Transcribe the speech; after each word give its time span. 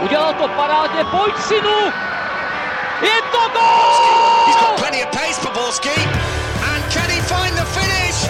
Udělal 0.00 0.34
to 0.34 0.48
parádně, 0.48 1.04
pojď 1.04 1.34
synu! 1.38 1.92
Je 3.02 3.22
to 3.32 3.38
gol! 3.52 4.46
He's 4.46 4.56
got 4.56 4.76
plenty 4.76 5.04
of 5.04 5.10
pace 5.10 5.40
for 5.40 5.52
Borski. 5.52 6.00
And 6.72 6.92
can 6.92 7.10
he 7.10 7.20
find 7.22 7.54
the 7.56 7.64
finish? 7.64 8.28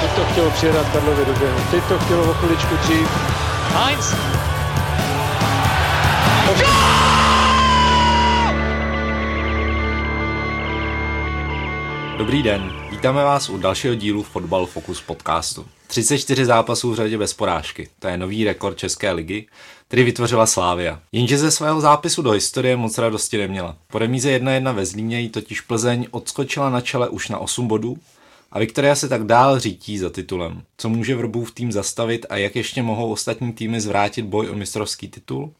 Teď 0.00 0.10
to 0.16 0.24
chtělo 0.32 0.50
přijedat 0.50 0.86
Karlovi 0.92 1.24
do 1.24 1.32
běhu. 1.32 1.58
Teď 1.70 1.84
to 1.84 1.98
chtělo 1.98 2.30
o 2.30 2.34
chviličku 2.34 2.76
dřív. 2.76 3.08
Heinz, 3.74 4.14
Dobrý 12.18 12.42
den, 12.42 12.72
vítáme 12.98 13.24
vás 13.24 13.48
u 13.48 13.58
dalšího 13.58 13.94
dílu 13.94 14.22
Fotbal 14.22 14.66
Focus 14.66 15.00
podcastu. 15.00 15.66
34 15.86 16.44
zápasů 16.44 16.90
v 16.90 16.94
řadě 16.94 17.18
bez 17.18 17.34
porážky, 17.34 17.88
to 17.98 18.08
je 18.08 18.18
nový 18.18 18.44
rekord 18.44 18.78
České 18.78 19.12
ligy, 19.12 19.46
který 19.88 20.02
vytvořila 20.02 20.46
Slávia. 20.46 21.00
Jenže 21.12 21.38
ze 21.38 21.50
svého 21.50 21.80
zápisu 21.80 22.22
do 22.22 22.30
historie 22.30 22.76
moc 22.76 22.98
radosti 22.98 23.38
neměla. 23.38 23.76
Po 23.86 23.98
remíze 23.98 24.38
1-1 24.38 24.74
ve 24.74 24.86
Zlíně 24.86 25.28
totiž 25.28 25.60
Plzeň 25.60 26.06
odskočila 26.10 26.70
na 26.70 26.80
čele 26.80 27.08
už 27.08 27.28
na 27.28 27.38
8 27.38 27.68
bodů 27.68 27.96
a 28.52 28.58
Viktoria 28.58 28.94
se 28.94 29.08
tak 29.08 29.24
dál 29.24 29.58
řítí 29.58 29.98
za 29.98 30.10
titulem. 30.10 30.62
Co 30.78 30.88
může 30.88 31.16
Vrbův 31.16 31.52
tým 31.52 31.72
zastavit 31.72 32.26
a 32.30 32.36
jak 32.36 32.56
ještě 32.56 32.82
mohou 32.82 33.12
ostatní 33.12 33.52
týmy 33.52 33.80
zvrátit 33.80 34.22
boj 34.22 34.50
o 34.50 34.54
mistrovský 34.54 35.08
titul? 35.08 35.52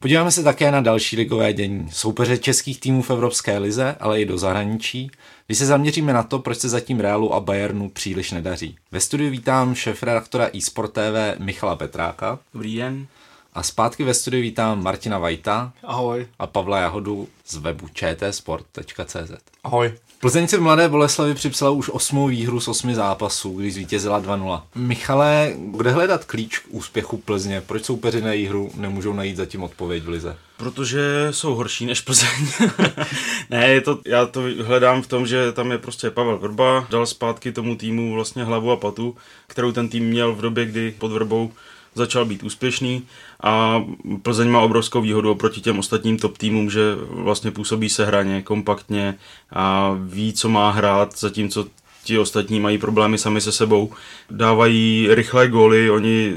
Podíváme 0.00 0.30
se 0.30 0.42
také 0.42 0.70
na 0.70 0.80
další 0.80 1.16
ligové 1.16 1.52
dění, 1.52 1.88
soupeře 1.92 2.38
českých 2.38 2.80
týmů 2.80 3.02
v 3.02 3.10
Evropské 3.10 3.58
lize, 3.58 3.96
ale 4.00 4.20
i 4.20 4.24
do 4.24 4.38
zahraničí, 4.38 5.10
když 5.48 5.58
se 5.58 5.66
zaměříme 5.66 6.12
na 6.12 6.22
to, 6.22 6.38
proč 6.38 6.58
se 6.58 6.68
zatím 6.68 7.00
Realu 7.00 7.34
a 7.34 7.40
Bayernu 7.40 7.88
příliš 7.90 8.30
nedaří. 8.32 8.76
Ve 8.92 9.00
studiu 9.00 9.30
vítám 9.30 9.74
šéf-redaktora 9.74 10.50
eSport 10.58 10.92
TV 10.92 11.38
Michala 11.38 11.76
Petráka 11.76 12.38
Dobrý 12.54 12.76
den. 12.76 13.06
a 13.54 13.62
zpátky 13.62 14.04
ve 14.04 14.14
studiu 14.14 14.42
vítám 14.42 14.82
Martina 14.82 15.18
Vajta 15.18 15.72
Ahoj. 15.82 16.26
a 16.38 16.46
Pavla 16.46 16.78
Jahodu 16.80 17.28
z 17.46 17.56
webu 17.56 17.88
čtsport.cz. 17.94 19.30
Ahoj. 19.64 19.92
Plzeň 20.20 20.48
si 20.48 20.56
v 20.56 20.60
Mladé 20.60 20.88
Boleslavi 20.88 21.34
připsala 21.34 21.70
už 21.70 21.88
osmou 21.88 22.26
výhru 22.26 22.60
z 22.60 22.68
osmi 22.68 22.94
zápasů, 22.94 23.56
když 23.58 23.74
zvítězila 23.74 24.22
2-0. 24.22 24.62
Michale, 24.74 25.52
kde 25.56 25.90
hledat 25.90 26.24
klíč 26.24 26.58
k 26.58 26.64
úspěchu 26.68 27.16
Plzně? 27.16 27.60
Proč 27.60 27.84
soupeři 27.84 28.22
na 28.22 28.48
hru 28.48 28.70
nemůžou 28.76 29.12
najít 29.12 29.36
zatím 29.36 29.62
odpověď 29.62 30.04
v 30.04 30.08
lize? 30.08 30.36
Protože 30.56 31.28
jsou 31.30 31.54
horší 31.54 31.86
než 31.86 32.00
Plzeň. 32.00 32.48
ne, 33.50 33.68
je 33.68 33.80
to, 33.80 33.98
já 34.06 34.26
to 34.26 34.42
hledám 34.64 35.02
v 35.02 35.06
tom, 35.06 35.26
že 35.26 35.52
tam 35.52 35.70
je 35.70 35.78
prostě 35.78 36.10
Pavel 36.10 36.38
Vrba, 36.38 36.86
dal 36.90 37.06
zpátky 37.06 37.52
tomu 37.52 37.76
týmu 37.76 38.14
vlastně 38.14 38.44
hlavu 38.44 38.70
a 38.70 38.76
patu, 38.76 39.16
kterou 39.46 39.72
ten 39.72 39.88
tým 39.88 40.04
měl 40.04 40.34
v 40.34 40.40
době, 40.40 40.66
kdy 40.66 40.94
pod 40.98 41.12
Vrbou 41.12 41.52
začal 41.94 42.24
být 42.24 42.42
úspěšný 42.42 43.02
a 43.42 43.84
Plzeň 44.22 44.48
má 44.48 44.60
obrovskou 44.60 45.00
výhodu 45.00 45.30
oproti 45.30 45.60
těm 45.60 45.78
ostatním 45.78 46.18
top 46.18 46.38
týmům, 46.38 46.70
že 46.70 46.80
vlastně 47.10 47.50
působí 47.50 47.88
se 47.88 48.06
hraně, 48.06 48.42
kompaktně 48.42 49.14
a 49.52 49.96
ví, 50.00 50.32
co 50.32 50.48
má 50.48 50.70
hrát, 50.70 51.18
zatímco 51.18 51.66
ti 52.04 52.18
ostatní 52.18 52.60
mají 52.60 52.78
problémy 52.78 53.18
sami 53.18 53.40
se 53.40 53.52
sebou. 53.52 53.92
Dávají 54.30 55.08
rychlé 55.10 55.48
góly, 55.48 55.90
oni 55.90 56.34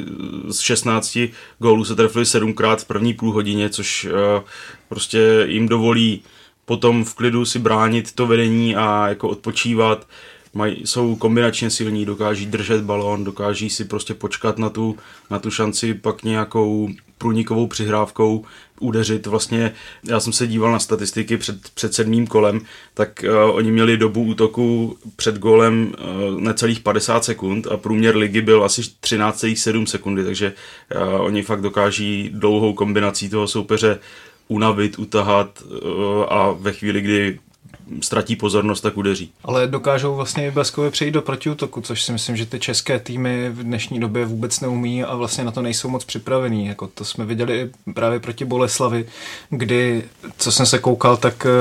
z 0.50 0.60
16 0.60 1.18
gólů 1.60 1.86
se 1.86 1.96
trefili 1.96 2.26
sedmkrát 2.26 2.82
v 2.82 2.86
první 2.86 3.14
půl 3.14 3.32
hodině, 3.32 3.70
což 3.70 4.06
eh, 4.06 4.44
prostě 4.90 5.46
jim 5.48 5.68
dovolí 5.68 6.22
potom 6.66 7.04
v 7.06 7.14
klidu 7.14 7.46
si 7.46 7.60
bránit 7.60 8.12
to 8.12 8.28
vedení 8.28 8.76
a 8.76 9.08
jako 9.08 9.30
odpočívat. 9.30 10.08
Mají, 10.54 10.82
jsou 10.86 11.16
kombinačně 11.16 11.70
silní, 11.70 12.06
dokáží 12.06 12.46
držet 12.46 12.82
balón, 12.82 13.24
dokáží 13.24 13.70
si 13.70 13.86
prostě 13.86 14.14
počkat 14.14 14.58
na 14.58 14.70
tu, 14.70 14.98
na 15.30 15.40
tu 15.40 15.52
šanci, 15.52 15.94
pak 15.94 16.24
nějakou 16.24 16.90
průnikovou 17.18 17.68
přihrávkou 17.68 18.46
udeřit. 18.80 19.28
Vlastně 19.28 19.74
já 20.10 20.20
jsem 20.20 20.34
se 20.34 20.48
díval 20.48 20.72
na 20.72 20.80
statistiky 20.80 21.38
před, 21.38 21.70
před 21.74 21.94
sedmým 21.94 22.28
kolem, 22.28 22.62
tak 22.94 23.26
uh, 23.28 23.56
oni 23.56 23.72
měli 23.72 23.98
dobu 23.98 24.24
útoku 24.24 24.98
před 25.16 25.38
golem 25.38 25.94
uh, 26.34 26.42
necelých 26.42 26.80
50 26.80 27.24
sekund 27.24 27.68
a 27.68 27.78
průměr 27.78 28.16
ligy 28.16 28.42
byl 28.42 28.64
asi 28.64 28.82
13,7 28.82 29.86
sekundy, 29.86 30.24
takže 30.24 30.54
uh, 30.96 31.22
oni 31.22 31.42
fakt 31.42 31.62
dokáží 31.62 32.30
dlouhou 32.34 32.74
kombinací 32.74 33.30
toho 33.30 33.48
soupeře 33.48 34.00
unavit, 34.48 35.00
utahat 35.00 35.64
uh, 35.64 36.26
a 36.30 36.52
ve 36.52 36.72
chvíli, 36.74 37.02
kdy 37.02 37.40
ztratí 38.02 38.36
pozornost, 38.36 38.82
tak 38.82 38.98
udeří. 38.98 39.32
Ale 39.44 39.68
dokážou 39.68 40.16
vlastně 40.16 40.48
i 40.48 40.52
bleskově 40.52 40.92
přejít 40.92 41.12
do 41.12 41.22
protiútoku, 41.22 41.82
což 41.82 42.04
si 42.04 42.12
myslím, 42.12 42.38
že 42.38 42.46
ty 42.46 42.60
české 42.60 43.00
týmy 43.00 43.50
v 43.50 43.64
dnešní 43.64 44.00
době 44.00 44.26
vůbec 44.26 44.60
neumí 44.60 45.04
a 45.04 45.16
vlastně 45.16 45.44
na 45.44 45.52
to 45.52 45.62
nejsou 45.62 45.90
moc 45.90 46.06
připravený. 46.06 46.68
Jako 46.68 46.88
to 46.88 47.06
jsme 47.06 47.26
viděli 47.26 47.62
i 47.62 47.92
právě 47.94 48.20
proti 48.20 48.46
Boleslavi, 48.46 49.06
kdy, 49.50 50.04
co 50.38 50.52
jsem 50.52 50.66
se 50.66 50.80
koukal, 50.80 51.18
tak 51.18 51.46
eh, 51.46 51.52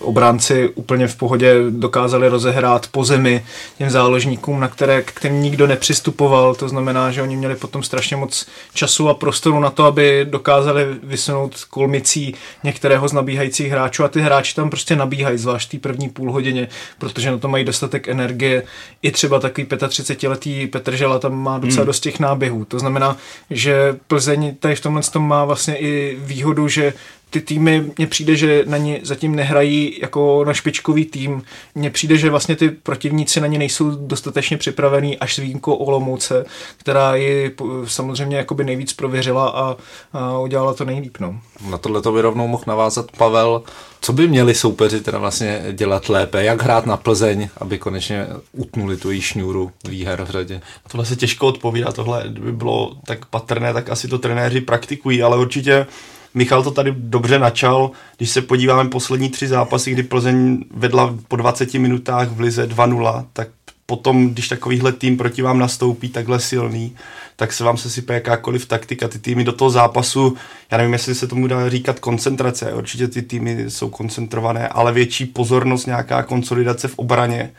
obránci 0.00 0.68
úplně 0.74 1.08
v 1.08 1.16
pohodě 1.16 1.54
dokázali 1.70 2.28
rozehrát 2.28 2.86
po 2.86 3.04
zemi 3.04 3.44
těm 3.78 3.90
záložníkům, 3.90 4.60
na 4.60 4.68
které, 4.68 5.02
k 5.02 5.12
kterým 5.12 5.42
nikdo 5.42 5.66
nepřistupoval. 5.66 6.54
To 6.54 6.68
znamená, 6.68 7.10
že 7.10 7.22
oni 7.22 7.36
měli 7.36 7.56
potom 7.56 7.82
strašně 7.82 8.16
moc 8.16 8.46
času 8.74 9.08
a 9.08 9.14
prostoru 9.14 9.60
na 9.60 9.70
to, 9.70 9.84
aby 9.84 10.26
dokázali 10.30 10.86
vysunout 11.02 11.64
kolmicí 11.70 12.34
některého 12.64 13.08
z 13.08 13.12
nabíhajících 13.12 13.70
hráčů 13.72 14.04
a 14.04 14.08
ty 14.08 14.20
hráči 14.20 14.54
tam 14.54 14.70
prostě 14.70 14.96
nabíhají, 14.96 15.38
zvlášť 15.38 15.59
té 15.66 15.78
první 15.78 16.08
půl 16.08 16.32
hodině, 16.32 16.68
protože 16.98 17.30
na 17.30 17.38
to 17.38 17.48
mají 17.48 17.64
dostatek 17.64 18.08
energie. 18.08 18.62
I 19.02 19.10
třeba 19.10 19.40
takový 19.40 19.66
35-letý 19.66 20.66
Petr 20.66 20.96
Žela 20.96 21.18
tam 21.18 21.34
má 21.34 21.58
docela 21.58 21.80
hmm. 21.80 21.86
dost 21.86 22.00
těch 22.00 22.20
náběhů. 22.20 22.64
To 22.64 22.78
znamená, 22.78 23.16
že 23.50 23.96
Plzeň 24.06 24.56
tady 24.56 24.74
v 24.74 24.80
tomhle 24.80 25.02
tom 25.02 25.28
má 25.28 25.44
vlastně 25.44 25.76
i 25.76 26.16
výhodu, 26.20 26.68
že 26.68 26.92
ty 27.30 27.40
týmy, 27.40 27.84
mně 27.98 28.06
přijde, 28.06 28.36
že 28.36 28.64
na 28.66 28.76
ně 28.76 29.00
zatím 29.02 29.36
nehrají 29.36 29.98
jako 30.02 30.44
na 30.44 30.54
špičkový 30.54 31.04
tým. 31.04 31.42
Mně 31.74 31.90
přijde, 31.90 32.16
že 32.16 32.30
vlastně 32.30 32.56
ty 32.56 32.68
protivníci 32.70 33.40
na 33.40 33.46
ně 33.46 33.58
nejsou 33.58 33.90
dostatečně 33.90 34.56
připravený, 34.56 35.18
až 35.18 35.34
s 35.34 35.38
výjimkou 35.38 35.74
Olomouce, 35.74 36.44
která 36.76 37.14
ji 37.14 37.54
samozřejmě 37.84 38.36
jakoby 38.36 38.64
nejvíc 38.64 38.92
prověřila 38.92 39.48
a, 39.48 39.76
a 40.12 40.38
udělala 40.38 40.74
to 40.74 40.84
nejlíp. 40.84 41.16
No. 41.20 41.40
Na 41.70 41.78
tohle 41.78 42.02
to 42.02 42.12
by 42.12 42.20
rovnou 42.20 42.48
mohl 42.48 42.64
navázat 42.66 43.06
Pavel. 43.16 43.62
Co 44.02 44.12
by 44.12 44.28
měli 44.28 44.54
soupeři 44.54 45.00
teda 45.00 45.18
vlastně 45.18 45.64
dělat 45.72 46.08
lépe? 46.08 46.44
Jak 46.44 46.62
hrát 46.62 46.86
na 46.86 46.96
Plzeň, 46.96 47.48
aby 47.56 47.78
konečně 47.78 48.26
utnuli 48.52 48.96
tu 48.96 49.10
její 49.10 49.20
šňůru 49.20 49.70
výher 49.88 50.22
v 50.22 50.30
řadě? 50.30 50.60
Tohle 50.90 51.06
se 51.06 51.16
těžko 51.16 51.46
odpovídá, 51.46 51.92
tohle 51.92 52.24
by 52.28 52.52
bylo 52.52 52.96
tak 53.06 53.26
patrné, 53.26 53.72
tak 53.72 53.90
asi 53.90 54.08
to 54.08 54.18
trenéři 54.18 54.60
praktikují, 54.60 55.22
ale 55.22 55.38
určitě 55.38 55.86
Michal 56.34 56.62
to 56.62 56.70
tady 56.70 56.94
dobře 56.96 57.38
načal, 57.38 57.90
když 58.16 58.30
se 58.30 58.42
podíváme 58.42 58.90
poslední 58.90 59.30
tři 59.30 59.48
zápasy, 59.48 59.90
kdy 59.90 60.02
Plzeň 60.02 60.64
vedla 60.74 61.16
po 61.28 61.36
20 61.36 61.74
minutách 61.74 62.28
v 62.28 62.40
Lize 62.40 62.66
2-0, 62.66 63.26
tak 63.32 63.48
potom, 63.86 64.30
když 64.30 64.48
takovýhle 64.48 64.92
tým 64.92 65.16
proti 65.16 65.42
vám 65.42 65.58
nastoupí 65.58 66.08
takhle 66.08 66.40
silný, 66.40 66.96
tak 67.36 67.52
se 67.52 67.64
vám 67.64 67.76
se 67.76 67.90
sype 67.90 68.14
jakákoliv 68.14 68.66
taktika. 68.66 69.08
Ty 69.08 69.18
týmy 69.18 69.44
do 69.44 69.52
toho 69.52 69.70
zápasu, 69.70 70.36
já 70.70 70.78
nevím, 70.78 70.92
jestli 70.92 71.14
se 71.14 71.26
tomu 71.26 71.46
dá 71.46 71.68
říkat 71.68 72.00
koncentrace, 72.00 72.72
určitě 72.72 73.08
ty 73.08 73.22
týmy 73.22 73.64
jsou 73.68 73.90
koncentrované, 73.90 74.68
ale 74.68 74.92
větší 74.92 75.26
pozornost, 75.26 75.86
nějaká 75.86 76.22
konsolidace 76.22 76.88
v 76.88 76.98
obraně, 76.98 77.50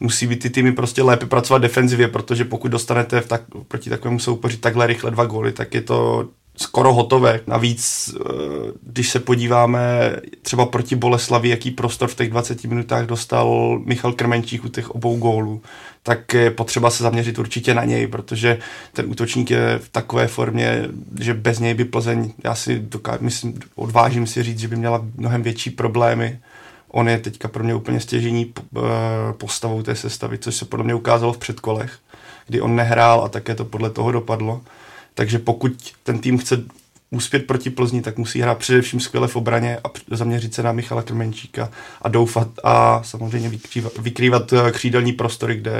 musí 0.00 0.26
být 0.26 0.42
ty 0.42 0.50
týmy 0.50 0.72
prostě 0.72 1.02
lépe 1.02 1.26
pracovat 1.26 1.58
defenzivě, 1.58 2.08
protože 2.08 2.44
pokud 2.44 2.68
dostanete 2.68 3.20
v 3.20 3.28
tak, 3.28 3.42
proti 3.68 3.90
takovému 3.90 4.18
soupeři 4.18 4.56
takhle 4.56 4.86
rychle 4.86 5.10
dva 5.10 5.24
góly, 5.24 5.52
tak 5.52 5.74
je 5.74 5.80
to 5.80 6.28
skoro 6.56 6.92
hotové. 6.92 7.40
Navíc, 7.46 8.14
eh, 8.14 8.22
když 8.82 9.10
se 9.10 9.20
podíváme 9.20 10.16
třeba 10.42 10.66
proti 10.66 10.96
Boleslavi, 10.96 11.48
jaký 11.48 11.70
prostor 11.70 12.08
v 12.08 12.14
těch 12.14 12.30
20 12.30 12.64
minutách 12.64 13.06
dostal 13.06 13.78
Michal 13.84 14.12
Krmenčík 14.12 14.64
u 14.64 14.68
těch 14.68 14.90
obou 14.90 15.16
gólů, 15.16 15.62
tak 16.02 16.34
je 16.34 16.50
potřeba 16.50 16.90
se 16.90 17.02
zaměřit 17.02 17.38
určitě 17.38 17.74
na 17.74 17.84
něj, 17.84 18.06
protože 18.06 18.58
ten 18.92 19.04
útočník 19.08 19.50
je 19.50 19.78
v 19.78 19.88
takové 19.88 20.26
formě, 20.26 20.88
že 21.20 21.34
bez 21.34 21.58
něj 21.58 21.74
by 21.74 21.84
Plzeň, 21.84 22.32
já 22.44 22.54
si 22.54 22.78
dokážu, 22.78 23.24
myslím, 23.24 23.58
odvážím 23.74 24.26
si 24.26 24.42
říct, 24.42 24.58
že 24.58 24.68
by 24.68 24.76
měla 24.76 25.04
mnohem 25.16 25.42
větší 25.42 25.70
problémy. 25.70 26.38
On 26.90 27.08
je 27.08 27.18
teďka 27.18 27.48
pro 27.48 27.64
mě 27.64 27.74
úplně 27.74 28.00
stěžení 28.00 28.52
eh, 28.56 28.80
postavou 29.32 29.82
té 29.82 29.94
sestavy, 29.94 30.38
což 30.38 30.54
se 30.54 30.64
podle 30.64 30.84
mě 30.84 30.94
ukázalo 30.94 31.32
v 31.32 31.38
předkolech, 31.38 31.98
kdy 32.46 32.60
on 32.60 32.76
nehrál 32.76 33.24
a 33.24 33.28
také 33.28 33.54
to 33.54 33.64
podle 33.64 33.90
toho 33.90 34.12
dopadlo. 34.12 34.60
Takže 35.16 35.38
pokud 35.38 35.72
ten 36.02 36.18
tým 36.18 36.38
chce 36.38 36.64
úspět 37.10 37.46
proti 37.46 37.70
Plzni, 37.70 38.02
tak 38.02 38.18
musí 38.18 38.40
hrát 38.40 38.58
především 38.58 39.00
skvěle 39.00 39.28
v 39.28 39.36
obraně 39.36 39.78
a 39.84 39.88
zaměřit 40.10 40.54
se 40.54 40.62
na 40.62 40.72
Michala 40.72 41.02
Krmenčíka 41.02 41.70
a 42.02 42.08
doufat 42.08 42.48
a 42.64 43.02
samozřejmě 43.02 43.48
vykrývat, 43.48 43.92
vykrývat 43.98 44.52
eh, 44.52 44.72
křídelní 44.72 45.12
prostory, 45.12 45.56
kde, 45.56 45.72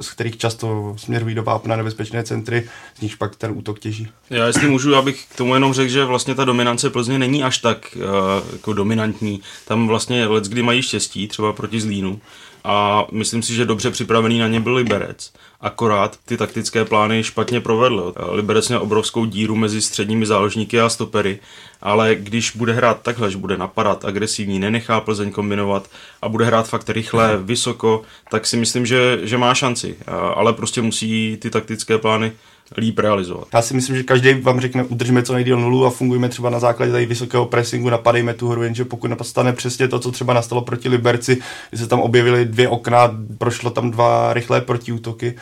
z 0.00 0.10
kterých 0.10 0.36
často 0.36 0.94
směrují 0.98 1.34
do 1.34 1.42
vápna 1.42 1.76
nebezpečné 1.76 2.22
centry, 2.22 2.68
z 2.98 3.00
nichž 3.00 3.14
pak 3.14 3.36
ten 3.36 3.50
útok 3.54 3.78
těží. 3.78 4.08
Já 4.30 4.46
jestli 4.46 4.68
můžu, 4.68 4.96
abych 4.96 5.26
k 5.32 5.36
tomu 5.36 5.54
jenom 5.54 5.72
řekl, 5.72 5.90
že 5.90 6.04
vlastně 6.04 6.34
ta 6.34 6.44
dominance 6.44 6.90
Plzně 6.90 7.18
není 7.18 7.44
až 7.44 7.58
tak 7.58 7.96
uh, 7.96 8.52
jako 8.52 8.72
dominantní. 8.72 9.40
Tam 9.64 9.88
vlastně 9.88 10.26
let, 10.26 10.44
kdy 10.44 10.62
mají 10.62 10.82
štěstí, 10.82 11.28
třeba 11.28 11.52
proti 11.52 11.80
Zlínu, 11.80 12.20
a 12.64 13.06
myslím 13.12 13.42
si, 13.42 13.54
že 13.54 13.66
dobře 13.66 13.90
připravený 13.90 14.38
na 14.38 14.48
ně 14.48 14.60
byl 14.60 14.74
Liberec 14.74 15.32
akorát 15.64 16.18
ty 16.24 16.36
taktické 16.36 16.84
plány 16.84 17.24
špatně 17.24 17.60
provedl. 17.60 18.14
Liberec 18.30 18.68
měl 18.68 18.82
obrovskou 18.82 19.24
díru 19.24 19.56
mezi 19.56 19.82
středními 19.82 20.26
záložníky 20.26 20.80
a 20.80 20.88
stopery, 20.88 21.38
ale 21.82 22.14
když 22.14 22.56
bude 22.56 22.72
hrát 22.72 23.02
takhle, 23.02 23.30
že 23.30 23.36
bude 23.36 23.56
napadat 23.56 24.04
agresivní, 24.04 24.58
nenechá 24.58 25.00
Plzeň 25.00 25.30
kombinovat 25.30 25.90
a 26.22 26.28
bude 26.28 26.44
hrát 26.44 26.68
fakt 26.68 26.90
rychle, 26.90 27.36
vysoko, 27.36 28.02
tak 28.30 28.46
si 28.46 28.56
myslím, 28.56 28.86
že, 28.86 29.18
že 29.22 29.38
má 29.38 29.54
šanci. 29.54 29.96
Ale 30.34 30.52
prostě 30.52 30.82
musí 30.82 31.36
ty 31.40 31.50
taktické 31.50 31.98
plány 31.98 32.32
líp 32.76 32.98
realizovat. 32.98 33.48
Já 33.54 33.62
si 33.62 33.74
myslím, 33.74 33.96
že 33.96 34.02
každý 34.02 34.34
vám 34.34 34.60
řekne, 34.60 34.82
udržíme 34.82 35.22
co 35.22 35.34
nejdíl 35.34 35.60
nulu 35.60 35.86
a 35.86 35.90
fungujeme 35.90 36.28
třeba 36.28 36.50
na 36.50 36.58
základě 36.58 36.92
tady 36.92 37.06
vysokého 37.06 37.46
pressingu, 37.46 37.90
napadejme 37.90 38.34
tu 38.34 38.48
hru, 38.48 38.62
jenže 38.62 38.84
pokud 38.84 39.10
nastane 39.10 39.52
přesně 39.52 39.88
to, 39.88 39.98
co 39.98 40.12
třeba 40.12 40.34
nastalo 40.34 40.62
proti 40.62 40.88
Liberci, 40.88 41.38
kdy 41.70 41.78
se 41.78 41.86
tam 41.86 42.00
objevily 42.00 42.44
dvě 42.44 42.68
okna, 42.68 43.16
prošlo 43.38 43.70
tam 43.70 43.90
dva 43.90 44.32
rychlé 44.32 44.60
protiútoky, 44.60 45.34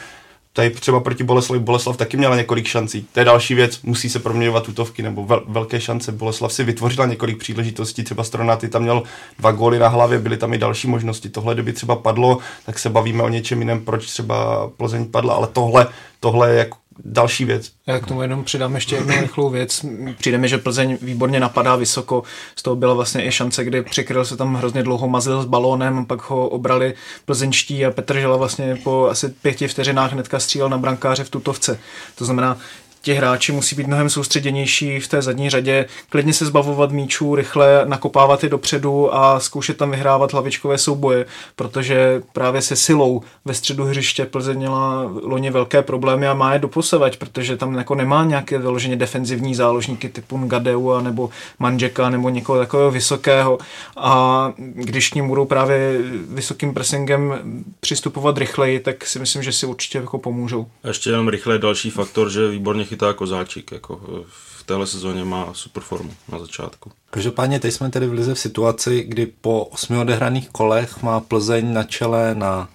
Tady 0.54 0.70
třeba 0.70 1.00
proti 1.00 1.24
Boleslavi, 1.24 1.60
Boleslav 1.60 1.96
taky 1.96 2.16
měla 2.16 2.36
několik 2.36 2.66
šancí. 2.66 3.06
To 3.12 3.20
je 3.20 3.24
další 3.24 3.54
věc, 3.54 3.82
musí 3.82 4.10
se 4.10 4.18
proměňovat 4.18 4.64
tutovky 4.64 5.02
nebo 5.02 5.24
vel, 5.24 5.42
velké 5.48 5.80
šance. 5.80 6.12
Boleslav 6.12 6.52
si 6.52 6.64
vytvořila 6.64 7.06
několik 7.06 7.38
příležitostí, 7.38 8.04
třeba 8.04 8.24
Stronaty 8.24 8.68
tam 8.68 8.82
měl 8.82 9.02
dva 9.38 9.52
góly 9.52 9.78
na 9.78 9.88
hlavě, 9.88 10.18
byly 10.18 10.36
tam 10.36 10.54
i 10.54 10.58
další 10.58 10.88
možnosti. 10.88 11.28
Tohle, 11.28 11.54
kdyby 11.54 11.72
třeba 11.72 11.96
padlo, 11.96 12.38
tak 12.66 12.78
se 12.78 12.90
bavíme 12.90 13.22
o 13.22 13.28
něčem 13.28 13.58
jiném, 13.58 13.84
proč 13.84 14.06
třeba 14.06 14.68
Plzeň 14.76 15.04
padla, 15.04 15.34
ale 15.34 15.46
tohle, 15.52 15.86
tohle 16.20 16.50
je 16.50 16.58
jako 16.58 16.76
další 17.04 17.44
věc. 17.44 17.70
Já 17.86 18.00
k 18.00 18.06
tomu 18.06 18.22
jenom 18.22 18.44
přidám 18.44 18.74
ještě 18.74 18.96
jednu 18.96 19.20
rychlou 19.20 19.50
věc. 19.50 19.84
Přijde 20.18 20.38
mi, 20.38 20.48
že 20.48 20.58
Plzeň 20.58 20.98
výborně 21.02 21.40
napadá 21.40 21.76
vysoko. 21.76 22.22
Z 22.56 22.62
toho 22.62 22.76
byla 22.76 22.94
vlastně 22.94 23.26
i 23.26 23.32
šance, 23.32 23.64
kdy 23.64 23.82
přikryl 23.82 24.24
se 24.24 24.36
tam 24.36 24.54
hrozně 24.54 24.82
dlouho 24.82 25.08
mazil 25.08 25.42
s 25.42 25.46
balónem, 25.46 26.06
pak 26.06 26.30
ho 26.30 26.48
obrali 26.48 26.94
plzeňští 27.24 27.86
a 27.86 27.90
Petr 27.90 28.18
Žela 28.18 28.36
vlastně 28.36 28.76
po 28.84 29.08
asi 29.10 29.28
pěti 29.28 29.68
vteřinách 29.68 30.12
hnedka 30.12 30.40
střílel 30.40 30.68
na 30.68 30.78
brankáře 30.78 31.24
v 31.24 31.30
tutovce. 31.30 31.78
To 32.14 32.24
znamená, 32.24 32.56
ti 33.02 33.14
hráči 33.14 33.52
musí 33.52 33.76
být 33.76 33.86
mnohem 33.86 34.10
soustředěnější 34.10 35.00
v 35.00 35.08
té 35.08 35.22
zadní 35.22 35.50
řadě, 35.50 35.86
klidně 36.08 36.32
se 36.32 36.46
zbavovat 36.46 36.90
míčů, 36.90 37.34
rychle 37.34 37.82
nakopávat 37.84 38.42
je 38.42 38.48
dopředu 38.48 39.14
a 39.14 39.40
zkoušet 39.40 39.76
tam 39.76 39.90
vyhrávat 39.90 40.32
hlavičkové 40.32 40.78
souboje, 40.78 41.26
protože 41.56 42.22
právě 42.32 42.62
se 42.62 42.76
silou 42.76 43.22
ve 43.44 43.54
středu 43.54 43.84
hřiště 43.84 44.24
Plzeň 44.24 44.56
měla 44.56 45.10
loni 45.22 45.50
velké 45.50 45.82
problémy 45.82 46.28
a 46.28 46.34
má 46.34 46.52
je 46.52 46.58
doposavať, 46.58 47.16
protože 47.16 47.56
tam 47.56 47.74
jako 47.74 47.94
nemá 47.94 48.24
nějaké 48.24 48.58
vyloženě 48.58 48.96
defenzivní 48.96 49.54
záložníky 49.54 50.08
typu 50.08 50.38
Ngadeu 50.38 51.00
nebo 51.00 51.30
Manžeka 51.58 52.10
nebo 52.10 52.28
někoho 52.28 52.58
takového 52.58 52.90
vysokého 52.90 53.58
a 53.96 54.52
když 54.74 55.08
k 55.08 55.14
ním 55.14 55.28
budou 55.28 55.44
právě 55.44 55.98
vysokým 56.28 56.74
pressingem 56.74 57.34
přistupovat 57.80 58.38
rychleji, 58.38 58.80
tak 58.80 59.06
si 59.06 59.18
myslím, 59.18 59.42
že 59.42 59.52
si 59.52 59.66
určitě 59.66 59.98
jako 59.98 60.18
pomůžou. 60.18 60.66
A 60.84 60.88
ještě 60.88 61.10
jenom 61.10 61.28
rychle 61.28 61.58
další 61.58 61.90
faktor, 61.90 62.30
že 62.30 62.48
výborně 62.48 62.84
chytá 62.92 63.12
Kozáčik. 63.12 63.72
Jako 63.72 64.00
v 64.26 64.62
téhle 64.62 64.86
sezóně 64.86 65.24
má 65.24 65.48
super 65.52 65.82
formu 65.82 66.14
na 66.32 66.38
začátku. 66.38 66.90
Každopádně 67.10 67.60
teď 67.60 67.74
jsme 67.74 67.90
tedy 67.90 68.06
v 68.06 68.12
Lize 68.12 68.34
v 68.34 68.38
situaci, 68.38 69.04
kdy 69.08 69.26
po 69.40 69.64
osmi 69.64 69.98
odehraných 69.98 70.50
kolech 70.50 71.02
má 71.02 71.20
Plzeň 71.20 71.72
na 71.72 71.82
čele 71.82 72.34
na 72.34 72.68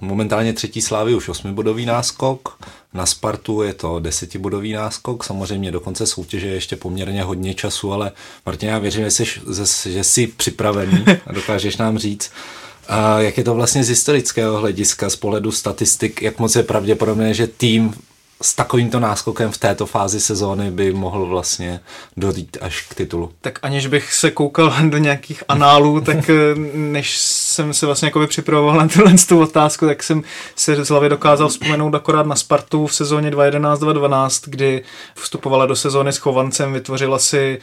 momentálně 0.00 0.52
třetí 0.52 0.82
slávy 0.82 1.14
už 1.14 1.28
osmibodový 1.28 1.86
náskok, 1.86 2.58
na 2.94 3.06
Spartu 3.06 3.62
je 3.62 3.74
to 3.74 4.00
desetibodový 4.00 4.72
náskok, 4.72 5.24
samozřejmě 5.24 5.70
do 5.70 5.80
konce 5.80 6.06
soutěže 6.06 6.46
je 6.46 6.54
ještě 6.54 6.76
poměrně 6.76 7.22
hodně 7.22 7.54
času, 7.54 7.92
ale 7.92 8.12
Martin, 8.46 8.68
já 8.68 8.78
věřím, 8.78 9.04
že 9.04 9.10
jsi, 9.10 9.24
že 9.92 10.04
jsi 10.04 10.26
připravený 10.26 11.04
a 11.26 11.32
dokážeš 11.32 11.76
nám 11.76 11.98
říct, 11.98 12.30
a 12.88 13.20
jak 13.20 13.38
je 13.38 13.44
to 13.44 13.54
vlastně 13.54 13.84
z 13.84 13.88
historického 13.88 14.58
hlediska, 14.58 15.10
z 15.10 15.16
pohledu 15.16 15.52
statistik, 15.52 16.22
jak 16.22 16.38
moc 16.38 16.56
je 16.56 16.62
pravděpodobné, 16.62 17.34
že 17.34 17.46
tým 17.46 17.94
s 18.42 18.54
takovýmto 18.54 19.00
náskokem 19.00 19.50
v 19.50 19.58
této 19.58 19.86
fázi 19.86 20.20
sezóny 20.20 20.70
by 20.70 20.92
mohl 20.92 21.26
vlastně 21.26 21.80
dojít 22.16 22.56
až 22.60 22.86
k 22.90 22.94
titulu. 22.94 23.32
Tak 23.40 23.58
aniž 23.62 23.86
bych 23.86 24.12
se 24.12 24.30
koukal 24.30 24.74
do 24.88 24.98
nějakých 24.98 25.42
análů, 25.48 26.00
tak 26.00 26.30
eh, 26.30 26.34
než 26.74 27.18
jsem 27.54 27.72
se 27.72 27.86
vlastně 27.86 28.06
jako 28.06 28.26
připravoval 28.26 28.76
na 28.76 28.88
tuhle 28.88 29.14
tu 29.28 29.40
otázku, 29.40 29.86
tak 29.86 30.02
jsem 30.02 30.22
se 30.56 30.84
z 30.84 30.88
hlavy 30.88 31.08
dokázal 31.08 31.48
vzpomenout 31.48 31.94
akorát 31.94 32.26
na 32.26 32.36
Spartu 32.36 32.86
v 32.86 32.94
sezóně 32.94 33.30
2011-2012, 33.30 34.50
kdy 34.50 34.82
vstupovala 35.14 35.66
do 35.66 35.76
sezóny 35.76 36.12
s 36.12 36.16
Chovancem, 36.16 36.72
vytvořila 36.72 37.18
si 37.18 37.58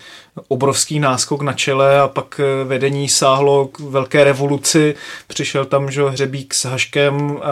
obrovský 0.47 0.99
náskok 0.99 1.41
na 1.41 1.53
čele 1.53 1.99
a 1.99 2.07
pak 2.07 2.39
eh, 2.39 2.63
vedení 2.63 3.09
sáhlo 3.09 3.67
k 3.67 3.79
velké 3.79 4.23
revoluci. 4.23 4.95
Přišel 5.27 5.65
tam 5.65 5.91
že 5.91 6.09
Hřebík 6.09 6.53
s 6.53 6.65
Haškem, 6.65 7.37
a 7.41 7.51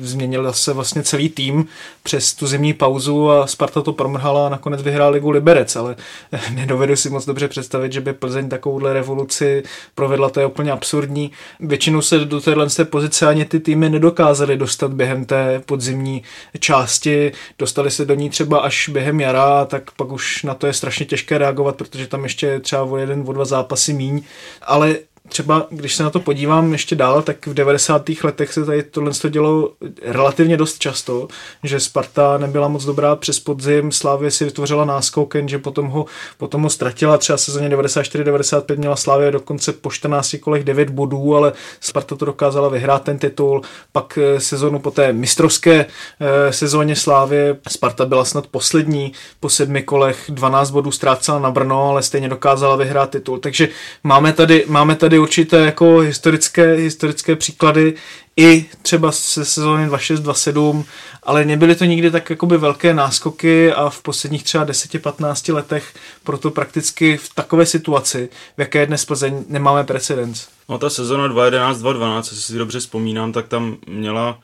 změnil 0.00 0.52
se 0.52 0.72
vlastně 0.72 1.02
celý 1.02 1.28
tým 1.28 1.66
přes 2.02 2.34
tu 2.34 2.46
zimní 2.46 2.72
pauzu 2.72 3.30
a 3.30 3.46
Sparta 3.46 3.82
to 3.82 3.92
promrhala 3.92 4.46
a 4.46 4.48
nakonec 4.48 4.82
vyhrál 4.82 5.12
ligu 5.12 5.30
Liberec, 5.30 5.76
ale 5.76 5.96
nedovedu 6.54 6.96
si 6.96 7.10
moc 7.10 7.26
dobře 7.26 7.48
představit, 7.48 7.92
že 7.92 8.00
by 8.00 8.12
Plzeň 8.12 8.48
takovouhle 8.48 8.92
revoluci 8.92 9.62
provedla, 9.94 10.30
to 10.30 10.40
je 10.40 10.46
úplně 10.46 10.72
absurdní. 10.72 11.30
Většinou 11.66 12.02
se 12.02 12.18
do 12.18 12.40
téhle 12.40 12.66
pozice 12.84 13.26
ani 13.26 13.44
ty 13.44 13.60
týmy 13.60 13.90
nedokázaly 13.90 14.56
dostat 14.56 14.92
během 14.92 15.24
té 15.24 15.62
podzimní 15.66 16.22
části, 16.58 17.32
dostali 17.58 17.90
se 17.90 18.04
do 18.04 18.14
ní 18.14 18.30
třeba 18.30 18.58
až 18.58 18.88
během 18.88 19.20
jara, 19.20 19.64
tak 19.64 19.90
pak 19.90 20.12
už 20.12 20.42
na 20.42 20.54
to 20.54 20.66
je 20.66 20.72
strašně 20.72 21.06
těžké 21.06 21.38
reagovat, 21.38 21.76
protože 21.76 22.06
tam 22.06 22.24
ještě 22.24 22.60
třeba 22.60 22.82
o 22.82 22.96
jeden, 22.96 23.24
o 23.26 23.32
dva 23.32 23.44
zápasy 23.44 23.92
míň, 23.92 24.22
ale 24.62 24.96
třeba, 25.28 25.66
když 25.70 25.94
se 25.94 26.02
na 26.02 26.10
to 26.10 26.20
podívám 26.20 26.72
ještě 26.72 26.96
dál, 26.96 27.22
tak 27.22 27.46
v 27.46 27.54
90. 27.54 28.02
letech 28.24 28.52
se 28.52 28.64
tady 28.64 28.82
tohle 28.82 29.12
dělo 29.30 29.70
relativně 30.02 30.56
dost 30.56 30.78
často, 30.78 31.28
že 31.62 31.80
Sparta 31.80 32.38
nebyla 32.38 32.68
moc 32.68 32.84
dobrá 32.84 33.16
přes 33.16 33.40
podzim, 33.40 33.92
Slávě 33.92 34.30
si 34.30 34.44
vytvořila 34.44 34.84
náskok, 34.84 35.34
že 35.46 35.58
potom 35.58 35.86
ho, 35.86 36.06
potom 36.38 36.62
ho 36.62 36.70
ztratila, 36.70 37.18
třeba 37.18 37.36
sezóně 37.36 37.68
94-95 37.68 38.76
měla 38.76 38.96
Slávě 38.96 39.30
dokonce 39.30 39.72
po 39.72 39.90
14 39.90 40.36
kolech 40.40 40.64
9 40.64 40.90
bodů, 40.90 41.36
ale 41.36 41.52
Sparta 41.80 42.16
to 42.16 42.24
dokázala 42.24 42.68
vyhrát 42.68 43.02
ten 43.02 43.18
titul, 43.18 43.62
pak 43.92 44.18
eh, 44.22 44.40
sezónu 44.40 44.78
po 44.78 44.90
té 44.90 45.12
mistrovské 45.12 45.86
eh, 46.20 46.52
sezóně 46.52 46.96
Slávě 46.96 47.56
Sparta 47.68 48.06
byla 48.06 48.24
snad 48.24 48.46
poslední, 48.46 49.12
po 49.40 49.48
sedmi 49.48 49.82
kolech 49.82 50.24
12 50.28 50.70
bodů 50.70 50.90
ztrácela 50.90 51.38
na 51.38 51.50
Brno, 51.50 51.88
ale 51.88 52.02
stejně 52.02 52.28
dokázala 52.28 52.76
vyhrát 52.76 53.10
titul, 53.10 53.38
takže 53.38 53.68
máme 54.04 54.32
tady, 54.32 54.64
máme 54.68 54.96
tady 54.96 55.13
určité 55.18 55.56
jako 55.56 55.98
historické, 55.98 56.74
historické 56.74 57.36
příklady 57.36 57.94
i 58.36 58.66
třeba 58.82 59.12
se 59.12 59.44
sezóny 59.44 59.88
26-27, 59.88 60.84
ale 61.22 61.44
nebyly 61.44 61.74
to 61.74 61.84
nikdy 61.84 62.10
tak 62.10 62.30
jakoby 62.30 62.58
velké 62.58 62.94
náskoky 62.94 63.72
a 63.72 63.90
v 63.90 64.02
posledních 64.02 64.44
třeba 64.44 64.66
10-15 64.66 65.54
letech 65.54 65.94
proto 66.24 66.50
prakticky 66.50 67.16
v 67.16 67.34
takové 67.34 67.66
situaci, 67.66 68.28
v 68.56 68.60
jaké 68.60 68.78
je 68.78 68.86
dnes 68.86 69.04
Plzeň, 69.04 69.44
nemáme 69.48 69.84
precedens. 69.84 70.48
No 70.68 70.78
ta 70.78 70.90
sezóna 70.90 71.28
2011-2012, 71.28 72.16
jestli 72.16 72.36
si 72.36 72.58
dobře 72.58 72.80
vzpomínám, 72.80 73.32
tak 73.32 73.48
tam 73.48 73.76
měla, 73.86 74.38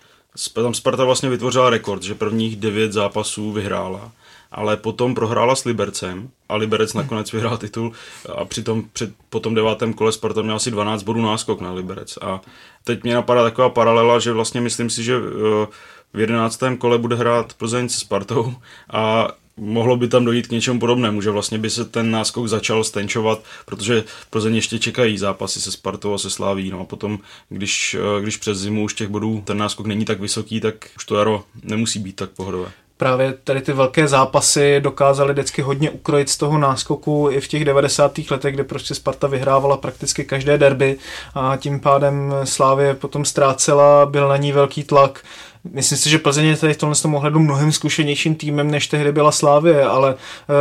tam 0.55 0.75
Sparta 0.75 1.05
vlastně 1.05 1.29
vytvořila 1.29 1.71
rekord, 1.71 2.03
že 2.03 2.15
prvních 2.15 2.57
devět 2.57 2.93
zápasů 2.93 3.53
vyhrála 3.53 4.13
ale 4.53 4.77
potom 4.77 5.15
prohrála 5.15 5.57
s 5.57 5.65
Libercem 5.65 6.31
a 6.49 6.57
Liberec 6.57 6.95
nakonec 6.95 7.33
vyhrál 7.33 7.59
titul 7.59 7.93
a 8.37 8.45
přitom 8.45 8.85
před, 8.93 9.11
po 9.31 9.41
tom 9.41 9.55
devátém 9.55 9.93
kole 9.93 10.13
Sparta 10.13 10.43
měl 10.43 10.57
asi 10.57 10.71
12 10.71 11.03
bodů 11.03 11.23
náskok 11.23 11.61
na 11.61 11.73
Liberec. 11.73 12.19
A 12.23 12.41
teď 12.85 13.03
mě 13.03 13.15
napadá 13.15 13.43
taková 13.43 13.69
paralela, 13.69 14.19
že 14.19 14.33
vlastně 14.33 14.61
myslím 14.61 14.91
si, 14.91 15.05
že 15.05 15.17
eh, 15.17 15.67
v 16.13 16.21
jedenáctém 16.21 16.77
kole 16.77 16.99
bude 16.99 17.17
hrát 17.17 17.55
Plzeň 17.55 17.89
se 17.89 18.01
Spartou 18.01 18.55
a 18.93 19.29
mohlo 19.57 19.97
by 19.97 20.09
tam 20.09 20.25
dojít 20.25 20.47
k 20.47 20.51
něčemu 20.51 20.81
podobnému, 20.81 21.23
že 21.23 21.31
vlastně 21.31 21.59
by 21.59 21.71
se 21.71 21.85
ten 21.85 22.11
náskok 22.11 22.49
začal 22.49 22.85
stenčovat, 22.85 23.45
protože 23.67 24.05
Plzeň 24.31 24.55
ještě 24.55 24.79
čekají 24.79 25.19
zápasy 25.19 25.61
se 25.61 25.73
Spartou 25.73 26.15
a 26.15 26.19
se 26.19 26.31
Sláví. 26.31 26.71
No 26.71 26.81
a 26.81 26.85
potom, 26.85 27.19
když, 27.49 27.97
eh, 28.01 28.23
když 28.23 28.37
přes 28.37 28.59
zimu 28.59 28.85
už 28.85 28.95
těch 28.95 29.09
bodů 29.09 29.43
ten 29.47 29.59
náskok 29.59 29.87
není 29.87 30.05
tak 30.05 30.21
vysoký, 30.21 30.61
tak 30.61 30.75
už 30.97 31.05
to 31.05 31.17
jaro 31.17 31.45
nemusí 31.63 31.99
být 31.99 32.17
tak 32.17 32.31
pohodové 32.31 32.73
právě 33.01 33.35
tady 33.45 33.61
ty 33.61 33.73
velké 33.73 34.09
zápasy 34.09 34.81
dokázali 34.81 35.33
vždycky 35.33 35.63
hodně 35.63 35.91
ukrojit 35.91 36.29
z 36.29 36.37
toho 36.37 36.59
náskoku 36.59 37.29
i 37.31 37.41
v 37.41 37.49
těch 37.49 37.65
90. 37.65 38.19
letech, 38.31 38.55
kde 38.55 38.65
prostě 38.65 38.95
Sparta 38.95 39.27
vyhrávala 39.27 39.77
prakticky 39.77 40.25
každé 40.25 40.59
derby 40.59 40.97
a 41.35 41.57
tím 41.57 41.81
pádem 41.81 42.35
Slávě 42.45 42.95
potom 42.95 43.25
ztrácela, 43.25 44.07
byl 44.07 44.29
na 44.29 44.37
ní 44.37 44.53
velký 44.53 44.85
tlak 44.85 45.25
Myslím 45.65 45.99
si, 45.99 46.11
že 46.11 46.19
Plzeň 46.19 46.45
je 46.45 46.57
tady 46.57 46.75
v 46.75 46.77
tomhle 46.77 46.97
tom 46.97 47.15
ohledu 47.15 47.39
mnohem 47.39 47.73
zkušenějším 47.73 48.35
týmem, 48.35 48.71
než 48.71 48.87
tehdy 48.87 49.13
byla 49.13 49.33
Slávě, 49.33 49.85
ale 49.85 50.15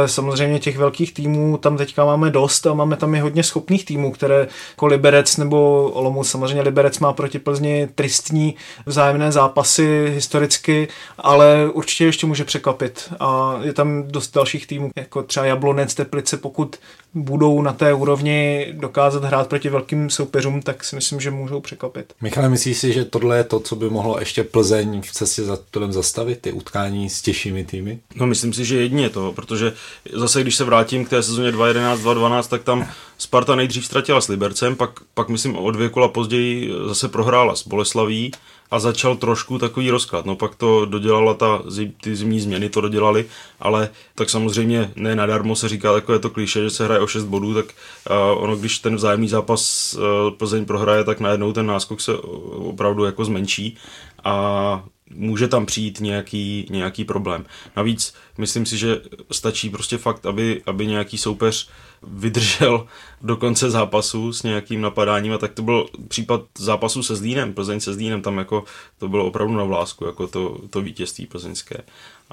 e, 0.03 0.07
samozřejmě 0.07 0.59
těch 0.59 0.77
velkých 0.77 1.13
týmů 1.13 1.57
tam 1.57 1.77
teďka 1.77 2.05
máme 2.05 2.29
dost 2.29 2.67
a 2.67 2.73
máme 2.73 2.95
tam 2.95 3.15
i 3.15 3.19
hodně 3.19 3.43
schopných 3.43 3.85
týmů, 3.85 4.11
které 4.11 4.47
jako 4.69 4.85
Liberec 4.85 5.37
nebo 5.37 5.89
Olomouc, 5.93 6.29
samozřejmě 6.29 6.61
Liberec 6.61 6.99
má 6.99 7.13
proti 7.13 7.39
Plzni 7.39 7.87
tristní 7.95 8.55
vzájemné 8.85 9.31
zápasy 9.31 10.11
historicky, 10.15 10.87
ale 11.17 11.69
určitě 11.73 12.05
ještě 12.05 12.27
může 12.27 12.43
překvapit 12.43 13.13
a 13.19 13.59
je 13.63 13.73
tam 13.73 14.03
dost 14.07 14.35
dalších 14.35 14.67
týmů, 14.67 14.89
jako 14.95 15.23
třeba 15.23 15.45
Jablonec, 15.45 15.93
Teplice, 15.95 16.37
pokud 16.37 16.75
budou 17.13 17.61
na 17.61 17.73
té 17.73 17.93
úrovni 17.93 18.67
dokázat 18.71 19.23
hrát 19.23 19.47
proti 19.47 19.69
velkým 19.69 20.09
soupeřům, 20.09 20.61
tak 20.61 20.83
si 20.83 20.95
myslím, 20.95 21.19
že 21.19 21.31
můžou 21.31 21.59
překvapit. 21.59 22.13
Michale, 22.21 22.49
myslíš 22.49 22.77
si, 22.77 22.93
že 22.93 23.05
tohle 23.05 23.37
je 23.37 23.43
to, 23.43 23.59
co 23.59 23.75
by 23.75 23.89
mohlo 23.89 24.19
ještě 24.19 24.43
Plzeň 24.43 24.88
Plzeň 24.89 25.01
chce 25.01 25.27
si 25.27 25.43
za 25.43 25.57
titulem 25.57 25.93
zastavit 25.93 26.41
ty 26.41 26.51
utkání 26.51 27.09
s 27.09 27.21
těžšími 27.21 27.65
týmy? 27.65 27.99
No 28.15 28.27
myslím 28.27 28.53
si, 28.53 28.65
že 28.65 28.81
jedině 28.81 29.09
to, 29.09 29.33
protože 29.33 29.73
zase 30.13 30.41
když 30.41 30.55
se 30.55 30.63
vrátím 30.63 31.05
k 31.05 31.09
té 31.09 31.23
sezóně 31.23 31.51
2011-2012, 31.51 32.47
tak 32.47 32.63
tam 32.63 32.87
Sparta 33.17 33.55
nejdřív 33.55 33.85
ztratila 33.85 34.21
s 34.21 34.27
Libercem, 34.27 34.75
pak, 34.75 34.89
pak 35.13 35.29
myslím 35.29 35.55
o 35.55 35.71
dvě 35.71 35.89
kola 35.89 36.07
později 36.07 36.73
zase 36.87 37.07
prohrála 37.07 37.55
s 37.55 37.67
Boleslaví 37.67 38.31
a 38.71 38.79
začal 38.79 39.15
trošku 39.15 39.57
takový 39.57 39.89
rozklad. 39.89 40.25
No 40.25 40.35
pak 40.35 40.55
to 40.55 40.85
dodělala 40.85 41.33
ta, 41.33 41.61
ty 42.01 42.15
zimní 42.15 42.39
změny 42.39 42.69
to 42.69 42.81
dodělali, 42.81 43.25
ale 43.59 43.89
tak 44.15 44.29
samozřejmě 44.29 44.91
ne 44.95 45.15
nadarmo 45.15 45.55
se 45.55 45.69
říká 45.69 45.93
takové 45.93 46.19
to 46.19 46.29
kliše, 46.29 46.63
že 46.63 46.69
se 46.69 46.85
hraje 46.85 46.99
o 46.99 47.07
6 47.07 47.23
bodů, 47.23 47.53
tak 47.53 47.65
uh, 47.65 48.43
ono, 48.43 48.55
když 48.55 48.79
ten 48.79 48.95
vzájemný 48.95 49.27
zápas 49.27 49.93
uh, 49.93 50.31
Plzeň 50.37 50.65
prohraje, 50.65 51.03
tak 51.03 51.19
najednou 51.19 51.53
ten 51.53 51.65
náskok 51.65 52.01
se 52.01 52.13
opravdu 52.51 53.05
jako 53.05 53.25
zmenší 53.25 53.77
a 54.23 54.83
může 55.09 55.47
tam 55.47 55.65
přijít 55.65 55.99
nějaký, 55.99 56.67
nějaký 56.69 57.05
problém. 57.05 57.45
Navíc 57.75 58.13
myslím 58.37 58.65
si, 58.65 58.77
že 58.77 59.01
stačí 59.31 59.69
prostě 59.69 59.97
fakt, 59.97 60.25
aby, 60.25 60.61
aby 60.65 60.87
nějaký 60.87 61.17
soupeř 61.17 61.69
vydržel 62.03 62.87
do 63.21 63.37
konce 63.37 63.69
zápasu 63.69 64.33
s 64.33 64.43
nějakým 64.43 64.81
napadáním 64.81 65.33
a 65.33 65.37
tak 65.37 65.53
to 65.53 65.61
byl 65.61 65.89
případ 66.07 66.41
zápasu 66.57 67.03
se 67.03 67.15
Zlínem, 67.15 67.53
Plzeň 67.53 67.79
se 67.79 67.93
Zlínem, 67.93 68.21
tam 68.21 68.37
jako 68.37 68.63
to 68.97 69.07
bylo 69.07 69.25
opravdu 69.25 69.57
na 69.57 69.63
vlásku, 69.63 70.05
jako 70.05 70.27
to, 70.27 70.61
to 70.69 70.81
vítězství 70.81 71.25
plzeňské 71.25 71.77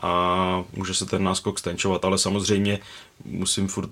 a 0.02 0.64
může 0.72 0.94
se 0.94 1.06
ten 1.06 1.24
náskok 1.24 1.58
stenčovat, 1.58 2.04
ale 2.04 2.18
samozřejmě 2.18 2.78
musím 3.24 3.68
furt 3.68 3.90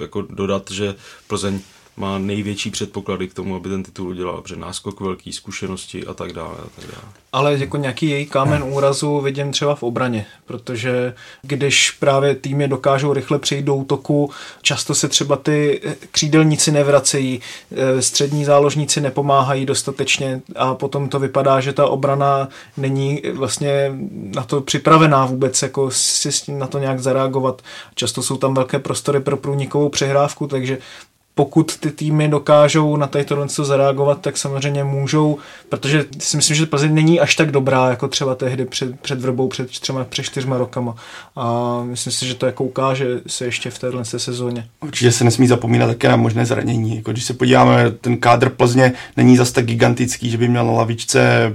jako 0.00 0.22
dodat, 0.22 0.70
že 0.70 0.94
Plzeň 1.26 1.60
má 1.96 2.18
největší 2.18 2.70
předpoklady 2.70 3.28
k 3.28 3.34
tomu, 3.34 3.56
aby 3.56 3.68
ten 3.68 3.82
titul 3.82 4.08
udělal, 4.08 4.42
protože 4.42 4.56
náskok 4.56 5.00
velký, 5.00 5.32
zkušenosti 5.32 6.06
a 6.06 6.14
tak 6.14 6.32
dále. 6.32 6.54
A 6.54 6.80
tak 6.80 6.90
dále. 6.90 7.12
Ale 7.32 7.58
jako 7.58 7.76
nějaký 7.76 8.08
její 8.08 8.26
kámen 8.26 8.62
úrazu 8.62 9.20
vidím 9.20 9.52
třeba 9.52 9.74
v 9.74 9.82
obraně, 9.82 10.26
protože 10.46 11.14
když 11.42 11.90
právě 11.90 12.34
týmy 12.34 12.68
dokážou 12.68 13.12
rychle 13.12 13.38
přejít 13.38 13.62
do 13.62 13.74
útoku, 13.74 14.30
často 14.62 14.94
se 14.94 15.08
třeba 15.08 15.36
ty 15.36 15.80
křídelníci 16.10 16.72
nevracejí, 16.72 17.40
eh, 17.72 18.02
střední 18.02 18.44
záložníci 18.44 19.00
nepomáhají 19.00 19.66
dostatečně 19.66 20.40
a 20.56 20.74
potom 20.74 21.08
to 21.08 21.18
vypadá, 21.18 21.60
že 21.60 21.72
ta 21.72 21.86
obrana 21.86 22.48
není 22.76 23.22
vlastně 23.32 23.92
na 24.12 24.42
to 24.42 24.60
připravená 24.60 25.26
vůbec 25.26 25.62
jako 25.62 25.90
si 25.90 26.52
na 26.52 26.66
to 26.66 26.78
nějak 26.78 27.00
zareagovat. 27.00 27.62
Často 27.94 28.22
jsou 28.22 28.36
tam 28.36 28.54
velké 28.54 28.78
prostory 28.78 29.20
pro 29.20 29.36
průnikovou 29.36 29.88
přehrávku, 29.88 30.46
takže 30.46 30.78
pokud 31.34 31.76
ty 31.76 31.90
týmy 31.90 32.28
dokážou 32.28 32.96
na 32.96 33.06
tady 33.06 33.24
tohle 33.24 33.46
zareagovat, 33.48 34.20
tak 34.20 34.36
samozřejmě 34.36 34.84
můžou, 34.84 35.38
protože 35.68 36.04
si 36.18 36.36
myslím, 36.36 36.56
že 36.56 36.66
Plzeň 36.66 36.94
není 36.94 37.20
až 37.20 37.36
tak 37.36 37.50
dobrá, 37.50 37.90
jako 37.90 38.08
třeba 38.08 38.34
tehdy 38.34 38.64
před, 38.64 39.00
před 39.00 39.20
vrbou, 39.20 39.48
před 39.48 39.70
třema, 39.70 40.04
před 40.04 40.22
čtyřma 40.22 40.58
rokama. 40.58 40.94
A 41.36 41.80
myslím 41.84 42.12
si, 42.12 42.26
že 42.26 42.34
to 42.34 42.46
jako 42.46 42.64
ukáže 42.64 43.20
se 43.26 43.44
ještě 43.44 43.70
v 43.70 43.78
téhle 43.78 44.04
sezóně. 44.04 44.68
Určitě 44.80 45.12
se 45.12 45.24
nesmí 45.24 45.46
zapomínat 45.46 45.88
také 45.88 46.08
na 46.08 46.16
možné 46.16 46.46
zranění. 46.46 46.96
Jako 46.96 47.12
když 47.12 47.24
se 47.24 47.34
podíváme, 47.34 47.90
ten 47.90 48.16
kádr 48.16 48.48
Plzně 48.48 48.92
není 49.16 49.36
zas 49.36 49.52
tak 49.52 49.64
gigantický, 49.64 50.30
že 50.30 50.38
by 50.38 50.48
měl 50.48 50.66
na 50.66 50.72
lavičce 50.72 51.54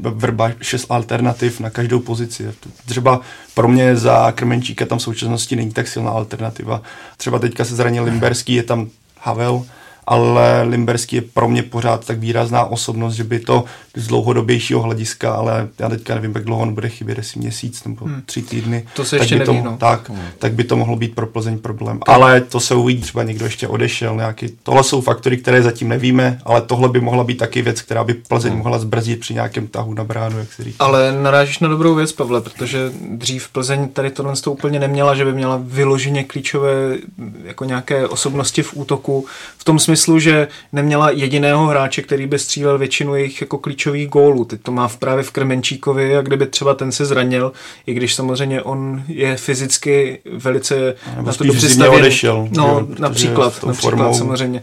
vrba 0.00 0.50
šest 0.60 0.86
alternativ 0.90 1.60
na 1.60 1.70
každou 1.70 2.00
pozici. 2.00 2.46
Třeba 2.86 3.20
pro 3.54 3.68
mě 3.68 3.96
za 3.96 4.32
Krmenčíka 4.32 4.86
tam 4.86 4.98
v 4.98 5.02
současnosti 5.02 5.56
není 5.56 5.72
tak 5.72 5.88
silná 5.88 6.10
alternativa. 6.10 6.82
Třeba 7.16 7.38
teďka 7.38 7.64
se 7.64 7.76
zranil 7.76 8.04
Limberský, 8.04 8.54
je 8.54 8.62
tam 8.62 8.88
Haweł 9.20 9.64
ale 10.08 10.62
Limberský 10.62 11.16
je 11.16 11.22
pro 11.22 11.48
mě 11.48 11.62
pořád 11.62 12.06
tak 12.06 12.18
výrazná 12.18 12.64
osobnost, 12.64 13.14
že 13.14 13.24
by 13.24 13.38
to 13.38 13.64
z 13.96 14.06
dlouhodobějšího 14.06 14.82
hlediska, 14.82 15.32
ale 15.32 15.68
já 15.78 15.88
teďka 15.88 16.14
nevím, 16.14 16.32
jak 16.34 16.44
dlouho 16.44 16.62
on 16.62 16.74
bude 16.74 16.88
chybět, 16.88 17.18
jestli 17.18 17.40
měsíc 17.40 17.84
nebo 17.84 18.04
hmm. 18.04 18.22
tři 18.26 18.42
týdny. 18.42 18.86
To 18.94 19.04
se 19.04 19.16
ještě 19.16 19.34
neví, 19.34 19.46
to, 19.46 19.52
no. 19.52 19.76
tak, 19.76 20.08
hmm. 20.08 20.20
tak 20.38 20.52
by 20.52 20.64
to 20.64 20.76
mohlo 20.76 20.96
být 20.96 21.14
pro 21.14 21.26
Plzeň 21.26 21.58
problém. 21.58 21.98
Tak. 21.98 22.14
Ale 22.14 22.40
to 22.40 22.60
se 22.60 22.74
uvidí, 22.74 23.02
třeba 23.02 23.22
někdo 23.22 23.44
ještě 23.44 23.68
odešel, 23.68 24.16
nějaký. 24.16 24.46
Tohle 24.62 24.84
jsou 24.84 25.00
faktory, 25.00 25.36
které 25.36 25.62
zatím 25.62 25.88
nevíme, 25.88 26.40
ale 26.44 26.60
tohle 26.60 26.88
by 26.88 27.00
mohla 27.00 27.24
být 27.24 27.38
taky 27.38 27.62
věc, 27.62 27.82
která 27.82 28.04
by 28.04 28.14
Plzeň 28.14 28.52
hmm. 28.52 28.58
mohla 28.58 28.78
zbrzdit 28.78 29.20
při 29.20 29.34
nějakém 29.34 29.66
tahu 29.66 29.94
na 29.94 30.04
bránu, 30.04 30.38
jak 30.38 30.52
se 30.52 30.64
říká. 30.64 30.84
Ale 30.84 31.12
narážíš 31.12 31.58
na 31.58 31.68
dobrou 31.68 31.94
věc, 31.94 32.12
Pavle, 32.12 32.40
protože 32.40 32.92
dřív 33.10 33.48
Plzeň 33.48 33.88
tady 33.88 34.10
tohle 34.10 34.36
to 34.36 34.52
úplně 34.52 34.80
neměla, 34.80 35.14
že 35.14 35.24
by 35.24 35.32
měla 35.32 35.60
vyloženě 35.62 36.24
klíčové 36.24 36.96
jako 37.44 37.64
nějaké 37.64 38.08
osobnosti 38.08 38.62
v 38.62 38.76
útoku, 38.76 39.26
v 39.58 39.64
tom 39.64 39.78
smyslu, 39.78 39.97
že 40.20 40.48
neměla 40.72 41.10
jediného 41.10 41.66
hráče, 41.66 42.02
který 42.02 42.26
by 42.26 42.38
střílel 42.38 42.78
většinu 42.78 43.14
jejich 43.14 43.40
jako 43.40 43.58
klíčových 43.58 44.08
gólů. 44.08 44.44
Teď 44.44 44.60
to 44.62 44.72
má 44.72 44.88
v 44.88 44.96
právě 44.96 45.24
v 45.24 45.30
Krmenčíkovi 45.30 46.16
a 46.16 46.22
kdyby 46.22 46.46
třeba 46.46 46.74
ten 46.74 46.92
se 46.92 47.06
zranil, 47.06 47.52
i 47.86 47.94
když 47.94 48.14
samozřejmě 48.14 48.62
on 48.62 49.02
je 49.08 49.36
fyzicky 49.36 50.18
velice 50.32 50.94
Nebo 51.16 51.26
na 51.26 51.32
to 51.32 51.44
dobře 51.44 51.88
odešel. 51.88 52.48
No, 52.50 52.64
jo, 52.64 52.86
například, 52.98 53.64
například 53.64 53.74
formou... 53.74 54.14
samozřejmě. 54.14 54.62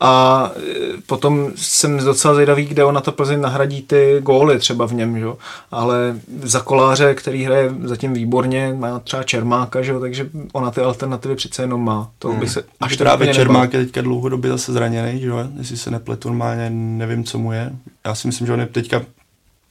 A 0.00 0.50
e, 0.56 1.00
potom 1.06 1.50
jsem 1.56 1.98
docela 1.98 2.34
zvědavý, 2.34 2.64
kde 2.64 2.84
on 2.84 2.94
na 2.94 3.00
to 3.00 3.12
Plzeň 3.12 3.40
nahradí 3.40 3.82
ty 3.82 4.16
góly 4.22 4.58
třeba 4.58 4.86
v 4.86 4.92
něm, 4.92 5.18
že? 5.18 5.26
ale 5.70 6.20
za 6.42 6.60
koláře, 6.60 7.14
který 7.14 7.44
hraje 7.44 7.74
zatím 7.84 8.12
výborně, 8.12 8.74
má 8.78 8.98
třeba 8.98 9.22
Čermáka, 9.22 9.82
že? 9.82 10.00
takže 10.00 10.30
ona 10.52 10.70
ty 10.70 10.80
alternativy 10.80 11.34
přece 11.34 11.62
jenom 11.62 11.84
má. 11.84 12.10
To 12.18 12.28
hmm. 12.28 12.40
by 12.40 12.48
se 12.48 12.64
až 12.80 12.96
právě 12.96 13.34
Čermák 13.34 13.72
je 13.72 13.84
teďka 13.84 14.02
dlouhodobě 14.02 14.50
zase 14.50 14.72
zraněný, 14.72 15.20
že? 15.20 15.30
jestli 15.58 15.76
se 15.76 15.90
nepletu 15.90 16.28
normálně, 16.28 16.70
nevím, 16.70 17.24
co 17.24 17.38
mu 17.38 17.52
je. 17.52 17.72
Já 18.06 18.14
si 18.14 18.28
myslím, 18.28 18.46
že 18.46 18.52
on 18.52 18.60
je 18.60 18.66
teďka 18.66 19.02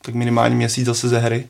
tak 0.02 0.16
minimálně 0.16 0.56
měsíc 0.56 0.86
zase 0.86 1.10
ze 1.10 1.20
hry, 1.20 1.48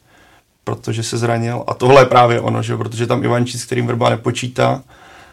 protože 0.64 1.04
se 1.04 1.18
zranil. 1.18 1.64
A 1.68 1.74
tohle 1.74 2.02
je 2.02 2.06
právě 2.06 2.40
ono, 2.40 2.64
že? 2.64 2.78
protože 2.78 3.08
tam 3.08 3.24
Ivančíc, 3.24 3.62
s 3.62 3.66
kterým 3.66 3.88
Vrba 3.88 4.10
nepočítá. 4.10 4.84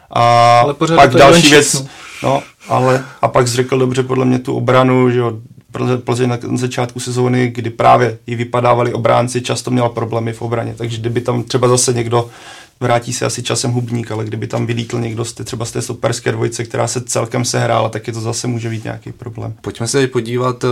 A 0.09 0.59
ale 0.59 0.73
pak 0.73 1.09
další 1.13 1.47
Ivančíc, 1.47 1.51
věc, 1.51 1.87
no. 2.23 2.43
Ale 2.69 3.05
a 3.21 3.27
pak 3.27 3.47
zřekl 3.47 3.79
dobře 3.79 4.03
podle 4.03 4.25
mě 4.25 4.39
tu 4.39 4.55
obranu, 4.55 5.11
že 5.11 5.19
jo, 5.19 5.33
Plzeň 6.03 6.29
na 6.29 6.37
začátku 6.57 6.99
sezóny, 6.99 7.47
kdy 7.47 7.69
právě 7.69 8.17
i 8.27 8.35
vypadávali 8.35 8.93
obránci, 8.93 9.41
často 9.41 9.71
měla 9.71 9.89
problémy 9.89 10.33
v 10.33 10.41
obraně, 10.41 10.75
takže 10.77 10.97
kdyby 10.97 11.21
tam 11.21 11.43
třeba 11.43 11.67
zase 11.67 11.93
někdo 11.93 12.29
vrátí 12.79 13.13
se 13.13 13.25
asi 13.25 13.43
časem 13.43 13.71
hubník, 13.71 14.11
ale 14.11 14.25
kdyby 14.25 14.47
tam 14.47 14.65
vylítl 14.65 14.99
někdo 14.99 15.25
z 15.25 15.33
té, 15.33 15.43
třeba 15.43 15.65
z 15.65 15.71
té 15.71 15.81
superské 15.81 16.31
dvojice, 16.31 16.63
která 16.63 16.87
se 16.87 17.01
celkem 17.01 17.45
sehrála, 17.45 17.89
tak 17.89 18.07
je 18.07 18.13
to 18.13 18.21
zase 18.21 18.47
může 18.47 18.69
být 18.69 18.83
nějaký 18.83 19.11
problém. 19.11 19.53
Pojďme 19.61 19.87
se 19.87 20.07
podívat 20.07 20.63
uh, 20.63 20.69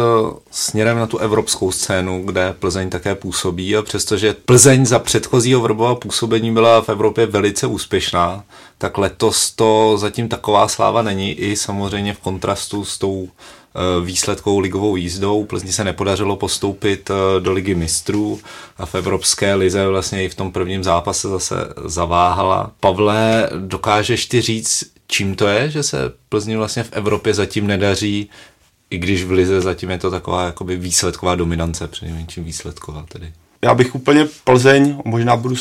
směrem 0.51 0.97
na 0.97 1.07
tu 1.07 1.17
evropskou 1.17 1.71
scénu, 1.71 2.23
kde 2.25 2.53
Plzeň 2.59 2.89
také 2.89 3.15
působí 3.15 3.77
a 3.77 3.81
přestože 3.81 4.35
Plzeň 4.45 4.85
za 4.85 4.99
předchozího 4.99 5.61
Vrbova 5.61 5.95
působení 5.95 6.53
byla 6.53 6.81
v 6.81 6.89
Evropě 6.89 7.25
velice 7.25 7.67
úspěšná, 7.67 8.43
tak 8.77 8.97
letos 8.97 9.51
to 9.51 9.97
zatím 9.97 10.29
taková 10.29 10.67
sláva 10.67 11.01
není 11.01 11.31
i 11.31 11.55
samozřejmě 11.55 12.13
v 12.13 12.19
kontrastu 12.19 12.85
s 12.85 12.97
tou 12.97 13.27
Eh, 13.27 13.64
výsledkou 14.03 14.59
ligovou 14.59 14.95
jízdou. 14.95 15.45
Plzni 15.45 15.73
se 15.73 15.83
nepodařilo 15.83 16.35
postoupit 16.35 17.09
eh, 17.09 17.39
do 17.39 17.51
ligy 17.51 17.75
mistrů 17.75 18.39
a 18.77 18.85
v 18.85 18.95
Evropské 18.95 19.53
lize 19.53 19.87
vlastně 19.87 20.23
i 20.23 20.29
v 20.29 20.35
tom 20.35 20.51
prvním 20.51 20.83
zápase 20.83 21.27
zase 21.27 21.55
zaváhala. 21.85 22.71
Pavle, 22.79 23.49
dokážeš 23.59 24.25
ty 24.25 24.41
říct, 24.41 24.83
čím 25.07 25.35
to 25.35 25.47
je, 25.47 25.69
že 25.69 25.83
se 25.83 25.97
Plzni 26.29 26.57
vlastně 26.57 26.83
v 26.83 26.93
Evropě 26.93 27.33
zatím 27.33 27.67
nedaří, 27.67 28.29
i 28.89 28.97
když 28.97 29.23
v 29.23 29.31
lize 29.31 29.61
zatím 29.61 29.89
je 29.89 29.97
to 29.97 30.11
taková 30.11 30.45
jakoby 30.45 30.77
výsledková 30.77 31.35
dominance, 31.35 31.87
přinejmenším 31.87 32.43
výsledková 32.43 33.05
tedy. 33.07 33.33
Já 33.61 33.73
bych 33.73 33.95
úplně 33.95 34.27
Plzeň, 34.43 34.97
možná 35.05 35.35
budu 35.35 35.55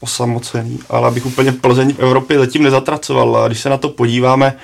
osamocený, 0.00 0.78
ale 0.88 1.08
abych 1.08 1.26
úplně 1.26 1.52
Plzeň 1.52 1.94
v 1.94 1.98
Evropě 1.98 2.38
zatím 2.38 2.62
nezatracoval. 2.62 3.36
A 3.36 3.46
když 3.46 3.60
se 3.60 3.68
na 3.68 3.76
to 3.76 3.88
podíváme, 3.88 4.54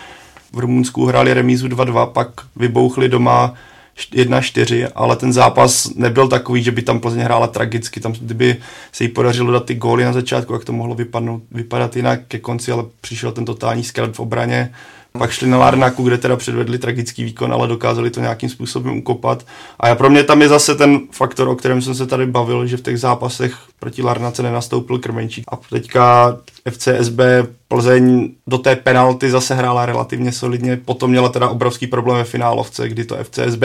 v 0.53 0.59
Rumunsku 0.59 1.07
hráli 1.07 1.35
remízu 1.35 1.69
2-2, 1.69 2.07
pak 2.07 2.29
vybouchli 2.57 3.09
doma 3.09 3.55
1-4, 3.97 4.89
ale 4.95 5.17
ten 5.17 5.33
zápas 5.33 5.95
nebyl 5.95 6.29
takový, 6.29 6.63
že 6.63 6.71
by 6.71 6.83
tam 6.83 7.01
Plzeň 7.01 7.21
hrála 7.21 7.47
tragicky. 7.47 8.01
Tam, 8.01 8.13
kdyby 8.13 8.57
se 8.93 9.05
jí 9.05 9.09
podařilo 9.09 9.53
dát 9.53 9.65
ty 9.65 9.75
góly 9.75 10.05
na 10.05 10.13
začátku, 10.13 10.53
jak 10.53 10.65
to 10.65 10.73
mohlo 10.73 10.95
vypadnout, 10.95 11.43
vypadat 11.51 11.97
jinak 11.97 12.21
ke 12.29 12.39
konci, 12.39 12.73
ale 12.73 12.85
přišel 13.01 13.33
ten 13.33 13.45
totální 13.45 13.85
skelet 13.85 14.17
v 14.17 14.21
obraně 14.21 14.73
pak 15.19 15.31
šli 15.31 15.49
na 15.49 15.59
Larnaku, 15.59 16.03
kde 16.03 16.19
teda 16.19 16.37
předvedli 16.37 16.79
tragický 16.79 17.25
výkon, 17.25 17.53
ale 17.53 17.69
dokázali 17.69 18.11
to 18.11 18.21
nějakým 18.21 18.49
způsobem 18.49 18.97
ukopat. 18.97 19.47
A 19.81 19.89
já 19.89 19.95
pro 19.95 20.11
mě 20.11 20.25
tam 20.25 20.43
je 20.43 20.49
zase 20.49 20.75
ten 20.75 21.01
faktor, 21.11 21.49
o 21.49 21.57
kterém 21.57 21.83
jsem 21.83 21.95
se 21.95 22.07
tady 22.07 22.27
bavil, 22.27 22.67
že 22.67 22.77
v 22.77 22.83
těch 22.83 23.01
zápasech 23.01 23.57
proti 23.79 24.03
Larnace 24.03 24.43
nenastoupil 24.43 24.99
Krmenčík. 24.99 25.45
A 25.53 25.59
teďka 25.71 26.37
FCSB 26.71 27.21
Plzeň 27.69 28.31
do 28.47 28.59
té 28.59 28.77
penalty 28.77 29.31
zase 29.31 29.55
hrála 29.55 29.87
relativně 29.87 30.33
solidně, 30.33 30.77
potom 30.77 31.11
měla 31.11 31.29
teda 31.29 31.49
obrovský 31.49 31.87
problém 31.87 32.17
ve 32.17 32.25
finálovce, 32.25 32.89
kdy 32.89 33.05
to 33.05 33.17
FCSB 33.17 33.65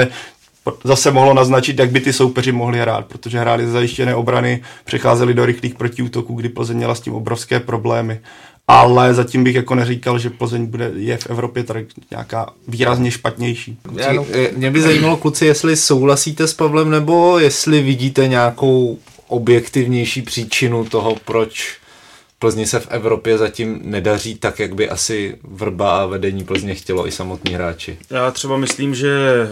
zase 0.84 1.12
mohlo 1.12 1.34
naznačit, 1.34 1.80
jak 1.80 1.92
by 1.92 2.00
ty 2.00 2.14
soupeři 2.14 2.52
mohli 2.52 2.80
hrát, 2.80 3.06
protože 3.06 3.40
hráli 3.40 3.68
zajištěné 3.68 4.16
obrany, 4.16 4.62
přecházeli 4.86 5.34
do 5.34 5.46
rychlých 5.46 5.76
protiútoků, 5.76 6.34
kdy 6.36 6.50
Plzeň 6.50 6.78
měla 6.78 6.96
s 6.96 7.02
tím 7.02 7.14
obrovské 7.14 7.60
problémy 7.60 8.20
ale 8.68 9.14
zatím 9.14 9.44
bych 9.44 9.56
jako 9.56 9.76
neříkal, 9.76 10.20
že 10.20 10.30
Plzeň 10.30 10.66
bude, 10.66 10.92
je 10.96 11.18
v 11.18 11.28
Evropě 11.30 11.64
tak 11.64 11.86
nějaká 12.12 12.54
výrazně 12.68 13.12
špatnější. 13.12 13.80
Jenom, 14.08 14.26
mě 14.56 14.72
by 14.72 14.82
zajímalo, 14.82 15.18
kluci, 15.18 15.46
jestli 15.46 15.76
souhlasíte 15.76 16.48
s 16.48 16.54
Pavlem, 16.54 16.90
nebo 16.90 17.40
jestli 17.40 17.82
vidíte 17.82 18.28
nějakou 18.28 19.00
objektivnější 19.28 20.22
příčinu 20.22 20.86
toho, 20.86 21.16
proč 21.26 21.78
Plzni 22.40 22.66
se 22.66 22.80
v 22.80 22.88
Evropě 22.90 23.38
zatím 23.38 23.80
nedaří 23.84 24.36
tak, 24.36 24.60
jak 24.60 24.76
by 24.76 24.90
asi 24.90 25.40
Vrba 25.44 26.02
a 26.02 26.06
vedení 26.06 26.44
Plzně 26.44 26.76
chtělo 26.76 27.08
i 27.08 27.12
samotní 27.12 27.54
hráči. 27.54 27.98
Já 28.10 28.32
třeba 28.32 28.58
myslím, 28.58 28.96
že 28.96 29.10
eh, 29.44 29.48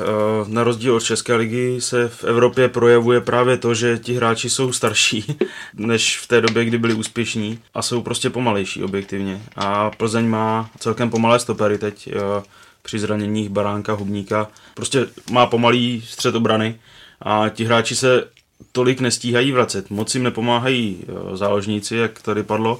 na 0.47 0.63
rozdíl 0.63 0.95
od 0.95 1.03
České 1.03 1.35
ligy 1.35 1.81
se 1.81 2.09
v 2.09 2.23
Evropě 2.23 2.69
projevuje 2.69 3.21
právě 3.21 3.57
to, 3.57 3.73
že 3.73 3.97
ti 3.97 4.13
hráči 4.13 4.49
jsou 4.49 4.73
starší 4.73 5.37
než 5.73 6.19
v 6.19 6.27
té 6.27 6.41
době, 6.41 6.65
kdy 6.65 6.77
byli 6.77 6.93
úspěšní 6.93 7.59
a 7.73 7.81
jsou 7.81 8.01
prostě 8.01 8.29
pomalejší 8.29 8.83
objektivně. 8.83 9.41
A 9.55 9.91
Plzeň 9.91 10.27
má 10.27 10.69
celkem 10.79 11.09
pomalé 11.09 11.39
stopery 11.39 11.77
teď 11.77 12.07
eh, 12.07 12.43
při 12.81 12.99
zraněních 12.99 13.49
Baránka, 13.49 13.93
Hubníka. 13.93 14.47
Prostě 14.73 15.07
má 15.31 15.45
pomalý 15.45 16.03
střed 16.07 16.35
obrany 16.35 16.79
a 17.21 17.49
ti 17.49 17.65
hráči 17.65 17.95
se 17.95 18.23
tolik 18.75 18.99
nestíhají 18.99 19.51
vracet. 19.51 19.89
Moc 19.89 20.15
jim 20.15 20.23
nepomáhají 20.23 20.97
eh, 21.01 21.37
záložníci, 21.37 21.95
jak 21.95 22.21
tady 22.21 22.43
padlo. 22.43 22.79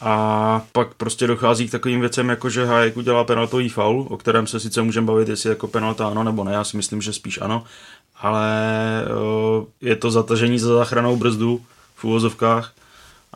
A 0.00 0.62
pak 0.72 0.94
prostě 0.94 1.26
dochází 1.26 1.68
k 1.68 1.70
takovým 1.70 2.00
věcem, 2.00 2.28
jako 2.28 2.50
že 2.50 2.66
Hájek 2.66 2.96
udělá 2.96 3.24
penaltový 3.24 3.68
faul, 3.68 4.06
o 4.10 4.16
kterém 4.16 4.46
se 4.46 4.60
sice 4.60 4.82
můžeme 4.82 5.06
bavit, 5.06 5.28
jestli 5.28 5.50
jako 5.50 5.68
penalta 5.68 6.06
ano 6.06 6.24
nebo 6.24 6.44
ne, 6.44 6.52
já 6.52 6.64
si 6.64 6.76
myslím, 6.76 7.02
že 7.02 7.12
spíš 7.12 7.40
ano, 7.40 7.64
ale 8.20 8.50
eh, 9.04 9.88
je 9.88 9.96
to 9.96 10.10
zatažení 10.10 10.58
za 10.58 10.74
záchranou 10.74 11.16
brzdu 11.16 11.60
v 11.94 12.04
úvozovkách 12.04 12.72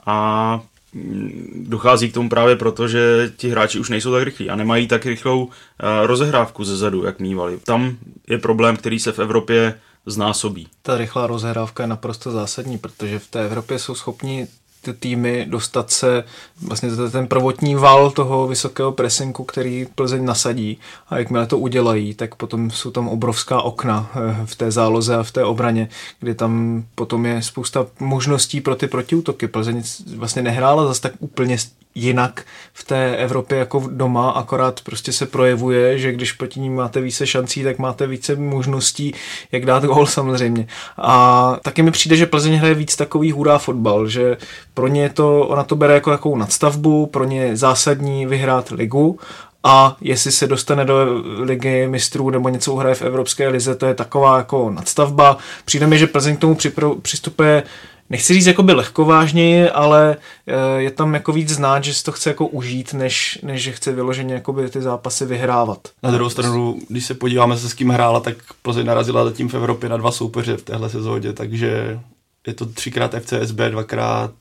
a 0.06 0.60
mm, 0.92 1.64
dochází 1.68 2.10
k 2.10 2.14
tomu 2.14 2.28
právě 2.28 2.56
proto, 2.56 2.88
že 2.88 3.32
ti 3.36 3.48
hráči 3.48 3.78
už 3.78 3.90
nejsou 3.90 4.12
tak 4.12 4.22
rychlí 4.22 4.50
a 4.50 4.56
nemají 4.56 4.88
tak 4.88 5.06
rychlou 5.06 5.48
eh, 5.48 6.06
rozehrávku 6.06 6.64
ze 6.64 6.76
zadu, 6.76 7.04
jak 7.04 7.20
mývali. 7.20 7.58
Tam 7.64 7.96
je 8.28 8.38
problém, 8.38 8.76
který 8.76 8.98
se 8.98 9.12
v 9.12 9.18
Evropě 9.18 9.74
znásobí. 10.06 10.68
Ta 10.82 10.96
rychlá 10.96 11.26
rozhrávka 11.26 11.82
je 11.82 11.86
naprosto 11.86 12.30
zásadní, 12.30 12.78
protože 12.78 13.18
v 13.18 13.28
té 13.28 13.44
Evropě 13.44 13.78
jsou 13.78 13.94
schopni 13.94 14.48
ty 14.86 14.92
týmy 14.92 15.46
dostat 15.48 15.90
se, 15.90 16.24
vlastně 16.62 16.88
je 17.04 17.10
ten 17.10 17.26
prvotní 17.26 17.74
val 17.74 18.10
toho 18.10 18.46
vysokého 18.46 18.92
presinku, 18.92 19.44
který 19.44 19.86
Plzeň 19.94 20.24
nasadí 20.24 20.78
a 21.08 21.18
jakmile 21.18 21.46
to 21.46 21.58
udělají, 21.58 22.14
tak 22.14 22.34
potom 22.34 22.70
jsou 22.70 22.90
tam 22.90 23.08
obrovská 23.08 23.62
okna 23.62 24.10
eh, 24.14 24.46
v 24.46 24.54
té 24.54 24.70
záloze 24.70 25.16
a 25.16 25.22
v 25.22 25.30
té 25.30 25.44
obraně, 25.44 25.88
kdy 26.20 26.34
tam 26.34 26.84
potom 26.94 27.26
je 27.26 27.42
spousta 27.42 27.86
možností 28.00 28.60
pro 28.60 28.76
ty 28.76 28.86
protiútoky. 28.86 29.48
Plzeň 29.48 29.82
vlastně 30.16 30.42
nehrála 30.42 30.86
zase 30.86 31.00
tak 31.00 31.12
úplně 31.18 31.56
jinak 31.96 32.44
v 32.72 32.84
té 32.84 33.16
Evropě 33.16 33.58
jako 33.58 33.82
doma, 33.90 34.30
akorát 34.30 34.80
prostě 34.80 35.12
se 35.12 35.26
projevuje, 35.26 35.98
že 35.98 36.12
když 36.12 36.32
proti 36.32 36.60
ní 36.60 36.70
máte 36.70 37.00
více 37.00 37.26
šancí, 37.26 37.62
tak 37.62 37.78
máte 37.78 38.06
více 38.06 38.36
možností, 38.36 39.14
jak 39.52 39.66
dát 39.66 39.84
gol 39.84 40.06
samozřejmě. 40.06 40.66
A 40.98 41.56
taky 41.62 41.82
mi 41.82 41.90
přijde, 41.90 42.16
že 42.16 42.26
Plzeň 42.26 42.54
hraje 42.54 42.74
víc 42.74 42.96
takový 42.96 43.32
hurá 43.32 43.58
fotbal, 43.58 44.08
že 44.08 44.36
pro 44.74 44.88
ně 44.88 45.10
to, 45.10 45.40
ona 45.40 45.64
to 45.64 45.76
bere 45.76 45.94
jako 45.94 46.10
jakou 46.10 46.36
nadstavbu, 46.36 47.06
pro 47.06 47.24
ně 47.24 47.42
je 47.42 47.56
zásadní 47.56 48.26
vyhrát 48.26 48.70
ligu 48.70 49.18
a 49.64 49.96
jestli 50.00 50.32
se 50.32 50.46
dostane 50.46 50.84
do 50.84 50.94
ligy 51.38 51.86
mistrů 51.88 52.30
nebo 52.30 52.48
něco 52.48 52.72
uhraje 52.72 52.94
v 52.94 53.02
Evropské 53.02 53.48
lize, 53.48 53.74
to 53.74 53.86
je 53.86 53.94
taková 53.94 54.36
jako 54.36 54.70
nadstavba. 54.70 55.38
Přijde 55.64 55.86
mi, 55.86 55.98
že 55.98 56.06
Plzeň 56.06 56.36
k 56.36 56.40
tomu 56.40 56.56
přistupuje 57.02 57.62
nechci 58.10 58.34
říct 58.34 58.46
jakoby 58.46 58.72
lehkovážněji, 58.72 59.70
ale 59.70 60.16
eh, 60.46 60.80
je 60.80 60.90
tam 60.90 61.14
jako 61.14 61.32
víc 61.32 61.50
znát, 61.50 61.84
že 61.84 61.94
si 61.94 62.04
to 62.04 62.12
chce 62.12 62.30
jako 62.30 62.46
užít, 62.46 62.94
než, 62.94 63.38
než 63.42 63.62
že 63.62 63.72
chce 63.72 63.92
vyloženě 63.92 64.34
jakoby 64.34 64.70
ty 64.70 64.82
zápasy 64.82 65.26
vyhrávat. 65.26 65.88
Na 66.02 66.10
druhou 66.10 66.30
stranu, 66.30 66.78
když 66.88 67.06
se 67.06 67.14
podíváme 67.14 67.56
se 67.56 67.68
s 67.68 67.74
kým 67.74 67.90
hrála, 67.90 68.20
tak 68.20 68.36
Plzeň 68.62 68.86
narazila 68.86 69.24
zatím 69.24 69.48
v 69.48 69.54
Evropě 69.54 69.88
na 69.88 69.96
dva 69.96 70.10
soupeře 70.10 70.56
v 70.56 70.62
téhle 70.62 70.90
sezóně, 70.90 71.32
takže 71.32 72.00
je 72.46 72.54
to 72.54 72.66
třikrát 72.66 73.14
FCSB, 73.14 73.56
dvakrát 73.70 74.32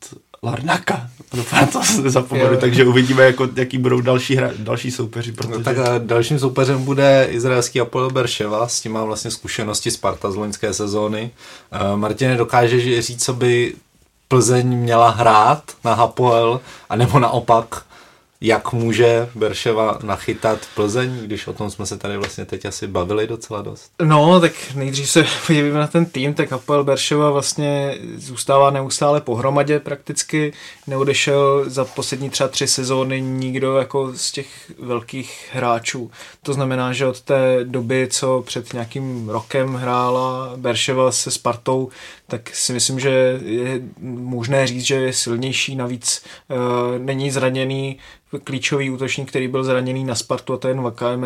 Larnaka. 0.43 1.09
Doufám, 1.33 1.67
to 1.67 1.83
se 1.83 2.01
nezapomenu, 2.01 2.57
takže 2.57 2.85
uvidíme, 2.85 3.23
jako, 3.23 3.47
jaký 3.55 3.77
budou 3.77 4.01
další, 4.01 4.35
hra, 4.35 4.51
další 4.57 4.91
soupeři. 4.91 5.31
No 5.31 5.35
protože... 5.37 5.57
No, 5.57 5.63
tak 5.63 5.77
a 5.77 5.97
dalším 5.97 6.39
soupeřem 6.39 6.83
bude 6.83 7.27
izraelský 7.31 7.81
Apollo 7.81 8.09
Berševa, 8.09 8.67
s 8.67 8.81
tím 8.81 8.91
má 8.91 9.03
vlastně 9.03 9.31
zkušenosti 9.31 9.91
Sparta 9.91 10.31
z 10.31 10.35
loňské 10.35 10.73
sezóny. 10.73 11.31
Uh, 11.73 11.97
Martine, 11.99 12.37
dokáže 12.37 13.01
říct, 13.01 13.23
co 13.23 13.33
by 13.33 13.73
Plzeň 14.27 14.67
měla 14.77 15.09
hrát 15.09 15.63
na 15.83 15.93
Hapoel, 15.93 16.61
anebo 16.89 17.19
naopak 17.19 17.84
jak 18.45 18.73
může 18.73 19.29
Berševa 19.35 19.99
nachytat 20.03 20.59
Plzeň, 20.75 21.17
když 21.17 21.47
o 21.47 21.53
tom 21.53 21.69
jsme 21.69 21.85
se 21.85 21.97
tady 21.97 22.17
vlastně 22.17 22.45
teď 22.45 22.65
asi 22.65 22.87
bavili 22.87 23.27
docela 23.27 23.61
dost? 23.61 23.91
No, 24.03 24.39
tak 24.39 24.51
nejdřív 24.75 25.09
se 25.09 25.25
podívejme 25.47 25.79
na 25.79 25.87
ten 25.87 26.05
tým, 26.05 26.33
tak 26.33 26.53
Apel 26.53 26.83
Berševa 26.83 27.31
vlastně 27.31 27.97
zůstává 28.15 28.69
neustále 28.69 29.21
pohromadě 29.21 29.79
prakticky, 29.79 30.53
neodešel 30.87 31.63
za 31.67 31.85
poslední 31.85 32.29
třeba 32.29 32.49
tři 32.49 32.67
sezóny 32.67 33.21
nikdo 33.21 33.77
jako 33.77 34.13
z 34.15 34.31
těch 34.31 34.71
velkých 34.79 35.49
hráčů. 35.53 36.11
To 36.43 36.53
znamená, 36.53 36.93
že 36.93 37.05
od 37.05 37.21
té 37.21 37.59
doby, 37.63 38.07
co 38.11 38.43
před 38.45 38.73
nějakým 38.73 39.29
rokem 39.29 39.73
hrála 39.73 40.53
Berševa 40.55 41.11
se 41.11 41.31
Spartou, 41.31 41.89
tak 42.27 42.55
si 42.55 42.73
myslím, 42.73 42.99
že 42.99 43.39
je 43.45 43.81
možné 44.01 44.67
říct, 44.67 44.85
že 44.85 44.95
je 44.95 45.13
silnější, 45.13 45.75
navíc 45.75 46.21
e, 46.49 46.99
není 46.99 47.31
zraněný, 47.31 47.99
klíčový 48.43 48.89
útočník, 48.89 49.29
který 49.29 49.47
byl 49.47 49.63
zraněný 49.63 50.03
na 50.03 50.15
Spartu 50.15 50.53
a 50.53 50.57
to 50.57 50.67
je 50.67 50.75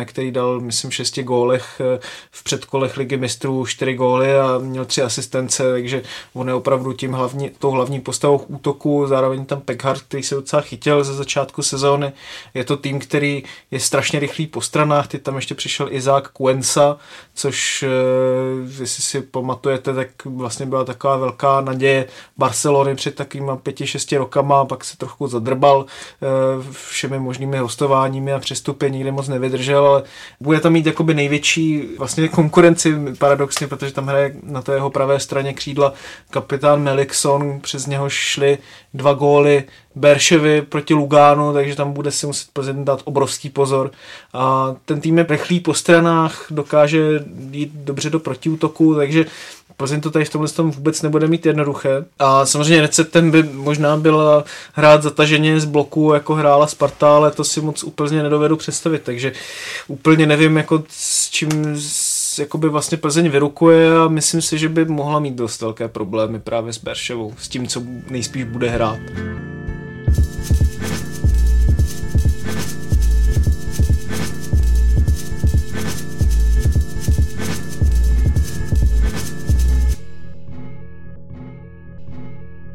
který 0.04 0.30
dal, 0.30 0.60
myslím, 0.60 0.90
v 0.90 0.94
šesti 0.94 1.22
gólech 1.22 1.80
eh, 1.80 1.98
v 2.30 2.44
předkolech 2.44 2.96
ligy 2.96 3.16
mistrů 3.16 3.66
čtyři 3.66 3.94
góly 3.94 4.38
a 4.38 4.58
měl 4.58 4.84
tři 4.84 5.02
asistence, 5.02 5.70
takže 5.72 6.02
on 6.32 6.48
je 6.48 6.54
opravdu 6.54 6.92
tím 6.92 7.12
hlavní, 7.12 7.50
tou 7.58 7.70
hlavní 7.70 8.00
postavou 8.00 8.38
útoku, 8.38 9.06
zároveň 9.06 9.44
tam 9.44 9.60
Peckhart, 9.60 10.02
který 10.02 10.22
se 10.22 10.34
docela 10.34 10.62
chytil 10.62 11.04
ze 11.04 11.14
začátku 11.14 11.62
sezóny. 11.62 12.12
Je 12.54 12.64
to 12.64 12.76
tým, 12.76 12.98
který 12.98 13.42
je 13.70 13.80
strašně 13.80 14.20
rychlý 14.20 14.46
po 14.46 14.60
stranách, 14.60 15.08
ty 15.08 15.18
tam 15.18 15.36
ještě 15.36 15.54
přišel 15.54 15.88
Izák 15.90 16.28
Kuensa, 16.28 16.96
což, 17.34 17.82
eh, 17.82 18.80
jestli 18.80 19.02
si 19.02 19.20
pamatujete, 19.20 19.94
tak 19.94 20.08
vlastně 20.24 20.66
byla 20.66 20.84
taková 20.92 21.16
velká 21.16 21.60
naděje 21.60 22.06
Barcelony 22.38 22.94
před 22.94 23.14
takovýma 23.14 23.56
pěti, 23.56 23.86
šesti 23.86 24.16
rokama, 24.16 24.64
pak 24.64 24.84
se 24.84 24.96
trochu 24.96 25.26
zadrbal 25.26 25.86
eh, 25.86 26.26
všemi 26.70 27.18
možnými 27.18 27.58
hostováními 27.58 28.32
a 28.32 28.38
přestupy 28.38 28.90
nikdy 28.90 29.10
moc 29.10 29.28
nevydržel, 29.28 29.86
ale 29.86 30.02
bude 30.40 30.60
tam 30.60 30.72
mít 30.72 30.86
jakoby 30.86 31.14
největší 31.14 31.88
vlastně 31.98 32.28
konkurenci 32.28 32.94
paradoxně, 33.18 33.66
protože 33.66 33.92
tam 33.92 34.06
hraje 34.06 34.34
na 34.42 34.62
té 34.62 34.74
jeho 34.74 34.90
pravé 34.90 35.20
straně 35.20 35.54
křídla 35.54 35.92
kapitán 36.30 36.82
Melikson, 36.82 37.60
přes 37.60 37.86
něho 37.86 38.08
šli 38.08 38.58
dva 38.94 39.12
góly 39.12 39.64
Berševy 39.94 40.62
proti 40.62 40.94
Lugánu, 40.94 41.52
takže 41.52 41.76
tam 41.76 41.92
bude 41.92 42.10
si 42.10 42.26
muset 42.26 42.48
Plzeň 42.52 42.84
dát 42.84 43.02
obrovský 43.04 43.50
pozor. 43.50 43.90
A 44.32 44.74
ten 44.84 45.00
tým 45.00 45.18
je 45.18 45.26
rychlý 45.28 45.60
po 45.60 45.74
stranách, 45.74 46.46
dokáže 46.50 47.24
jít 47.50 47.70
dobře 47.74 48.10
do 48.10 48.20
protiútoku, 48.20 48.94
takže 48.94 49.24
Plzeň 49.80 50.00
to 50.00 50.10
tady 50.10 50.24
v 50.24 50.30
tomhle 50.30 50.48
tom 50.48 50.70
vůbec 50.70 51.02
nebude 51.02 51.26
mít 51.26 51.46
jednoduché. 51.46 52.04
A 52.18 52.46
samozřejmě 52.46 52.82
receptem 52.82 53.30
by 53.30 53.42
možná 53.42 53.96
byla 53.96 54.44
hrát 54.72 55.02
zataženě 55.02 55.60
z 55.60 55.64
bloku, 55.64 56.12
jako 56.12 56.34
hrála 56.34 56.66
Sparta, 56.66 57.16
ale 57.16 57.30
to 57.30 57.44
si 57.44 57.60
moc 57.60 57.84
úplně 57.84 58.22
nedovedu 58.22 58.56
představit, 58.56 59.02
takže 59.02 59.32
úplně 59.88 60.26
nevím, 60.26 60.56
jako 60.56 60.84
s 60.88 61.30
čím 61.30 61.76
jakoby 62.38 62.68
vlastně 62.68 62.98
Plzeň 62.98 63.28
vyrukuje 63.28 63.98
a 63.98 64.08
myslím 64.08 64.42
si, 64.42 64.58
že 64.58 64.68
by 64.68 64.84
mohla 64.84 65.18
mít 65.18 65.34
dost 65.34 65.60
velké 65.60 65.88
problémy 65.88 66.40
právě 66.40 66.72
s 66.72 66.78
Berševou, 66.78 67.34
s 67.38 67.48
tím, 67.48 67.66
co 67.66 67.82
nejspíš 68.10 68.44
bude 68.44 68.68
hrát. 68.68 68.98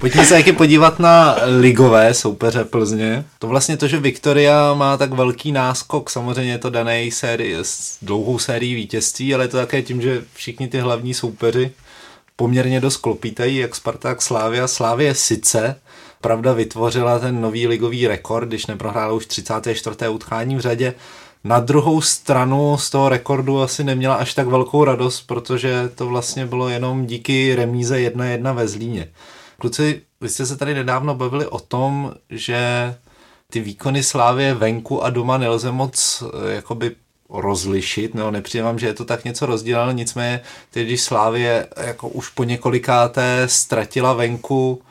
Pojďme 0.05 0.25
se 0.25 0.33
taky 0.33 0.51
podívat 0.51 0.99
na 0.99 1.35
ligové 1.59 2.13
soupeře 2.13 2.63
Plzně. 2.63 3.25
To 3.39 3.47
vlastně 3.47 3.77
to, 3.77 3.87
že 3.87 3.99
Viktoria 3.99 4.73
má 4.73 4.97
tak 4.97 5.13
velký 5.13 5.51
náskok, 5.51 6.09
samozřejmě 6.09 6.51
je 6.51 6.57
to 6.57 6.69
daný 6.69 7.11
sérii, 7.11 7.55
s 7.61 7.97
dlouhou 8.01 8.39
sérií 8.39 8.75
vítězství, 8.75 9.33
ale 9.33 9.43
je 9.43 9.47
to 9.47 9.57
také 9.57 9.81
tím, 9.81 10.01
že 10.01 10.23
všichni 10.33 10.67
ty 10.67 10.79
hlavní 10.79 11.13
soupeři 11.13 11.71
poměrně 12.35 12.81
dost 12.81 12.97
klopítají, 12.97 13.57
jak 13.57 13.75
Sparta, 13.75 14.09
jak 14.09 14.21
Slávia. 14.21 14.67
Slávie 14.67 15.15
sice, 15.15 15.75
pravda, 16.21 16.53
vytvořila 16.53 17.19
ten 17.19 17.41
nový 17.41 17.67
ligový 17.67 18.07
rekord, 18.07 18.47
když 18.47 18.65
neprohrála 18.65 19.13
už 19.13 19.25
34. 19.25 20.09
utkání 20.09 20.55
v 20.55 20.59
řadě, 20.59 20.93
na 21.43 21.59
druhou 21.59 22.01
stranu 22.01 22.77
z 22.77 22.89
toho 22.89 23.09
rekordu 23.09 23.61
asi 23.61 23.83
neměla 23.83 24.15
až 24.15 24.33
tak 24.33 24.47
velkou 24.47 24.83
radost, 24.83 25.21
protože 25.21 25.89
to 25.95 26.07
vlastně 26.07 26.45
bylo 26.45 26.69
jenom 26.69 27.05
díky 27.05 27.55
remíze 27.55 27.97
1-1 27.97 28.55
ve 28.55 28.67
Zlíně. 28.67 29.07
Kluci, 29.57 30.01
vy 30.21 30.29
jste 30.29 30.45
se 30.45 30.57
tady 30.57 30.73
nedávno 30.73 31.15
bavili 31.15 31.45
o 31.47 31.59
tom, 31.59 32.13
že 32.29 32.95
ty 33.49 33.59
výkony 33.59 34.03
Slávě 34.03 34.53
venku 34.53 35.03
a 35.03 35.09
doma 35.09 35.37
nelze 35.37 35.71
moc 35.71 36.23
eh, 36.23 36.53
jakoby 36.55 36.95
rozlišit, 37.29 38.13
no 38.15 38.31
nepřijde 38.31 38.63
vám, 38.63 38.79
že 38.79 38.87
je 38.87 38.93
to 38.93 39.05
tak 39.05 39.25
něco 39.25 39.45
rozděleno, 39.45 39.91
nicméně 39.91 40.41
teď, 40.71 40.87
když 40.87 41.01
Slávě 41.01 41.67
jako 41.77 42.07
už 42.09 42.29
po 42.29 42.43
několikáté 42.43 43.43
ztratila 43.47 44.13
venku, 44.13 44.81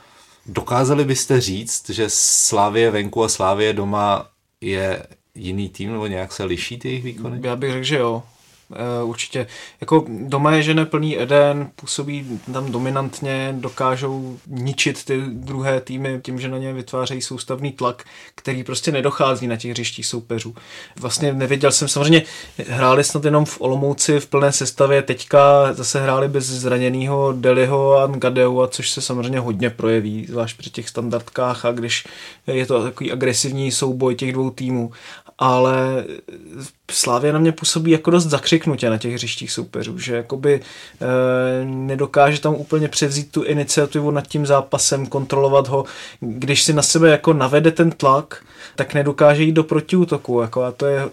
dokázali 0.46 1.04
byste 1.04 1.40
říct, 1.40 1.90
že 1.90 2.04
Slávě 2.08 2.90
venku 2.90 3.24
a 3.24 3.28
Slávě 3.28 3.72
doma 3.72 4.30
je 4.60 5.02
jiný 5.34 5.68
tým, 5.68 5.92
nebo 5.92 6.06
nějak 6.06 6.32
se 6.32 6.44
liší 6.44 6.78
ty 6.78 6.88
jejich 6.88 7.04
výkony? 7.04 7.40
Já 7.42 7.56
bych 7.56 7.72
řekl, 7.72 7.84
že 7.84 7.98
jo. 7.98 8.22
Uh, 8.68 9.10
určitě. 9.10 9.46
Jako 9.80 10.04
doma 10.08 10.52
je 10.52 10.62
žene 10.62 10.86
plný 10.86 11.20
Eden, 11.20 11.70
působí 11.76 12.40
tam 12.52 12.72
dominantně, 12.72 13.54
dokážou 13.58 14.38
ničit 14.46 15.04
ty 15.04 15.22
druhé 15.28 15.80
týmy 15.80 16.20
tím, 16.22 16.40
že 16.40 16.48
na 16.48 16.58
ně 16.58 16.72
vytvářejí 16.72 17.22
soustavný 17.22 17.72
tlak, 17.72 18.04
který 18.34 18.64
prostě 18.64 18.92
nedochází 18.92 19.46
na 19.46 19.56
těch 19.56 19.70
hřištích 19.70 20.06
soupeřů. 20.06 20.54
Vlastně 21.00 21.32
nevěděl 21.32 21.72
jsem, 21.72 21.88
samozřejmě 21.88 22.22
hráli 22.68 23.04
snad 23.04 23.24
jenom 23.24 23.44
v 23.44 23.60
Olomouci 23.60 24.20
v 24.20 24.26
plné 24.26 24.52
sestavě, 24.52 25.02
teďka 25.02 25.72
zase 25.72 26.00
hráli 26.02 26.28
bez 26.28 26.44
zraněného 26.44 27.32
Deliho 27.32 27.98
a 27.98 28.06
Gadeu, 28.06 28.60
a 28.60 28.68
což 28.68 28.90
se 28.90 29.00
samozřejmě 29.00 29.40
hodně 29.40 29.70
projeví, 29.70 30.26
zvlášť 30.26 30.58
při 30.58 30.70
těch 30.70 30.88
standardkách 30.88 31.64
a 31.64 31.72
když 31.72 32.04
je 32.46 32.66
to 32.66 32.82
takový 32.82 33.12
agresivní 33.12 33.72
souboj 33.72 34.14
těch 34.14 34.32
dvou 34.32 34.50
týmů 34.50 34.92
ale 35.38 36.04
Slávě 36.90 37.32
na 37.32 37.38
mě 37.38 37.52
působí 37.52 37.90
jako 37.90 38.10
dost 38.10 38.24
zakřiknutě 38.24 38.90
na 38.90 38.98
těch 38.98 39.14
hřištích 39.14 39.52
soupeřů, 39.52 39.98
že 39.98 40.16
jakoby 40.16 40.60
e, 40.60 41.64
nedokáže 41.64 42.40
tam 42.40 42.54
úplně 42.54 42.88
převzít 42.88 43.32
tu 43.32 43.42
iniciativu 43.42 44.10
nad 44.10 44.26
tím 44.26 44.46
zápasem, 44.46 45.06
kontrolovat 45.06 45.68
ho. 45.68 45.84
Když 46.20 46.62
si 46.62 46.72
na 46.72 46.82
sebe 46.82 47.10
jako 47.10 47.32
navede 47.32 47.70
ten 47.70 47.90
tlak, 47.90 48.44
tak 48.76 48.94
nedokáže 48.94 49.42
jít 49.42 49.52
do 49.52 49.64
protiútoku. 49.64 50.40
Jako, 50.40 50.62
a 50.62 50.72
to 50.72 50.86
je 50.86 51.02
eh, 51.02 51.08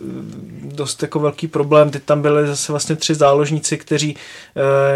dost 0.61 1.01
jako 1.01 1.19
velký 1.19 1.47
problém. 1.47 1.89
Teď 1.89 2.03
tam 2.03 2.21
byly 2.21 2.47
zase 2.47 2.71
vlastně 2.71 2.95
tři 2.95 3.15
záložníci, 3.15 3.77
kteří 3.77 4.17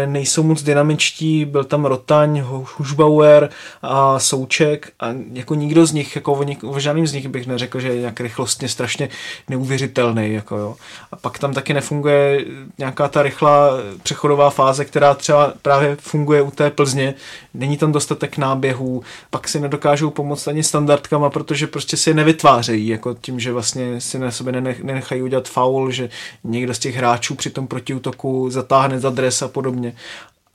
e, 0.02 0.06
nejsou 0.06 0.42
moc 0.42 0.62
dynamičtí. 0.62 1.44
Byl 1.44 1.64
tam 1.64 1.84
Rotaň, 1.84 2.42
Hušbauer 2.76 3.50
a 3.82 4.18
Souček 4.18 4.92
a 5.00 5.06
jako 5.32 5.54
nikdo 5.54 5.86
z 5.86 5.92
nich, 5.92 6.16
jako 6.16 6.32
o, 6.32 6.42
nik, 6.42 6.64
o 6.64 6.80
žádným 6.80 7.06
z 7.06 7.12
nich 7.12 7.28
bych 7.28 7.46
neřekl, 7.46 7.80
že 7.80 7.88
je 7.88 8.00
nějak 8.00 8.20
rychlostně 8.20 8.68
strašně 8.68 9.08
neuvěřitelný. 9.48 10.32
Jako. 10.32 10.65
A 11.12 11.16
pak 11.16 11.38
tam 11.38 11.54
taky 11.54 11.74
nefunguje 11.74 12.44
nějaká 12.78 13.08
ta 13.08 13.22
rychlá 13.22 13.70
přechodová 14.02 14.50
fáze, 14.50 14.84
která 14.84 15.14
třeba 15.14 15.52
právě 15.62 15.96
funguje 16.00 16.42
u 16.42 16.50
té 16.50 16.70
Plzně. 16.70 17.14
Není 17.54 17.76
tam 17.76 17.92
dostatek 17.92 18.38
náběhů, 18.38 19.02
pak 19.30 19.48
si 19.48 19.60
nedokážou 19.60 20.10
pomoct 20.10 20.48
ani 20.48 20.62
standardkama, 20.62 21.30
protože 21.30 21.66
prostě 21.66 21.96
si 21.96 22.10
je 22.10 22.14
nevytvářejí, 22.14 22.88
jako 22.88 23.14
tím, 23.20 23.40
že 23.40 23.52
vlastně 23.52 24.00
si 24.00 24.18
na 24.18 24.30
sebe 24.30 24.52
nenechají 24.82 25.22
udělat 25.22 25.48
faul, 25.48 25.90
že 25.90 26.08
někdo 26.44 26.74
z 26.74 26.78
těch 26.78 26.94
hráčů 26.94 27.34
při 27.34 27.50
tom 27.50 27.66
protiútoku 27.66 28.50
zatáhne 28.50 29.00
za 29.00 29.10
dres 29.10 29.42
a 29.42 29.48
podobně. 29.48 29.92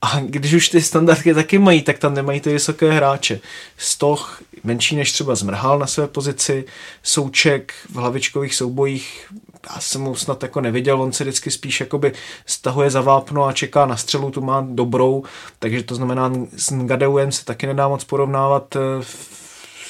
A 0.01 0.19
když 0.19 0.53
už 0.53 0.69
ty 0.69 0.81
standardky 0.81 1.33
taky 1.33 1.59
mají, 1.59 1.81
tak 1.81 1.99
tam 1.99 2.13
nemají 2.13 2.39
ty 2.39 2.53
vysoké 2.53 2.91
hráče. 2.91 3.39
Stoch 3.77 4.41
menší 4.63 4.95
než 4.95 5.11
třeba 5.11 5.35
zmrhal 5.35 5.79
na 5.79 5.87
své 5.87 6.07
pozici, 6.07 6.65
Souček 7.03 7.73
v 7.89 7.95
hlavičkových 7.95 8.55
soubojích 8.55 9.27
já 9.69 9.79
jsem 9.79 10.01
mu 10.01 10.15
snad 10.15 10.43
jako 10.43 10.61
neviděl, 10.61 11.01
on 11.01 11.11
se 11.11 11.23
vždycky 11.23 11.51
spíš 11.51 11.79
jakoby 11.79 12.13
stahuje 12.45 12.89
za 12.89 13.01
vápno 13.01 13.45
a 13.45 13.53
čeká 13.53 13.85
na 13.85 13.97
střelu, 13.97 14.31
tu 14.31 14.41
má 14.41 14.65
dobrou, 14.69 15.23
takže 15.59 15.83
to 15.83 15.95
znamená 15.95 16.31
s 16.57 16.71
Ngadeuem 16.71 17.31
se 17.31 17.45
taky 17.45 17.67
nedá 17.67 17.87
moc 17.87 18.03
porovnávat 18.03 18.75
eh, 18.75 18.79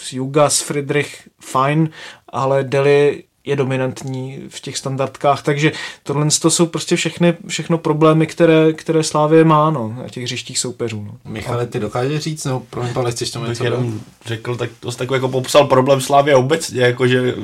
s 0.01 0.13
Juga, 0.13 0.49
s 0.49 0.61
Friedrich 0.61 1.29
fajn, 1.41 1.89
ale 2.29 2.63
Deli 2.63 3.23
je 3.45 3.55
dominantní 3.55 4.39
v 4.49 4.59
těch 4.59 4.77
standardkách, 4.77 5.43
takže 5.43 5.71
tohle 6.03 6.27
to 6.41 6.49
jsou 6.49 6.65
prostě 6.65 6.95
všechny, 6.95 7.33
všechno 7.47 7.77
problémy, 7.77 8.27
které, 8.27 8.73
které 8.73 9.03
Slávě 9.03 9.43
má 9.43 9.69
no, 9.69 9.95
na 9.97 10.09
těch 10.09 10.23
hřištích 10.23 10.59
soupeřů. 10.59 11.03
No. 11.03 11.31
Michale, 11.31 11.67
ty 11.67 11.79
dokážeš 11.79 12.23
říct, 12.23 12.45
no 12.45 12.59
pro 12.69 12.83
mě, 12.83 12.93
ale 12.95 13.11
chceš 13.11 13.31
tomu 13.31 13.45
něco 13.45 13.63
jenom 13.63 13.99
řekl, 14.25 14.55
tak 14.55 14.69
to 14.79 14.91
tak 14.91 15.11
jako 15.11 15.29
popsal 15.29 15.67
problém 15.67 16.01
Slávě 16.01 16.35
obecně, 16.35 16.81
jakože 16.81 17.35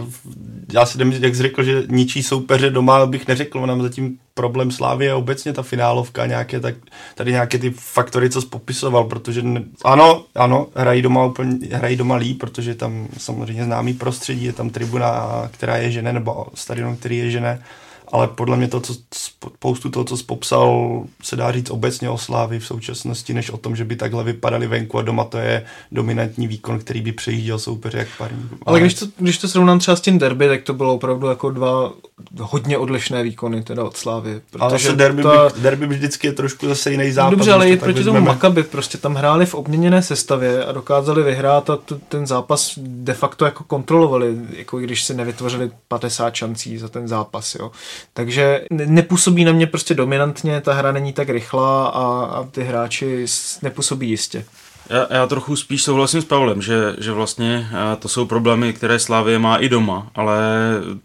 já 0.74 0.86
si 0.86 0.98
jdem, 0.98 1.12
jak 1.12 1.36
jsi 1.36 1.42
řekl, 1.42 1.64
že 1.64 1.84
ničí 1.88 2.24
soupeře 2.24 2.70
doma, 2.70 3.06
bych 3.06 3.28
neřekl, 3.28 3.66
nám 3.66 3.82
zatím 3.82 4.18
problém 4.38 4.71
Slávy 4.71 5.06
je 5.06 5.13
obecně 5.13 5.54
ta 5.54 5.63
finálovka, 5.63 6.26
nějaké, 6.26 6.60
tak, 6.60 6.76
tady 7.15 7.32
nějaké 7.32 7.58
ty 7.58 7.69
faktory, 7.69 8.30
co 8.30 8.41
jsi 8.41 8.47
popisoval, 8.47 9.04
protože 9.04 9.41
ne, 9.41 9.63
ano, 9.84 10.26
ano, 10.36 10.67
hrají 10.76 11.02
doma, 11.02 11.26
úplně, 11.26 11.58
hrají 11.71 11.95
doma 11.95 12.15
líp, 12.15 12.39
protože 12.39 12.76
tam 12.76 13.08
samozřejmě 13.17 13.63
známý 13.63 13.93
prostředí, 13.93 14.45
je 14.45 14.54
tam 14.54 14.69
tribuna, 14.69 15.50
která 15.52 15.78
je 15.78 15.91
žene, 15.91 16.13
nebo 16.13 16.45
stadion, 16.54 16.95
který 16.95 17.17
je 17.17 17.32
žene, 17.32 17.63
ale 18.12 18.28
podle 18.28 18.58
mě 18.58 18.67
to, 18.67 18.80
co, 18.82 18.96
spoustu 19.13 19.89
toho, 19.89 20.04
co 20.04 20.17
jsi 20.17 20.24
popsal, 20.24 21.02
se 21.24 21.36
dá 21.36 21.52
říct 21.52 21.70
obecně 21.70 22.10
o 22.10 22.17
Slávy 22.17 22.60
v 22.60 22.65
současnosti, 22.65 23.34
než 23.34 23.50
o 23.50 23.58
tom, 23.58 23.76
že 23.76 23.86
by 23.86 23.96
takhle 23.96 24.24
vypadali 24.24 24.67
venku 24.67 24.98
a 24.98 25.02
doma 25.02 25.24
to 25.24 25.38
je 25.38 25.65
dominantní 25.91 26.48
výkon, 26.48 26.80
který 26.80 27.02
by 27.02 27.12
přejížděl 27.12 27.60
soupeře 27.60 27.98
jak 27.98 28.08
parní. 28.17 28.50
Ale, 28.52 28.60
ale 28.65 28.80
když 28.80 28.93
to, 28.93 29.06
když 29.17 29.38
to 29.38 29.48
srovnám 29.48 29.80
třeba 29.80 29.98
s 29.98 30.02
tím 30.02 30.20
derby, 30.20 30.48
tak 30.48 30.63
to 30.63 30.74
bylo 30.74 30.93
opravdu 30.93 31.28
jako 31.28 31.52
dva 31.52 31.93
hodně 32.39 32.78
odlišné 32.78 33.24
výkony 33.24 33.63
teda 33.63 33.84
od 33.84 33.98
Slávy. 33.98 34.41
Ale 34.60 34.80
se 34.80 34.96
derby, 34.96 35.24
ta... 35.24 35.50
by, 35.56 35.62
derby 35.62 35.88
vždycky 35.88 36.28
je 36.28 36.34
trošku 36.34 36.67
zase 36.67 36.91
jiný 36.91 37.12
zápas. 37.12 37.32
Dobře, 37.32 37.52
ale 37.54 37.70
i 37.70 37.78
proti 37.78 38.04
tomu 38.04 38.22
Makaby, 38.22 38.63
prostě 38.63 38.98
tam 38.98 39.15
hráli 39.15 39.46
v 39.46 39.56
obměněné 39.56 40.02
sestavě 40.02 40.65
a 40.65 40.72
dokázali 40.72 41.24
vyhrát 41.24 41.70
a 41.70 41.76
t- 41.76 41.96
ten 42.10 42.28
zápas 42.28 42.74
de 42.78 43.13
facto 43.13 43.46
jako 43.46 43.63
kontrolovali, 43.63 44.36
jako 44.58 44.80
když 44.80 45.04
si 45.04 45.13
nevytvořili 45.13 45.72
50 45.88 46.36
šancí 46.36 46.78
za 46.78 46.88
ten 46.88 47.08
zápas, 47.08 47.56
jo. 47.56 47.72
Takže 48.14 48.66
nepůsobí 48.70 49.46
na 49.46 49.52
mě 49.52 49.68
prostě 49.68 49.94
dominantně, 49.94 50.62
ta 50.62 50.74
hra 50.74 50.92
není 50.92 51.14
tak 51.14 51.30
rychlá 51.30 51.88
a, 51.88 52.26
a 52.26 52.44
ty 52.44 52.64
hráči 52.64 53.26
nepůsobí 53.62 54.10
jistě. 54.10 54.46
Já, 54.89 55.08
já 55.10 55.28
trochu 55.28 55.56
spíš 55.56 55.84
souhlasím 55.84 56.21
s 56.21 56.26
Pavlem, 56.26 56.62
že, 56.62 56.95
že 56.97 57.12
vlastně 57.12 57.69
to 58.00 58.08
jsou 58.08 58.26
problémy, 58.26 58.73
které 58.73 59.00
Slávě 59.00 59.39
má 59.39 59.58
i 59.58 59.69
doma, 59.69 60.12
ale 60.15 60.38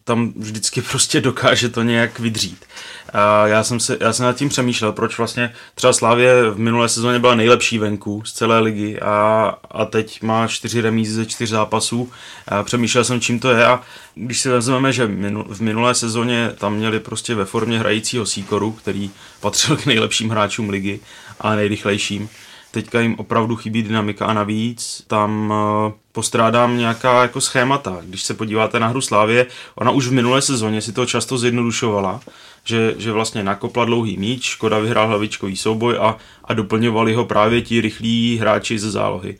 tam 0.04 0.32
vždycky 0.36 0.82
prostě 0.90 1.20
dokáže 1.20 1.68
to 1.68 1.82
nějak 1.82 2.18
vydřít. 2.18 2.64
A 3.12 3.46
já 3.46 3.64
jsem, 3.64 3.80
se, 3.80 3.96
já 4.00 4.12
jsem 4.12 4.26
nad 4.26 4.36
tím 4.36 4.48
přemýšlel, 4.48 4.92
proč 4.92 5.18
vlastně 5.18 5.54
třeba 5.74 5.92
Slávě 5.92 6.50
v 6.50 6.58
minulé 6.58 6.88
sezóně 6.88 7.18
byla 7.18 7.34
nejlepší 7.34 7.78
venku 7.78 8.22
z 8.24 8.32
celé 8.32 8.60
ligy 8.60 9.00
a, 9.00 9.54
a 9.70 9.84
teď 9.84 10.22
má 10.22 10.48
čtyři 10.48 10.80
remízy 10.80 11.14
ze 11.14 11.26
čtyř 11.26 11.48
zápasů. 11.48 12.10
A 12.48 12.62
přemýšlel 12.62 13.04
jsem, 13.04 13.20
čím 13.20 13.40
to 13.40 13.50
je 13.50 13.66
a 13.66 13.80
když 14.14 14.40
si 14.40 14.48
vezmeme, 14.48 14.92
že 14.92 15.06
v 15.46 15.60
minulé 15.60 15.94
sezóně 15.94 16.50
tam 16.58 16.74
měli 16.74 17.00
prostě 17.00 17.34
ve 17.34 17.44
formě 17.44 17.78
hrajícího 17.78 18.26
Sikoru, 18.26 18.72
který 18.72 19.10
patřil 19.40 19.76
k 19.76 19.86
nejlepším 19.86 20.30
hráčům 20.30 20.70
ligy 20.70 21.00
a 21.40 21.54
nejrychlejším, 21.54 22.28
teďka 22.72 23.00
jim 23.00 23.14
opravdu 23.18 23.56
chybí 23.56 23.82
dynamika 23.82 24.26
a 24.26 24.32
navíc 24.32 25.04
tam 25.06 25.54
eh, 25.56 25.92
postrádám 26.12 26.78
nějaká 26.78 27.22
jako 27.22 27.40
schémata. 27.40 27.98
Když 28.02 28.22
se 28.22 28.34
podíváte 28.34 28.80
na 28.80 28.86
hru 28.86 29.00
Slávě, 29.00 29.46
ona 29.74 29.90
už 29.90 30.08
v 30.08 30.12
minulé 30.12 30.42
sezóně 30.42 30.80
si 30.80 30.92
to 30.92 31.06
často 31.06 31.38
zjednodušovala, 31.38 32.20
že, 32.64 32.94
že 32.98 33.12
vlastně 33.12 33.44
nakopla 33.44 33.84
dlouhý 33.84 34.16
míč, 34.16 34.44
Škoda 34.44 34.78
vyhrál 34.78 35.08
hlavičkový 35.08 35.56
souboj 35.56 35.98
a, 36.00 36.16
a 36.44 36.54
doplňovali 36.54 37.14
ho 37.14 37.24
právě 37.24 37.62
ti 37.62 37.80
rychlí 37.80 38.38
hráči 38.40 38.78
ze 38.78 38.90
zálohy. 38.90 39.38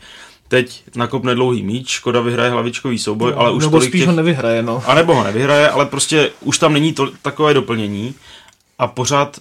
Teď 0.49 0.83
nakopne 0.97 1.35
dlouhý 1.35 1.63
míč, 1.63 1.89
Škoda 1.89 2.21
vyhraje 2.21 2.51
hlavičkový 2.51 2.99
souboj, 2.99 3.31
no, 3.31 3.39
ale 3.39 3.51
už 3.51 3.65
nebo 3.65 3.81
spíš 3.81 4.01
těch... 4.01 4.09
ho 4.09 4.17
nevyhraje, 4.17 4.63
no. 4.63 4.83
A 4.87 4.95
nebo 4.95 5.15
ho 5.15 5.25
nevyhraje, 5.25 5.71
ale 5.71 5.87
prostě 5.87 6.31
už 6.41 6.59
tam 6.59 6.73
není 6.73 6.93
to, 6.93 7.11
takové 7.23 7.55
doplnění 7.55 8.15
a 8.79 8.87
pořád 8.87 9.39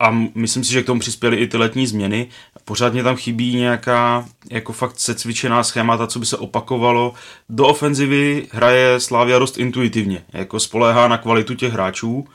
a 0.00 0.10
myslím 0.34 0.64
si, 0.64 0.72
že 0.72 0.82
k 0.82 0.86
tomu 0.86 1.00
přispěly 1.00 1.36
i 1.36 1.46
ty 1.46 1.56
letní 1.56 1.86
změny. 1.86 2.28
Pořád 2.64 2.92
mě 2.92 3.02
tam 3.02 3.16
chybí 3.16 3.56
nějaká 3.56 4.24
jako 4.50 4.72
fakt 4.72 5.00
secvičená 5.00 5.62
schémata, 5.62 6.06
co 6.06 6.18
by 6.18 6.26
se 6.26 6.36
opakovalo. 6.36 7.14
Do 7.48 7.66
ofenzivy 7.66 8.46
hraje 8.52 9.00
Slávia 9.00 9.38
dost 9.38 9.58
intuitivně, 9.58 10.24
jako 10.32 10.60
spoléhá 10.60 11.08
na 11.08 11.18
kvalitu 11.18 11.54
těch 11.54 11.72
hráčů, 11.72 12.26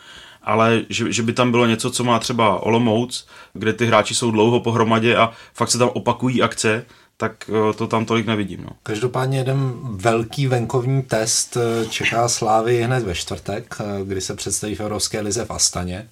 ale 0.44 0.82
že, 0.90 1.12
že 1.12 1.24
by 1.24 1.34
tam 1.34 1.52
bylo 1.52 1.66
něco, 1.66 1.92
co 1.92 2.04
má 2.04 2.20
třeba 2.20 2.64
Olomouc, 2.64 3.28
kde 3.54 3.74
ty 3.74 3.86
hráči 3.86 4.16
jsou 4.16 4.32
dlouho 4.32 4.60
pohromadě 4.60 5.16
a 5.16 5.32
fakt 5.54 5.72
se 5.72 5.78
tam 5.78 5.90
opakují 5.94 6.42
akce, 6.42 6.86
tak 7.18 7.50
eh, 7.50 7.74
to 7.74 7.88
tam 7.88 8.06
tolik 8.06 8.26
nevidím. 8.26 8.62
No. 8.64 8.70
Každopádně 8.84 9.38
jeden 9.38 9.74
velký 9.84 10.48
venkovní 10.48 11.02
test 11.02 11.58
eh, 11.58 11.86
čeká 11.86 12.28
Slávy 12.28 12.84
hned 12.84 13.04
ve 13.04 13.16
čtvrtek, 13.16 13.76
eh, 13.80 14.06
kdy 14.06 14.22
se 14.22 14.36
představí 14.36 14.76
v 14.76 14.80
Evropské 14.80 15.22
lize 15.22 15.46
v 15.46 15.52
Astaně. 15.52 16.08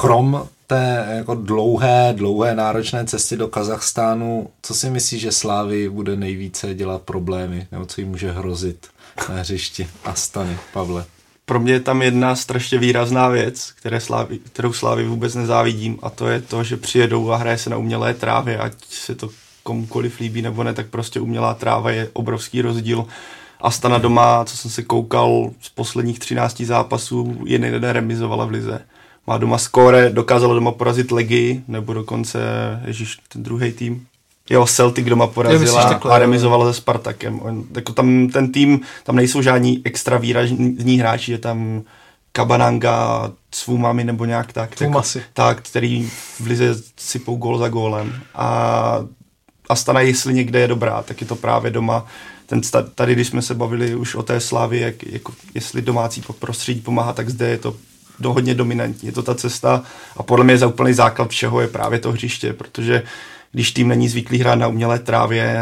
Krom 0.00 0.48
té 0.66 1.06
jako 1.16 1.34
dlouhé, 1.34 2.12
dlouhé 2.16 2.54
náročné 2.54 3.04
cesty 3.04 3.36
do 3.36 3.48
Kazachstánu, 3.48 4.50
co 4.62 4.74
si 4.74 4.90
myslíš, 4.90 5.20
že 5.20 5.32
Slávy 5.32 5.88
bude 5.88 6.16
nejvíce 6.16 6.74
dělat 6.74 7.02
problémy, 7.02 7.66
nebo 7.72 7.86
co 7.86 8.00
jí 8.00 8.06
může 8.06 8.32
hrozit 8.32 8.86
na 9.28 9.34
hřišti 9.34 9.88
Astany, 10.04 10.58
Pavle? 10.72 11.04
Pro 11.44 11.60
mě 11.60 11.72
je 11.72 11.80
tam 11.80 12.02
jedna 12.02 12.36
strašně 12.36 12.78
výrazná 12.78 13.28
věc, 13.28 13.72
které 13.72 14.00
Slávy, 14.00 14.38
kterou 14.38 14.72
Slávy 14.72 15.04
vůbec 15.04 15.34
nezávidím 15.34 15.98
a 16.02 16.10
to 16.10 16.28
je 16.28 16.40
to, 16.40 16.64
že 16.64 16.76
přijedou 16.76 17.30
a 17.30 17.36
hraje 17.36 17.58
se 17.58 17.70
na 17.70 17.76
umělé 17.76 18.14
trávě, 18.14 18.58
ať 18.58 18.72
se 18.88 19.14
to 19.14 19.28
komukoliv 19.62 20.20
líbí 20.20 20.42
nebo 20.42 20.64
ne, 20.64 20.74
tak 20.74 20.86
prostě 20.86 21.20
umělá 21.20 21.54
tráva 21.54 21.90
je 21.90 22.08
obrovský 22.12 22.62
rozdíl 22.62 23.06
Astana 23.60 23.98
doma, 23.98 24.44
co 24.44 24.56
jsem 24.56 24.70
se 24.70 24.82
koukal 24.82 25.50
z 25.60 25.68
posledních 25.68 26.18
13 26.18 26.60
zápasů, 26.60 27.38
jen 27.44 27.64
jeden 27.64 27.90
remizovala 27.90 28.44
v 28.44 28.50
lize. 28.50 28.80
Má 29.26 29.38
doma 29.38 29.58
skóre, 29.58 30.10
dokázala 30.10 30.54
doma 30.54 30.72
porazit 30.72 31.10
Legy, 31.10 31.62
nebo 31.68 31.92
dokonce, 31.92 32.40
ježíš, 32.86 33.18
ten 33.28 33.42
druhý 33.42 33.72
tým, 33.72 34.06
Jo, 34.50 34.66
Celtic 34.66 35.06
doma 35.06 35.26
porazila 35.26 35.88
takhle, 35.88 36.12
a 36.12 36.18
remizovala 36.18 36.72
se 36.72 36.80
Spartakem. 36.80 37.40
On, 37.42 37.64
jako 37.74 37.92
tam 37.92 38.28
ten 38.28 38.52
tým, 38.52 38.80
tam 39.04 39.16
nejsou 39.16 39.42
žádní 39.42 39.82
extra 39.84 40.18
výrazní 40.18 40.98
hráči, 40.98 41.32
je 41.32 41.38
tam 41.38 41.82
Kabananga, 42.32 43.32
Svumami 43.54 44.04
nebo 44.04 44.24
nějak 44.24 44.52
tak. 44.52 44.80
Jako, 44.80 45.02
tak, 45.32 45.62
který 45.62 46.10
v 46.40 46.46
lize 46.46 46.74
sypou 46.96 47.36
gól 47.36 47.58
za 47.58 47.68
gólem. 47.68 48.22
A 48.34 49.04
Astana, 49.68 50.00
jestli 50.00 50.34
někde 50.34 50.60
je 50.60 50.68
dobrá, 50.68 51.02
tak 51.02 51.20
je 51.20 51.26
to 51.26 51.36
právě 51.36 51.70
doma. 51.70 52.06
Ten, 52.46 52.60
tady, 52.94 53.14
když 53.14 53.28
jsme 53.28 53.42
se 53.42 53.54
bavili 53.54 53.94
už 53.94 54.14
o 54.14 54.22
té 54.22 54.40
slávě, 54.40 54.80
jak, 54.80 55.02
jako, 55.02 55.32
jestli 55.54 55.82
domácí 55.82 56.22
prostředí 56.38 56.80
pomáhá, 56.80 57.12
tak 57.12 57.30
zde 57.30 57.48
je 57.48 57.58
to 57.58 57.76
do 58.20 58.32
hodně 58.32 58.54
dominantní. 58.54 59.06
Je 59.06 59.12
to 59.12 59.22
ta 59.22 59.34
cesta 59.34 59.82
a 60.16 60.22
podle 60.22 60.44
mě 60.44 60.58
za 60.58 60.66
úplný 60.66 60.92
základ 60.92 61.30
všeho 61.30 61.60
je 61.60 61.68
právě 61.68 61.98
to 61.98 62.12
hřiště, 62.12 62.52
protože 62.52 63.02
když 63.52 63.72
tým 63.72 63.88
není 63.88 64.08
zvyklý 64.08 64.38
hrát 64.38 64.54
na 64.54 64.68
umělé 64.68 64.98
trávě, 64.98 65.56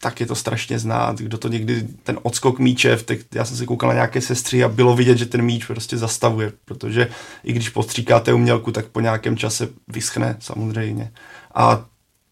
tak 0.00 0.20
je 0.20 0.26
to 0.26 0.34
strašně 0.34 0.78
znát. 0.78 1.18
Kdo 1.18 1.38
to 1.38 1.48
někdy, 1.48 1.88
ten 2.02 2.18
odskok 2.22 2.58
míče, 2.58 2.96
tak 2.96 3.18
já 3.34 3.44
jsem 3.44 3.56
se 3.56 3.66
koukal 3.66 3.88
na 3.88 3.94
nějaké 3.94 4.20
sestry 4.20 4.64
a 4.64 4.68
bylo 4.68 4.96
vidět, 4.96 5.18
že 5.18 5.26
ten 5.26 5.42
míč 5.42 5.64
prostě 5.64 5.98
zastavuje, 5.98 6.52
protože 6.64 7.08
i 7.44 7.52
když 7.52 7.68
postříkáte 7.68 8.32
umělku, 8.32 8.72
tak 8.72 8.86
po 8.86 9.00
nějakém 9.00 9.36
čase 9.36 9.68
vyschne 9.88 10.36
samozřejmě. 10.38 11.10
A 11.54 11.84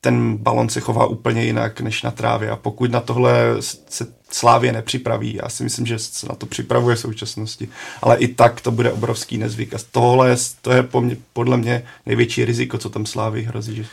ten 0.05 0.37
balon 0.37 0.69
se 0.69 0.81
chová 0.81 1.07
úplně 1.07 1.45
jinak 1.45 1.81
než 1.81 2.03
na 2.03 2.11
trávě. 2.11 2.51
A 2.51 2.57
pokud 2.57 2.91
na 2.91 3.01
tohle 3.01 3.57
se 3.89 4.07
Slávě 4.31 4.73
nepřipraví, 4.73 5.39
já 5.43 5.49
si 5.49 5.65
myslím, 5.65 5.87
že 5.87 5.99
se 5.99 6.27
na 6.27 6.35
to 6.35 6.47
připravuje 6.47 6.97
v 6.97 7.01
současnosti, 7.01 7.69
ale 8.03 8.17
i 8.17 8.29
tak 8.29 8.61
to 8.61 8.71
bude 8.71 8.93
obrovský 8.93 9.39
nezvyk. 9.39 9.75
A 9.75 9.79
tohle 9.93 10.37
to 10.63 10.73
je 10.73 10.89
podle 11.33 11.57
mě 11.57 11.85
největší 12.07 12.45
riziko, 12.45 12.79
co 12.79 12.91
tam 12.91 13.07
Slávy 13.07 13.43
hrozí, 13.43 13.77
že 13.77 13.85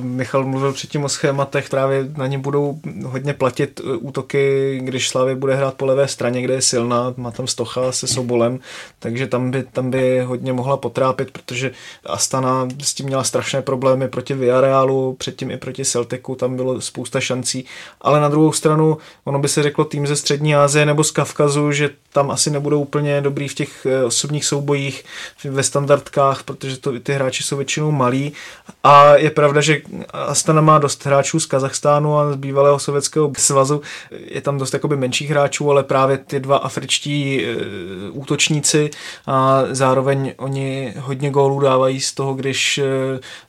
Michal 0.00 0.44
mluvil 0.44 0.72
předtím 0.72 1.04
o 1.04 1.08
schématech, 1.08 1.68
právě 1.68 2.08
na 2.16 2.26
ně 2.26 2.38
budou 2.38 2.80
hodně 3.04 3.34
platit 3.34 3.80
eh, 3.80 3.96
útoky, 3.96 4.78
když 4.82 5.08
Slavě 5.08 5.34
bude 5.34 5.54
hrát 5.54 5.74
po 5.74 5.86
levé 5.86 6.08
straně, 6.08 6.42
kde 6.42 6.54
je 6.54 6.62
silná, 6.62 7.14
má 7.16 7.30
tam 7.30 7.46
Stocha 7.46 7.92
se 7.92 8.06
Sobolem, 8.06 8.60
takže 8.98 9.26
tam 9.26 9.50
by, 9.50 9.62
tam 9.62 9.90
by 9.90 10.20
hodně 10.20 10.52
mohla 10.52 10.76
potrápit, 10.76 11.30
protože 11.30 11.70
Astana 12.06 12.68
s 12.82 12.94
tím 12.94 13.06
měla 13.06 13.24
strašné 13.24 13.62
problémy 13.62 14.08
proti 14.08 14.34
Villarealu, 14.34 15.14
předtím 15.18 15.50
i 15.50 15.56
proti 15.56 15.84
Celticu, 15.84 16.34
tam 16.34 16.56
bylo 16.56 16.80
spousta 16.80 17.20
šancí, 17.20 17.64
ale 18.00 18.20
na 18.20 18.28
druhou 18.28 18.52
stranu 18.52 18.98
ono 19.24 19.38
by 19.38 19.48
se 19.48 19.62
řeklo 19.62 19.84
tým 19.84 20.06
ze 20.06 20.16
Střední 20.16 20.54
Asie 20.54 20.86
nebo 20.86 21.04
z 21.04 21.10
Kavkazu, 21.10 21.72
že 21.72 21.90
tam 22.16 22.30
asi 22.30 22.50
nebudou 22.50 22.80
úplně 22.80 23.20
dobrý 23.20 23.48
v 23.48 23.54
těch 23.54 23.86
eh, 23.86 24.04
osobních 24.04 24.44
soubojích, 24.44 25.04
ve 25.44 25.62
standardkách, 25.62 26.42
protože 26.42 26.76
to, 26.76 27.00
ty 27.00 27.12
hráči 27.12 27.42
jsou 27.42 27.56
většinou 27.56 27.90
malí 27.90 28.32
a 28.84 29.16
je 29.16 29.30
pravda, 29.30 29.60
že 29.60 29.80
Astana 30.12 30.60
má 30.60 30.78
dost 30.78 31.06
hráčů 31.06 31.40
z 31.40 31.46
Kazachstánu 31.46 32.18
a 32.18 32.32
z 32.32 32.36
bývalého 32.36 32.78
sovětského 32.78 33.32
svazu. 33.38 33.82
Je 34.10 34.40
tam 34.40 34.58
dost 34.58 34.72
jakoby 34.72 34.96
menších 34.96 35.30
hráčů, 35.30 35.70
ale 35.70 35.82
právě 35.82 36.18
ty 36.18 36.40
dva 36.40 36.56
afričtí 36.56 37.44
e, 37.44 37.56
útočníci 38.10 38.90
a 39.26 39.62
zároveň 39.70 40.32
oni 40.36 40.94
hodně 40.98 41.30
gólů 41.30 41.60
dávají 41.60 42.00
z 42.00 42.12
toho, 42.12 42.34
když 42.34 42.78
e, 42.78 42.84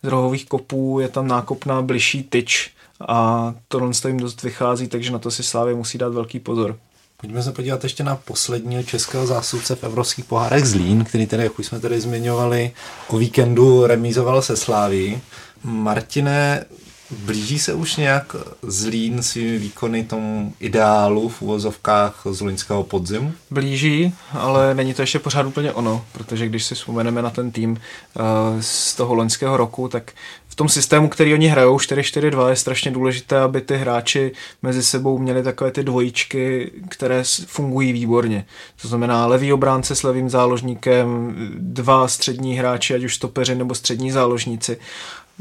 z 0.04 0.08
rohových 0.08 0.46
kopů 0.46 1.00
je 1.00 1.08
tam 1.08 1.28
nákopná 1.28 1.82
bližší 1.82 2.24
tyč 2.24 2.72
a 3.08 3.54
tohle 3.68 3.92
jim 4.08 4.20
dost 4.20 4.44
vychází, 4.44 4.88
takže 4.88 5.12
na 5.12 5.20
to 5.20 5.32
si 5.32 5.44
Slávě 5.44 5.76
musí 5.76 5.98
dát 5.98 6.14
velký 6.14 6.40
pozor. 6.40 6.76
Pojďme 7.22 7.44
se 7.44 7.52
podívat 7.52 7.84
ještě 7.84 8.04
na 8.04 8.16
posledního 8.16 8.84
českého 8.84 9.28
zásudce 9.28 9.76
v 9.76 9.84
evropských 9.84 10.26
pohárech 10.26 10.66
Zlín, 10.66 11.04
který 11.04 11.28
tedy, 11.28 11.44
jak 11.44 11.60
už 11.60 11.66
jsme 11.66 11.80
tady 11.80 12.02
zmiňovali, 12.02 12.72
o 13.08 13.18
víkendu 13.18 13.86
remízoval 13.88 14.42
se 14.42 14.58
Sláví. 14.58 15.22
Martine, 15.64 16.66
blíží 17.12 17.60
se 17.60 17.74
už 17.74 17.96
nějak 17.96 18.36
Zlín 18.62 19.24
svými 19.24 19.58
výkony 19.58 20.04
tomu 20.04 20.54
ideálu 20.60 21.30
v 21.30 21.42
uvozovkách 21.42 22.22
z 22.32 22.42
loňského 22.42 22.84
podzimu? 22.84 23.34
Blíží, 23.50 24.14
ale 24.32 24.76
není 24.76 24.94
to 24.94 25.02
ještě 25.02 25.20
pořád 25.20 25.46
úplně 25.46 25.74
ono, 25.74 26.06
protože 26.12 26.46
když 26.46 26.64
si 26.64 26.76
vzpomeneme 26.76 27.22
na 27.22 27.30
ten 27.30 27.52
tým 27.52 27.72
uh, 27.72 28.24
z 28.60 28.96
toho 28.96 29.14
loňského 29.14 29.58
roku, 29.58 29.88
tak 29.88 30.12
tom 30.58 30.70
systému, 30.70 31.10
který 31.10 31.34
oni 31.34 31.48
hrajou 31.48 31.78
4-4-2 31.78 32.50
je 32.50 32.56
strašně 32.56 32.92
důležité, 32.92 33.40
aby 33.40 33.62
ty 33.62 33.78
hráči 33.78 34.32
mezi 34.62 34.84
sebou 34.84 35.18
měli 35.18 35.44
takové 35.44 35.72
ty 35.72 35.84
dvojičky, 35.84 36.72
které 36.90 37.24
fungují 37.46 37.94
výborně. 37.94 38.46
To 38.82 38.88
znamená 38.88 39.28
levý 39.28 39.54
obránce 39.54 39.96
s 39.96 40.04
levým 40.04 40.30
záložníkem, 40.30 41.36
dva 41.58 42.08
střední 42.08 42.56
hráči, 42.56 42.96
ať 42.96 43.04
už 43.04 43.16
stopeři 43.16 43.56
nebo 43.56 43.76
střední 43.76 44.12
záložníci 44.12 44.78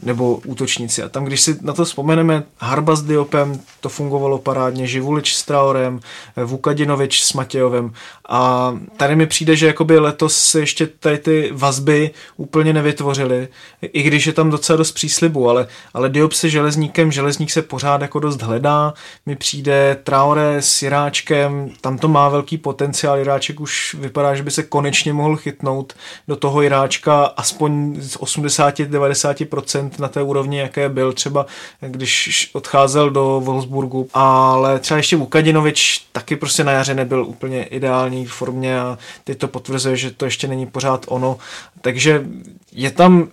nebo 0.02 0.40
útočníci. 0.44 1.02
A 1.02 1.09
tam, 1.09 1.24
když 1.24 1.40
si 1.40 1.59
na 1.61 1.72
to 1.72 1.85
vzpomeneme, 1.85 2.42
Harba 2.59 2.96
s 2.96 3.02
Diopem, 3.02 3.61
to 3.80 3.88
fungovalo 3.88 4.38
parádně, 4.38 4.87
Živulič 4.87 5.35
s 5.35 5.42
Traorem, 5.42 6.00
Vukadinovič 6.44 7.22
s 7.22 7.32
Matějovem. 7.32 7.92
A 8.28 8.74
tady 8.96 9.16
mi 9.16 9.26
přijde, 9.26 9.56
že 9.56 9.66
jakoby 9.66 9.98
letos 9.98 10.37
se 10.37 10.61
ještě 10.61 10.87
tady 10.87 11.18
ty 11.18 11.50
vazby 11.52 12.11
úplně 12.37 12.72
nevytvořily, 12.72 13.48
i 13.82 14.02
když 14.02 14.26
je 14.26 14.32
tam 14.32 14.50
docela 14.50 14.76
dost 14.76 14.92
příslibu, 14.92 15.50
ale, 15.50 15.66
ale 15.94 16.09
Diop 16.09 16.32
se 16.32 16.50
železníkem, 16.50 17.12
železník 17.12 17.50
se 17.50 17.62
pořád 17.62 18.02
jako 18.02 18.20
dost 18.20 18.42
hledá, 18.42 18.94
mi 19.26 19.37
přijde 19.37 19.98
Traore 20.04 20.56
s 20.62 20.82
Jiráčkem, 20.82 21.70
tam 21.80 21.98
to 21.98 22.09
má 22.09 22.28
velký 22.28 22.59
potenciál, 22.59 23.18
Jiráček 23.18 23.61
už 23.61 23.96
vypadá, 23.98 24.35
že 24.35 24.42
by 24.42 24.50
se 24.50 24.62
konečně 24.62 25.12
mohl 25.12 25.37
chytnout 25.37 25.92
do 26.28 26.37
toho 26.37 26.62
Jiráčka 26.62 27.24
aspoň 27.24 27.96
z 28.00 28.16
80-90% 28.16 29.86
na 29.99 30.09
té 30.09 30.22
úrovni, 30.22 30.59
jaké 30.59 30.88
byl 30.88 31.12
třeba, 31.12 31.46
když 31.81 32.51
odcházel 32.53 33.11
do 33.11 33.40
Wolfsburgu, 33.44 34.09
ale 34.14 34.79
třeba 34.79 34.96
ještě 34.96 35.16
Vukadinovič 35.16 36.07
taky 36.12 36.37
prostě 36.37 36.64
na 36.64 36.72
jaře 36.72 36.94
nebyl 36.94 37.25
úplně 37.25 37.64
ideální 37.64 38.27
formě 38.27 38.81
a 38.81 38.99
teď 39.25 39.38
to 39.38 39.49
potvrzuje, 39.49 39.96
že 39.96 40.11
to 40.11 40.25
ještě 40.25 40.49
není 40.49 40.66
pořád 40.66 41.05
ono, 41.09 41.38
takže 41.81 42.25
je 42.72 42.90
tam 42.90 43.29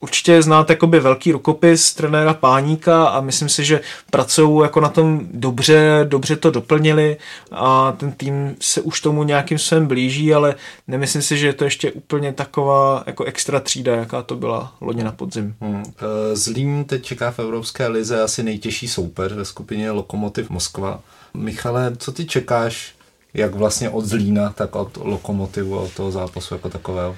určitě 0.00 0.42
znáte 0.42 0.72
jakoby 0.72 1.00
velký 1.00 1.32
rukopis 1.32 1.94
trenéra 1.94 2.34
Páníka 2.34 3.06
a 3.06 3.20
myslím 3.20 3.48
si, 3.48 3.64
že 3.64 3.80
pracují 4.10 4.62
jako 4.62 4.80
na 4.80 4.88
tom 4.88 5.20
dobře, 5.32 6.06
dobře 6.08 6.36
to 6.36 6.50
doplnili 6.50 7.16
a 7.52 7.92
ten 7.92 8.12
tým 8.12 8.56
se 8.60 8.80
už 8.80 9.00
tomu 9.00 9.22
nějakým 9.22 9.58
svém 9.58 9.86
blíží, 9.86 10.34
ale 10.34 10.54
nemyslím 10.88 11.22
si, 11.22 11.38
že 11.38 11.46
je 11.46 11.52
to 11.52 11.64
ještě 11.64 11.92
úplně 11.92 12.32
taková 12.32 13.02
jako 13.06 13.24
extra 13.24 13.60
třída, 13.60 13.96
jaká 13.96 14.22
to 14.22 14.36
byla 14.36 14.72
loni 14.80 15.04
na 15.04 15.12
podzim. 15.12 15.54
Hmm. 15.60 15.82
E, 15.82 16.36
Zlín 16.36 16.84
teď 16.84 17.04
čeká 17.04 17.30
v 17.30 17.38
Evropské 17.38 17.86
lize 17.86 18.22
asi 18.22 18.42
nejtěžší 18.42 18.88
soupeř 18.88 19.32
ve 19.32 19.44
skupině 19.44 19.90
Lokomotiv 19.90 20.50
Moskva. 20.50 21.00
Michale, 21.34 21.96
co 21.96 22.12
ty 22.12 22.24
čekáš 22.24 22.94
jak 23.34 23.54
vlastně 23.54 23.90
od 23.90 24.04
Zlína, 24.04 24.50
tak 24.50 24.76
od 24.76 24.96
Lokomotivu 24.96 25.78
a 25.78 25.82
od 25.82 25.92
toho 25.92 26.10
zápasu 26.10 26.54
jako 26.54 26.68
takového? 26.68 27.16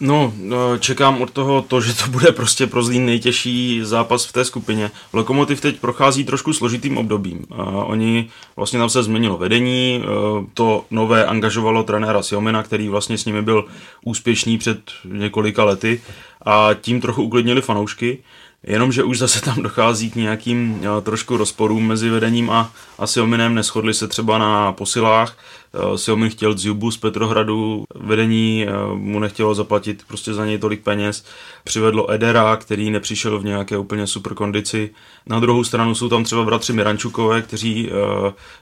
No, 0.00 0.32
no, 0.36 0.78
čekám 0.78 1.22
od 1.22 1.30
toho 1.30 1.62
to, 1.62 1.80
že 1.80 1.94
to 1.94 2.10
bude 2.10 2.32
prostě 2.32 2.66
pro 2.66 2.82
Zlín 2.82 3.06
nejtěžší 3.06 3.80
zápas 3.82 4.24
v 4.24 4.32
té 4.32 4.44
skupině. 4.44 4.90
Lokomotiv 5.12 5.60
teď 5.60 5.80
prochází 5.80 6.24
trošku 6.24 6.52
složitým 6.52 6.98
obdobím. 6.98 7.46
oni 7.84 8.28
vlastně 8.56 8.78
tam 8.78 8.88
se 8.88 9.02
změnilo 9.02 9.38
vedení, 9.38 10.02
e, 10.02 10.06
to 10.54 10.84
nové 10.90 11.26
angažovalo 11.26 11.82
trenéra 11.82 12.22
Siomina, 12.22 12.62
který 12.62 12.88
vlastně 12.88 13.18
s 13.18 13.24
nimi 13.24 13.42
byl 13.42 13.64
úspěšný 14.04 14.58
před 14.58 14.78
několika 15.04 15.64
lety 15.64 16.00
a 16.42 16.70
tím 16.80 17.00
trochu 17.00 17.22
uklidnili 17.22 17.62
fanoušky. 17.62 18.18
Jenomže 18.66 19.02
už 19.02 19.18
zase 19.18 19.40
tam 19.40 19.62
dochází 19.62 20.10
k 20.10 20.14
nějakým 20.14 20.80
uh, 20.80 21.00
trošku 21.02 21.36
rozporům 21.36 21.86
mezi 21.86 22.10
vedením 22.10 22.50
a, 22.50 22.72
a 22.98 23.06
Siominem. 23.06 23.54
Neschodli 23.54 23.94
se 23.94 24.08
třeba 24.08 24.38
na 24.38 24.72
posilách. 24.72 25.36
Uh, 25.84 25.94
Siomin 25.94 26.30
chtěl 26.30 26.58
Zjubu 26.58 26.90
z 26.90 26.96
Petrohradu, 26.96 27.84
vedení 27.94 28.66
uh, 28.66 28.98
mu 28.98 29.18
nechtělo 29.18 29.54
zaplatit 29.54 30.02
prostě 30.08 30.34
za 30.34 30.46
něj 30.46 30.58
tolik 30.58 30.82
peněz. 30.82 31.24
Přivedlo 31.64 32.12
Edera, 32.12 32.56
který 32.56 32.90
nepřišel 32.90 33.38
v 33.38 33.44
nějaké 33.44 33.78
úplně 33.78 34.06
super 34.06 34.34
kondici. 34.34 34.90
Na 35.26 35.40
druhou 35.40 35.64
stranu 35.64 35.94
jsou 35.94 36.08
tam 36.08 36.24
třeba 36.24 36.44
bratři 36.44 36.72
Mirančukové, 36.72 37.42
kteří 37.42 37.90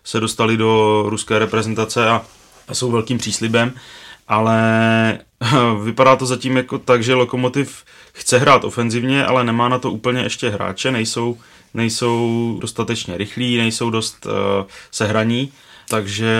se 0.04 0.20
dostali 0.20 0.56
do 0.56 1.02
ruské 1.06 1.38
reprezentace 1.38 2.08
a, 2.08 2.22
a 2.68 2.74
jsou 2.74 2.90
velkým 2.90 3.18
příslibem. 3.18 3.72
Ale 4.28 5.18
vypadá 5.84 6.16
to 6.16 6.26
zatím 6.26 6.56
jako 6.56 6.78
tak, 6.78 7.02
že 7.02 7.14
Lokomotiv 7.14 7.84
chce 8.16 8.38
hrát 8.38 8.64
ofenzivně, 8.64 9.24
ale 9.24 9.44
nemá 9.44 9.68
na 9.68 9.78
to 9.78 9.90
úplně 9.90 10.22
ještě 10.22 10.50
hráče, 10.50 10.92
nejsou, 10.92 11.38
nejsou 11.74 12.58
dostatečně 12.60 13.16
rychlí, 13.16 13.56
nejsou 13.56 13.90
dost 13.90 14.26
uh, 14.26 14.32
sehraní 14.90 15.52
takže 15.88 16.30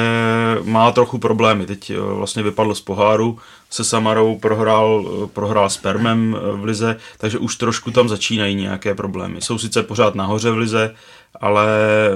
má 0.63 0.93
trochu 0.93 1.19
problémy. 1.19 1.67
Teď 1.67 1.91
eh, 1.91 2.01
vlastně 2.01 2.43
vypadl 2.43 2.75
z 2.75 2.81
poháru, 2.81 3.39
se 3.71 3.85
Samarou 3.85 4.39
prohrál, 4.39 5.07
eh, 5.07 5.27
prohrál 5.27 5.71
s 5.71 5.77
Permem 5.77 6.37
v 6.53 6.65
Lize, 6.65 6.97
takže 7.19 7.39
už 7.39 7.57
trošku 7.57 7.91
tam 7.91 8.09
začínají 8.09 8.55
nějaké 8.55 8.95
problémy. 8.95 9.41
Jsou 9.41 9.59
sice 9.59 9.83
pořád 9.83 10.15
nahoře 10.15 10.51
v 10.51 10.59
Lize, 10.59 10.95
ale 11.41 11.67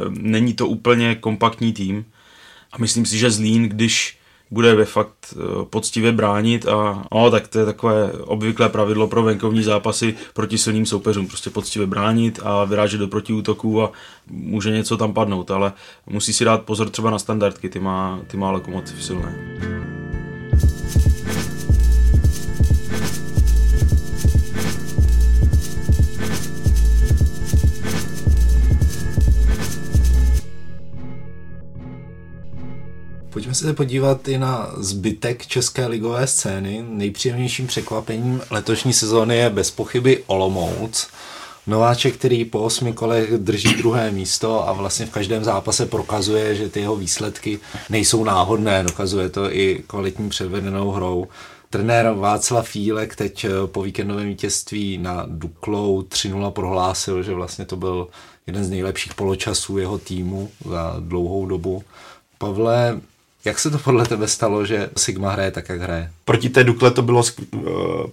není 0.08 0.54
to 0.54 0.66
úplně 0.66 1.14
kompaktní 1.14 1.72
tým. 1.72 2.04
A 2.72 2.78
myslím 2.78 3.06
si, 3.06 3.18
že 3.18 3.30
Zlín, 3.30 3.68
když 3.68 4.18
bude 4.50 4.74
ve 4.74 4.84
fakt 4.84 5.34
eh, 5.36 5.64
poctivě 5.64 6.12
bránit 6.12 6.68
a 6.68 7.04
no, 7.14 7.30
tak 7.30 7.48
to 7.48 7.58
je 7.58 7.64
takové 7.64 8.12
obvyklé 8.12 8.68
pravidlo 8.68 9.08
pro 9.08 9.22
venkovní 9.22 9.62
zápasy 9.62 10.14
proti 10.34 10.58
silným 10.58 10.86
soupeřům. 10.86 11.26
Prostě 11.26 11.50
poctivě 11.50 11.86
bránit 11.86 12.40
a 12.42 12.64
vyrážet 12.64 13.00
do 13.00 13.08
protiútoků 13.08 13.82
a 13.82 13.92
může 14.26 14.70
něco 14.70 14.96
tam 14.96 15.12
padnout, 15.12 15.50
ale 15.50 15.72
musí 16.06 16.32
si 16.32 16.44
dát 16.44 16.62
pozor 16.62 16.90
třeba 16.90 17.10
na 17.10 17.18
standardky, 17.18 17.68
ty 17.68 17.80
má, 17.80 18.20
ty 18.26 18.36
má 18.36 18.50
lokomotiv 18.50 19.04
silné. 19.04 19.79
Pojďme 33.50 33.68
se 33.68 33.74
podívat 33.74 34.28
i 34.28 34.38
na 34.38 34.70
zbytek 34.76 35.46
české 35.46 35.86
ligové 35.86 36.26
scény. 36.26 36.84
Nejpříjemnějším 36.88 37.66
překvapením 37.66 38.40
letošní 38.50 38.92
sezóny 38.92 39.36
je 39.36 39.50
bez 39.50 39.70
pochyby 39.70 40.24
Olomouc. 40.26 41.08
Nováček, 41.66 42.14
který 42.14 42.44
po 42.44 42.60
osmi 42.60 42.92
kolech 42.92 43.30
drží 43.38 43.74
druhé 43.74 44.10
místo 44.10 44.68
a 44.68 44.72
vlastně 44.72 45.06
v 45.06 45.10
každém 45.10 45.44
zápase 45.44 45.86
prokazuje, 45.86 46.54
že 46.54 46.68
ty 46.68 46.80
jeho 46.80 46.96
výsledky 46.96 47.60
nejsou 47.88 48.24
náhodné, 48.24 48.82
dokazuje 48.82 49.28
to 49.28 49.54
i 49.54 49.84
kvalitní 49.86 50.28
předvedenou 50.28 50.90
hrou. 50.90 51.28
Trenér 51.70 52.12
Václav 52.12 52.68
Fílek 52.68 53.16
teď 53.16 53.46
po 53.66 53.82
víkendovém 53.82 54.28
vítězství 54.28 54.98
na 54.98 55.24
Duklou 55.28 56.02
3-0 56.02 56.50
prohlásil, 56.50 57.22
že 57.22 57.34
vlastně 57.34 57.64
to 57.64 57.76
byl 57.76 58.08
jeden 58.46 58.64
z 58.64 58.70
nejlepších 58.70 59.14
poločasů 59.14 59.78
jeho 59.78 59.98
týmu 59.98 60.50
za 60.68 60.96
dlouhou 61.00 61.46
dobu. 61.46 61.84
Pavle, 62.38 63.00
jak 63.44 63.58
se 63.58 63.70
to 63.70 63.78
podle 63.78 64.06
tebe 64.06 64.28
stalo, 64.28 64.66
že 64.66 64.90
Sigma 64.96 65.32
hraje 65.32 65.50
tak, 65.50 65.68
jak 65.68 65.80
hraje? 65.80 66.10
Proti 66.24 66.48
té 66.48 66.64
Dukle 66.64 66.90
to 66.90 67.02
bylo 67.02 67.22
uh, 67.52 67.62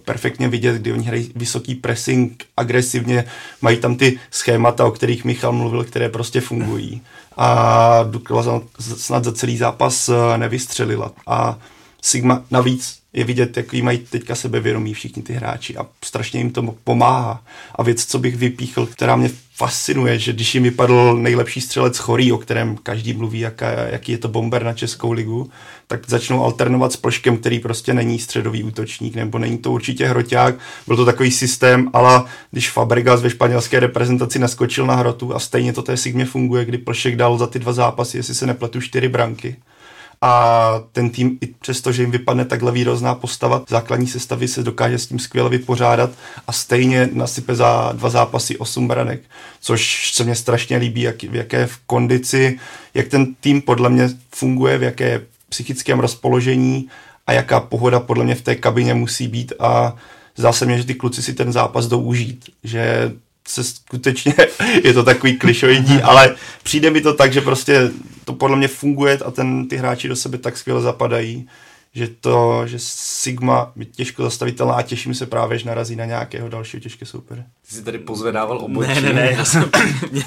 perfektně 0.04 0.48
vidět, 0.48 0.76
kdy 0.76 0.92
oni 0.92 1.04
hrají 1.04 1.32
vysoký 1.36 1.74
pressing, 1.74 2.44
agresivně, 2.56 3.24
mají 3.62 3.76
tam 3.76 3.96
ty 3.96 4.18
schémata, 4.30 4.84
o 4.84 4.90
kterých 4.90 5.24
Michal 5.24 5.52
mluvil, 5.52 5.84
které 5.84 6.08
prostě 6.08 6.40
fungují. 6.40 7.02
A 7.36 8.02
Dukla 8.02 8.62
snad 8.78 9.24
za 9.24 9.32
celý 9.32 9.56
zápas 9.56 10.08
eh, 10.08 10.38
nevystřelila. 10.38 11.12
A 11.26 11.58
Sigma 12.02 12.44
navíc 12.50 12.97
je 13.18 13.24
vidět, 13.24 13.56
jaký 13.56 13.82
mají 13.82 13.98
teďka 13.98 14.34
sebevědomí 14.34 14.94
všichni 14.94 15.22
ty 15.22 15.32
hráči 15.32 15.76
a 15.76 15.86
strašně 16.04 16.40
jim 16.40 16.50
to 16.50 16.74
pomáhá. 16.84 17.42
A 17.74 17.82
věc, 17.82 18.04
co 18.04 18.18
bych 18.18 18.36
vypíchl, 18.36 18.86
která 18.86 19.16
mě 19.16 19.30
fascinuje, 19.54 20.18
že 20.18 20.32
když 20.32 20.54
jim 20.54 20.62
vypadl 20.62 21.16
nejlepší 21.16 21.60
střelec 21.60 21.98
Chorý, 21.98 22.32
o 22.32 22.38
kterém 22.38 22.76
každý 22.76 23.12
mluví, 23.12 23.40
jaká, 23.40 23.70
jaký 23.70 24.12
je 24.12 24.18
to 24.18 24.28
bomber 24.28 24.64
na 24.64 24.72
Českou 24.72 25.12
ligu, 25.12 25.50
tak 25.86 26.00
začnou 26.06 26.44
alternovat 26.44 26.92
s 26.92 26.96
Plškem, 26.96 27.36
který 27.36 27.58
prostě 27.58 27.94
není 27.94 28.18
středový 28.18 28.62
útočník, 28.62 29.14
nebo 29.14 29.38
není 29.38 29.58
to 29.58 29.72
určitě 29.72 30.06
hroťák. 30.06 30.54
Byl 30.86 30.96
to 30.96 31.04
takový 31.04 31.30
systém, 31.30 31.90
ale 31.92 32.24
když 32.50 32.70
Fabregas 32.70 33.22
ve 33.22 33.30
španělské 33.30 33.80
reprezentaci 33.80 34.38
naskočil 34.38 34.86
na 34.86 34.94
hrotu 34.94 35.34
a 35.34 35.38
stejně 35.38 35.72
to 35.72 35.82
té 35.82 35.96
Sigmě 35.96 36.24
funguje, 36.24 36.64
kdy 36.64 36.78
Plšek 36.78 37.16
dal 37.16 37.38
za 37.38 37.46
ty 37.46 37.58
dva 37.58 37.72
zápasy, 37.72 38.16
jestli 38.16 38.34
se 38.34 38.46
nepletu, 38.46 38.80
čtyři 38.80 39.08
branky 39.08 39.56
a 40.20 40.72
ten 40.92 41.10
tým 41.10 41.38
i 41.40 41.46
přesto, 41.46 41.92
že 41.92 42.02
jim 42.02 42.10
vypadne 42.10 42.44
takhle 42.44 42.72
výrozná 42.72 43.14
postava, 43.14 43.62
základní 43.68 44.06
sestavy 44.06 44.48
se 44.48 44.62
dokáže 44.62 44.98
s 44.98 45.06
tím 45.06 45.18
skvěle 45.18 45.50
vypořádat 45.50 46.10
a 46.46 46.52
stejně 46.52 47.08
nasype 47.12 47.54
za 47.54 47.92
dva 47.92 48.10
zápasy 48.10 48.58
8 48.58 48.88
branek, 48.88 49.20
což 49.60 50.12
se 50.14 50.24
mně 50.24 50.34
strašně 50.34 50.76
líbí, 50.76 51.00
jak, 51.00 51.22
v 51.22 51.34
jaké 51.34 51.66
v 51.66 51.76
kondici, 51.86 52.58
jak 52.94 53.08
ten 53.08 53.34
tým 53.34 53.62
podle 53.62 53.90
mě 53.90 54.10
funguje, 54.34 54.78
v 54.78 54.82
jaké 54.82 55.20
psychickém 55.48 56.00
rozpoložení 56.00 56.88
a 57.26 57.32
jaká 57.32 57.60
pohoda 57.60 58.00
podle 58.00 58.24
mě 58.24 58.34
v 58.34 58.42
té 58.42 58.54
kabině 58.54 58.94
musí 58.94 59.28
být. 59.28 59.52
A 59.58 59.96
zdá 60.36 60.52
se 60.52 60.66
mně, 60.66 60.78
že 60.78 60.84
ty 60.84 60.94
kluci 60.94 61.22
si 61.22 61.34
ten 61.34 61.52
zápas 61.52 61.86
jdou 61.86 62.00
užít, 62.00 62.44
že 62.64 63.12
se 63.48 63.64
skutečně, 63.64 64.34
je 64.84 64.92
to 64.92 65.04
takový 65.04 65.38
klišoidní, 65.38 66.02
ale 66.02 66.36
přijde 66.62 66.90
mi 66.90 67.00
to 67.00 67.14
tak, 67.14 67.32
že 67.32 67.40
prostě 67.40 67.90
to 68.24 68.32
podle 68.32 68.56
mě 68.56 68.68
funguje 68.68 69.18
a 69.18 69.30
ten, 69.30 69.68
ty 69.68 69.76
hráči 69.76 70.08
do 70.08 70.16
sebe 70.16 70.38
tak 70.38 70.58
skvěle 70.58 70.80
zapadají, 70.82 71.48
že 71.94 72.08
to, 72.08 72.62
že 72.66 72.78
Sigma 72.78 73.72
je 73.76 73.84
těžko 73.84 74.22
zastavitelná 74.22 74.74
a 74.74 74.82
těším 74.82 75.14
se 75.14 75.26
právě, 75.26 75.58
že 75.58 75.66
narazí 75.66 75.96
na 75.96 76.04
nějakého 76.04 76.48
dalšího 76.48 76.80
těžké 76.80 77.06
soupeře. 77.06 77.44
Ty 77.68 77.74
jsi 77.74 77.82
tady 77.82 77.98
pozvedával 77.98 78.58
obočí. 78.58 78.88
Ne, 78.88 79.00
ne, 79.00 79.12
ne, 79.12 79.32
já 79.32 79.44
jsem, 79.44 79.70
mě, 80.10 80.24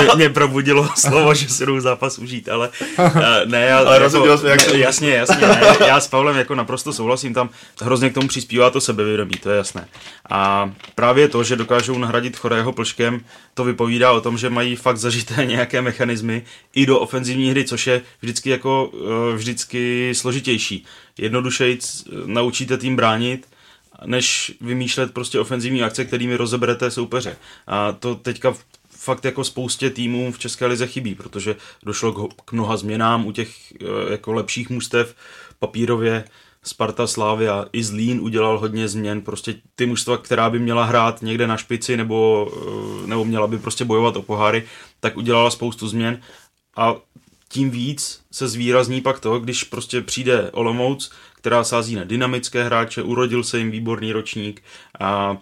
mě, 0.00 0.08
mě, 0.14 0.28
probudilo 0.28 0.88
slovo, 0.96 1.34
že 1.34 1.48
se 1.48 1.66
jdou 1.66 1.80
zápas 1.80 2.18
užít, 2.18 2.48
ale 2.48 2.70
uh, 2.98 3.06
ne, 3.44 3.60
já, 3.60 3.78
ale 3.78 4.02
jako, 4.02 4.38
se, 4.38 4.50
jak 4.50 4.72
ne, 4.72 4.78
jasně, 4.78 5.10
jasně, 5.10 5.46
ne, 5.46 5.60
já 5.86 6.00
s 6.00 6.08
Pavlem 6.08 6.36
jako 6.36 6.54
naprosto 6.54 6.92
souhlasím, 6.92 7.34
tam 7.34 7.50
hrozně 7.80 8.10
k 8.10 8.14
tomu 8.14 8.28
přispívá 8.28 8.70
to 8.70 8.80
sebevědomí, 8.80 9.34
to 9.42 9.50
je 9.50 9.56
jasné. 9.56 9.88
A 10.30 10.72
právě 10.94 11.28
to, 11.28 11.44
že 11.44 11.56
dokážou 11.56 11.98
nahradit 11.98 12.36
Chorého 12.36 12.72
plškem, 12.72 13.20
to 13.54 13.64
vypovídá 13.64 14.12
o 14.12 14.20
tom, 14.20 14.38
že 14.38 14.50
mají 14.50 14.76
fakt 14.76 14.96
zažité 14.96 15.44
nějaké 15.46 15.82
mechanismy 15.82 16.42
i 16.74 16.86
do 16.86 16.98
ofenzivní 16.98 17.50
hry, 17.50 17.64
což 17.64 17.86
je 17.86 18.02
vždycky 18.20 18.50
jako 18.50 18.86
uh, 18.86 19.34
vždycky 19.34 20.12
složitější. 20.14 20.84
Jednodušejc 21.18 22.04
naučíte 22.26 22.78
tým 22.78 22.96
bránit, 22.96 23.46
než 24.06 24.52
vymýšlet 24.60 25.14
prostě 25.14 25.40
ofenzivní 25.40 25.82
akce, 25.82 26.04
kterými 26.04 26.36
rozeberete 26.36 26.90
soupeře. 26.90 27.36
A 27.66 27.92
to 27.92 28.14
teďka 28.14 28.54
fakt 29.04 29.24
jako 29.24 29.44
spoustě 29.44 29.90
týmů 29.90 30.32
v 30.32 30.38
České 30.38 30.66
lize 30.66 30.86
chybí, 30.86 31.14
protože 31.14 31.56
došlo 31.82 32.28
k, 32.28 32.52
mnoha 32.52 32.76
změnám 32.76 33.26
u 33.26 33.32
těch 33.32 33.72
e, 33.72 34.12
jako 34.12 34.32
lepších 34.32 34.70
mustev 34.70 35.14
papírově. 35.58 36.24
Sparta 36.62 37.06
Slávia 37.06 37.66
i 37.72 37.84
Zlín 37.84 38.20
udělal 38.20 38.58
hodně 38.58 38.88
změn, 38.88 39.20
prostě 39.20 39.54
ty 39.74 39.86
mužstva, 39.86 40.16
která 40.16 40.50
by 40.50 40.58
měla 40.58 40.84
hrát 40.84 41.22
někde 41.22 41.46
na 41.46 41.56
špici 41.56 41.96
nebo, 41.96 42.50
e, 43.04 43.06
nebo 43.06 43.24
měla 43.24 43.46
by 43.46 43.58
prostě 43.58 43.84
bojovat 43.84 44.16
o 44.16 44.22
poháry, 44.22 44.64
tak 45.00 45.16
udělala 45.16 45.50
spoustu 45.50 45.88
změn 45.88 46.20
a 46.76 46.94
tím 47.54 47.70
víc 47.70 48.20
se 48.32 48.48
zvýrazní 48.48 49.00
pak 49.00 49.20
to, 49.20 49.38
když 49.38 49.64
prostě 49.64 50.00
přijde 50.00 50.50
Olomouc, 50.50 51.12
která 51.34 51.64
sází 51.64 51.94
na 51.94 52.04
dynamické 52.04 52.64
hráče, 52.64 53.02
urodil 53.02 53.44
se 53.44 53.58
jim 53.58 53.70
výborný 53.70 54.12
ročník 54.12 54.62
a 55.00 55.36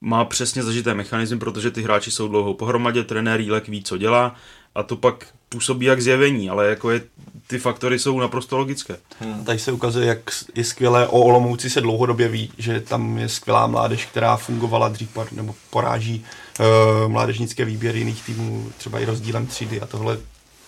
má 0.00 0.24
přesně 0.24 0.62
zažité 0.62 0.94
mechanizmy, 0.94 1.38
protože 1.38 1.70
ty 1.70 1.82
hráči 1.82 2.10
jsou 2.10 2.28
dlouho 2.28 2.54
pohromadě, 2.54 3.04
trenér 3.04 3.40
Jílek 3.40 3.68
ví, 3.68 3.82
co 3.82 3.96
dělá 3.96 4.34
a 4.74 4.82
to 4.82 4.96
pak 4.96 5.26
působí 5.48 5.86
jak 5.86 6.02
zjevení, 6.02 6.50
ale 6.50 6.68
jako 6.68 6.90
je, 6.90 7.00
ty 7.46 7.58
faktory 7.58 7.98
jsou 7.98 8.20
naprosto 8.20 8.58
logické. 8.58 8.96
Hmm, 9.20 9.44
tady 9.44 9.58
se 9.58 9.72
ukazuje, 9.72 10.06
jak 10.06 10.18
je 10.54 10.64
skvělé, 10.64 11.06
o 11.06 11.20
Olomouci 11.20 11.70
se 11.70 11.80
dlouhodobě 11.80 12.28
ví, 12.28 12.52
že 12.58 12.80
tam 12.80 13.18
je 13.18 13.28
skvělá 13.28 13.66
mládež, 13.66 14.06
která 14.06 14.36
fungovala 14.36 14.88
dřív 14.88 15.18
nebo 15.32 15.54
poráží 15.70 16.24
uh, 16.60 16.66
mládežnické 17.12 17.64
výběry 17.64 17.98
jiných 17.98 18.22
týmů, 18.22 18.72
třeba 18.78 18.98
i 18.98 19.04
rozdílem 19.04 19.46
třídy 19.46 19.80
a 19.80 19.86
tohle 19.86 20.18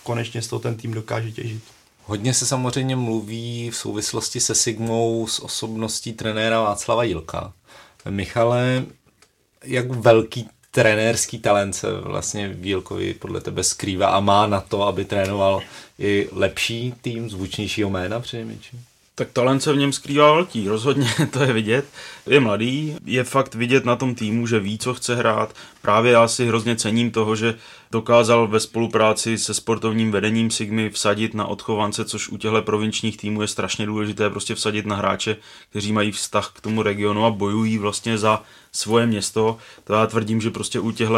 konečně 0.05 0.41
z 0.41 0.47
toho 0.47 0.59
ten 0.59 0.75
tým 0.75 0.93
dokáže 0.93 1.31
těžit. 1.31 1.63
Hodně 2.03 2.33
se 2.33 2.45
samozřejmě 2.45 2.95
mluví 2.95 3.69
v 3.69 3.75
souvislosti 3.75 4.39
se 4.39 4.55
Sigmou 4.55 5.27
s 5.27 5.39
osobností 5.39 6.13
trenéra 6.13 6.61
Václava 6.61 7.03
Jilka. 7.03 7.53
Michale, 8.09 8.85
jak 9.63 9.89
velký 9.89 10.49
trenérský 10.71 11.39
talent 11.39 11.73
se 11.73 11.91
vlastně 11.91 12.47
Vílkovi 12.47 13.13
podle 13.13 13.41
tebe 13.41 13.63
skrývá 13.63 14.07
a 14.07 14.19
má 14.19 14.47
na 14.47 14.61
to, 14.61 14.83
aby 14.83 15.05
trénoval 15.05 15.61
i 15.99 16.29
lepší 16.31 16.93
tým 17.01 17.29
zvučnějšího 17.29 17.89
jména 17.89 18.19
přinejmenším? 18.19 18.85
Tak 19.17 19.31
talent 19.31 19.63
se 19.63 19.73
v 19.73 19.77
něm 19.77 19.93
skrývá 19.93 20.33
velký, 20.33 20.67
rozhodně 20.67 21.07
to 21.31 21.43
je 21.43 21.53
vidět. 21.53 21.85
Je 22.27 22.39
mladý, 22.39 22.95
je 23.05 23.23
fakt 23.23 23.55
vidět 23.55 23.85
na 23.85 23.95
tom 23.95 24.15
týmu, 24.15 24.47
že 24.47 24.59
ví, 24.59 24.77
co 24.77 24.93
chce 24.93 25.15
hrát. 25.15 25.55
Právě 25.81 26.11
já 26.11 26.27
si 26.27 26.45
hrozně 26.45 26.75
cením 26.75 27.11
toho, 27.11 27.35
že 27.35 27.55
dokázal 27.91 28.47
ve 28.47 28.59
spolupráci 28.59 29.37
se 29.37 29.53
sportovním 29.53 30.11
vedením 30.11 30.51
Sigmy 30.51 30.89
vsadit 30.89 31.33
na 31.33 31.45
odchovance, 31.45 32.05
což 32.05 32.29
u 32.29 32.37
těchto 32.37 32.61
provinčních 32.61 33.17
týmů 33.17 33.41
je 33.41 33.47
strašně 33.47 33.85
důležité, 33.85 34.29
prostě 34.29 34.55
vsadit 34.55 34.85
na 34.85 34.95
hráče, 34.95 35.37
kteří 35.69 35.93
mají 35.93 36.11
vztah 36.11 36.51
k 36.55 36.61
tomu 36.61 36.83
regionu 36.83 37.25
a 37.25 37.31
bojují 37.31 37.77
vlastně 37.77 38.17
za 38.17 38.43
svoje 38.71 39.05
město. 39.05 39.57
To 39.83 39.93
já 39.93 40.07
tvrdím, 40.07 40.41
že 40.41 40.51
prostě 40.51 40.79
u 40.79 40.91
těchto 40.91 41.15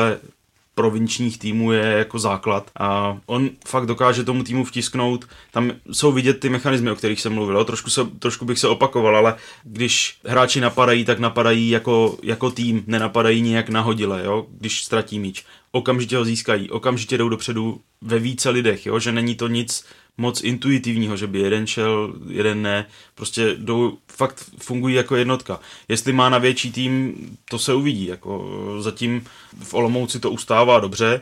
provinčních 0.78 1.38
týmů 1.38 1.72
je 1.72 1.84
jako 1.84 2.20
základ 2.20 2.72
a 2.80 3.18
on 3.26 3.50
fakt 3.68 3.86
dokáže 3.86 4.24
tomu 4.24 4.44
týmu 4.44 4.64
vtisknout, 4.64 5.28
tam 5.52 5.72
jsou 5.92 6.12
vidět 6.12 6.40
ty 6.40 6.50
mechanismy, 6.50 6.92
o 6.92 6.96
kterých 6.96 7.22
jsem 7.22 7.34
mluvil, 7.34 7.66
trošku, 7.66 7.90
se, 7.90 8.06
trošku 8.20 8.46
bych 8.46 8.60
se 8.60 8.68
opakoval, 8.68 9.18
ale 9.18 9.36
když 9.64 10.18
hráči 10.26 10.62
napadají, 10.62 11.06
tak 11.06 11.20
napadají 11.20 11.70
jako, 11.70 12.18
jako 12.24 12.52
tým, 12.52 12.84
nenapadají 12.88 13.42
nějak 13.42 13.70
nahodile, 13.70 14.22
jo? 14.26 14.46
když 14.60 14.84
ztratí 14.84 15.20
míč. 15.20 15.46
Okamžitě 15.72 16.18
ho 16.18 16.26
získají, 16.26 16.70
okamžitě 16.70 17.18
jdou 17.18 17.30
dopředu 17.30 17.82
ve 18.02 18.20
více 18.20 18.50
lidech, 18.50 18.86
jo? 18.86 19.00
že 19.00 19.12
není 19.12 19.36
to 19.36 19.48
nic 19.48 19.86
moc 20.18 20.44
intuitivního, 20.44 21.18
že 21.18 21.28
by 21.28 21.40
jeden 21.40 21.68
šel, 21.68 22.14
jeden 22.30 22.62
ne. 22.62 22.86
Prostě 23.16 23.56
jdou, 23.60 23.98
fakt 24.08 24.46
fungují 24.58 24.96
jako 24.96 25.16
jednotka. 25.16 25.60
Jestli 25.88 26.14
má 26.14 26.30
na 26.30 26.38
větší 26.38 26.72
tým, 26.72 27.16
to 27.50 27.60
se 27.60 27.74
uvidí. 27.74 28.06
Jako 28.06 28.52
zatím 28.80 29.26
v 29.64 29.74
Olomouci 29.74 30.20
to 30.20 30.32
ustává 30.32 30.80
dobře, 30.80 31.22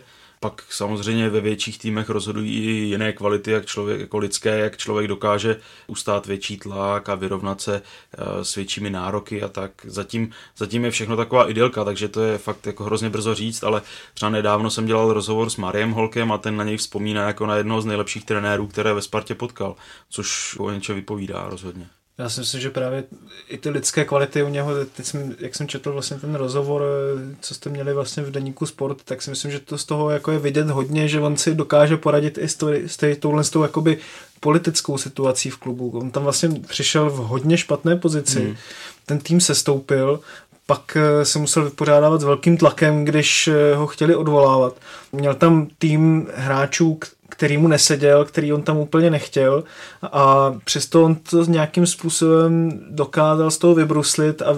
pak 0.50 0.64
samozřejmě 0.70 1.30
ve 1.30 1.42
větších 1.42 1.80
týmech 1.80 2.10
rozhodují 2.10 2.54
i 2.54 2.72
jiné 2.72 3.14
kvality, 3.14 3.52
jak 3.52 3.66
člověk, 3.66 4.00
jako 4.00 4.18
lidské, 4.18 4.60
jak 4.60 4.78
člověk 4.78 5.08
dokáže 5.08 5.60
ustát 5.88 6.26
větší 6.26 6.58
tlak 6.58 7.10
a 7.10 7.16
vyrovnat 7.16 7.62
se 7.62 7.82
eh, 7.82 8.46
s 8.46 8.56
většími 8.56 8.90
nároky 8.90 9.44
a 9.44 9.48
tak. 9.48 9.72
Zatím, 9.84 10.32
zatím 10.58 10.86
je 10.86 10.92
všechno 10.92 11.18
taková 11.18 11.50
idylka, 11.50 11.84
takže 11.84 12.08
to 12.08 12.22
je 12.22 12.38
fakt 12.38 12.68
jako 12.68 12.84
hrozně 12.84 13.10
brzo 13.10 13.36
říct, 13.36 13.64
ale 13.64 13.82
třeba 14.14 14.30
nedávno 14.30 14.70
jsem 14.70 14.86
dělal 14.86 15.14
rozhovor 15.14 15.50
s 15.50 15.58
Mariem 15.58 15.92
Holkem 15.92 16.32
a 16.32 16.38
ten 16.38 16.58
na 16.58 16.64
něj 16.64 16.78
vzpomíná 16.78 17.28
jako 17.28 17.46
na 17.46 17.56
jednoho 17.56 17.82
z 17.82 17.86
nejlepších 17.86 18.26
trenérů, 18.26 18.68
které 18.68 18.94
ve 18.94 19.02
Spartě 19.02 19.36
potkal, 19.36 19.76
což 20.10 20.56
o 20.60 20.72
něčem 20.72 20.96
vypovídá 20.96 21.50
rozhodně. 21.50 21.90
Já 22.18 22.30
si 22.30 22.40
myslím, 22.40 22.62
že 22.62 22.70
právě 22.70 23.04
i 23.48 23.58
ty 23.58 23.70
lidské 23.70 24.06
kvality 24.06 24.44
u 24.44 24.50
něho, 24.50 24.86
teď 24.86 25.06
jsem, 25.06 25.36
jak 25.40 25.56
jsem 25.56 25.68
četl 25.68 25.92
vlastně 25.92 26.18
ten 26.18 26.36
rozhovor, 26.36 26.82
co 27.42 27.54
jste 27.54 27.70
měli 27.70 27.94
vlastně 27.94 28.24
v 28.24 28.32
deníku 28.32 28.66
Sport, 28.66 28.98
tak 29.06 29.22
si 29.22 29.30
myslím, 29.30 29.52
že 29.52 29.60
to 29.60 29.78
z 29.78 29.86
toho 29.86 30.10
jako 30.10 30.32
je 30.32 30.40
vidět 30.40 30.70
hodně, 30.70 31.08
že 31.08 31.22
on 31.22 31.38
si 31.38 31.56
dokáže 31.56 31.98
poradit 31.98 32.38
i 32.38 32.50
s, 32.50 32.56
to, 32.56 32.68
s 32.72 32.98
touhle 33.20 33.44
s 33.44 33.50
tou 33.50 33.64
jakoby 33.64 33.98
politickou 34.40 34.98
situací 34.98 35.50
v 35.50 35.58
klubu. 35.58 35.90
On 35.90 36.12
tam 36.12 36.24
vlastně 36.24 36.50
přišel 36.68 37.10
v 37.10 37.16
hodně 37.16 37.58
špatné 37.58 37.96
pozici. 37.96 38.40
Hmm. 38.40 38.56
Ten 39.06 39.20
tým 39.20 39.42
se 39.42 39.56
stoupil, 39.56 40.20
pak 40.66 40.98
eh, 40.98 41.26
se 41.26 41.40
musel 41.40 41.64
vypořádávat 41.64 42.22
s 42.22 42.24
velkým 42.24 42.58
tlakem, 42.58 43.06
když 43.06 43.48
eh, 43.48 43.76
ho 43.76 43.88
chtěli 43.88 44.16
odvolávat. 44.16 44.76
Měl 45.12 45.36
tam 45.36 45.68
tým 45.78 46.28
hráčů, 46.36 47.00
který 47.38 47.58
mu 47.58 47.68
neseděl, 47.68 48.26
který 48.26 48.54
on 48.54 48.62
tam 48.62 48.78
úplně 48.78 49.10
nechtěl. 49.10 49.64
A 50.02 50.56
přesto 50.66 51.04
on 51.04 51.16
to 51.16 51.46
nějakým 51.46 51.86
způsobem 51.86 52.72
dokázal 52.90 53.52
z 53.52 53.58
toho 53.58 53.76
vybruslit 53.76 54.42
a 54.42 54.56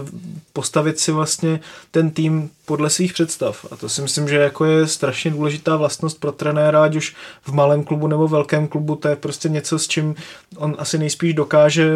postavit 0.53 0.99
si 0.99 1.11
vlastně 1.11 1.59
ten 1.91 2.11
tým 2.11 2.49
podle 2.67 2.89
svých 2.89 3.13
představ. 3.13 3.65
A 3.71 3.75
to 3.75 3.89
si 3.89 4.01
myslím, 4.01 4.27
že 4.27 4.35
jako 4.35 4.65
je 4.65 4.87
strašně 4.87 5.31
důležitá 5.31 5.75
vlastnost 5.75 6.19
pro 6.19 6.31
trenéra, 6.31 6.83
ať 6.83 6.95
už 6.95 7.15
v 7.41 7.53
malém 7.53 7.83
klubu 7.83 8.07
nebo 8.07 8.27
velkém 8.27 8.67
klubu, 8.67 8.95
to 8.95 9.07
je 9.07 9.15
prostě 9.15 9.49
něco, 9.49 9.79
s 9.79 9.87
čím 9.87 10.15
on 10.57 10.75
asi 10.77 10.97
nejspíš 10.97 11.33
dokáže 11.33 11.89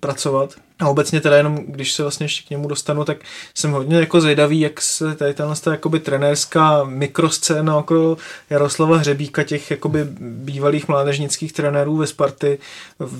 pracovat. 0.00 0.54
A 0.80 0.88
obecně 0.88 1.20
teda 1.20 1.36
jenom, 1.36 1.58
když 1.66 1.92
se 1.92 2.02
vlastně 2.02 2.24
ještě 2.24 2.46
k 2.46 2.50
němu 2.50 2.68
dostanu, 2.68 3.04
tak 3.04 3.18
jsem 3.54 3.70
hodně 3.70 3.96
jako 3.96 4.20
zvědavý, 4.20 4.60
jak 4.60 4.80
se 4.80 5.14
tady 5.14 5.34
tahle 5.34 5.54
jakoby 5.70 6.00
trenérská 6.00 6.84
mikroscéna 6.84 7.76
okolo 7.76 8.16
Jaroslava 8.50 8.96
Hřebíka, 8.96 9.42
těch 9.42 9.70
jakoby 9.70 10.06
bývalých 10.20 10.88
mládežnických 10.88 11.52
trenérů 11.52 11.96
ve 11.96 12.06
Sparty. 12.06 12.58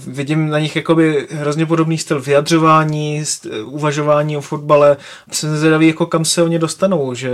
Vidím 0.06 0.48
na 0.48 0.58
nich 0.58 0.76
jakoby 0.76 1.26
hrozně 1.30 1.66
podobný 1.66 1.98
styl 1.98 2.20
vyjadřování, 2.20 3.24
uvažování 3.64 4.36
o 4.36 4.40
fotbale. 4.40 4.96
Jsem 5.32 5.56
zvědavý, 5.56 5.86
jako 5.86 6.06
kam 6.06 6.24
se 6.24 6.42
oni 6.42 6.58
dostanou. 6.58 6.77
Že, 7.14 7.30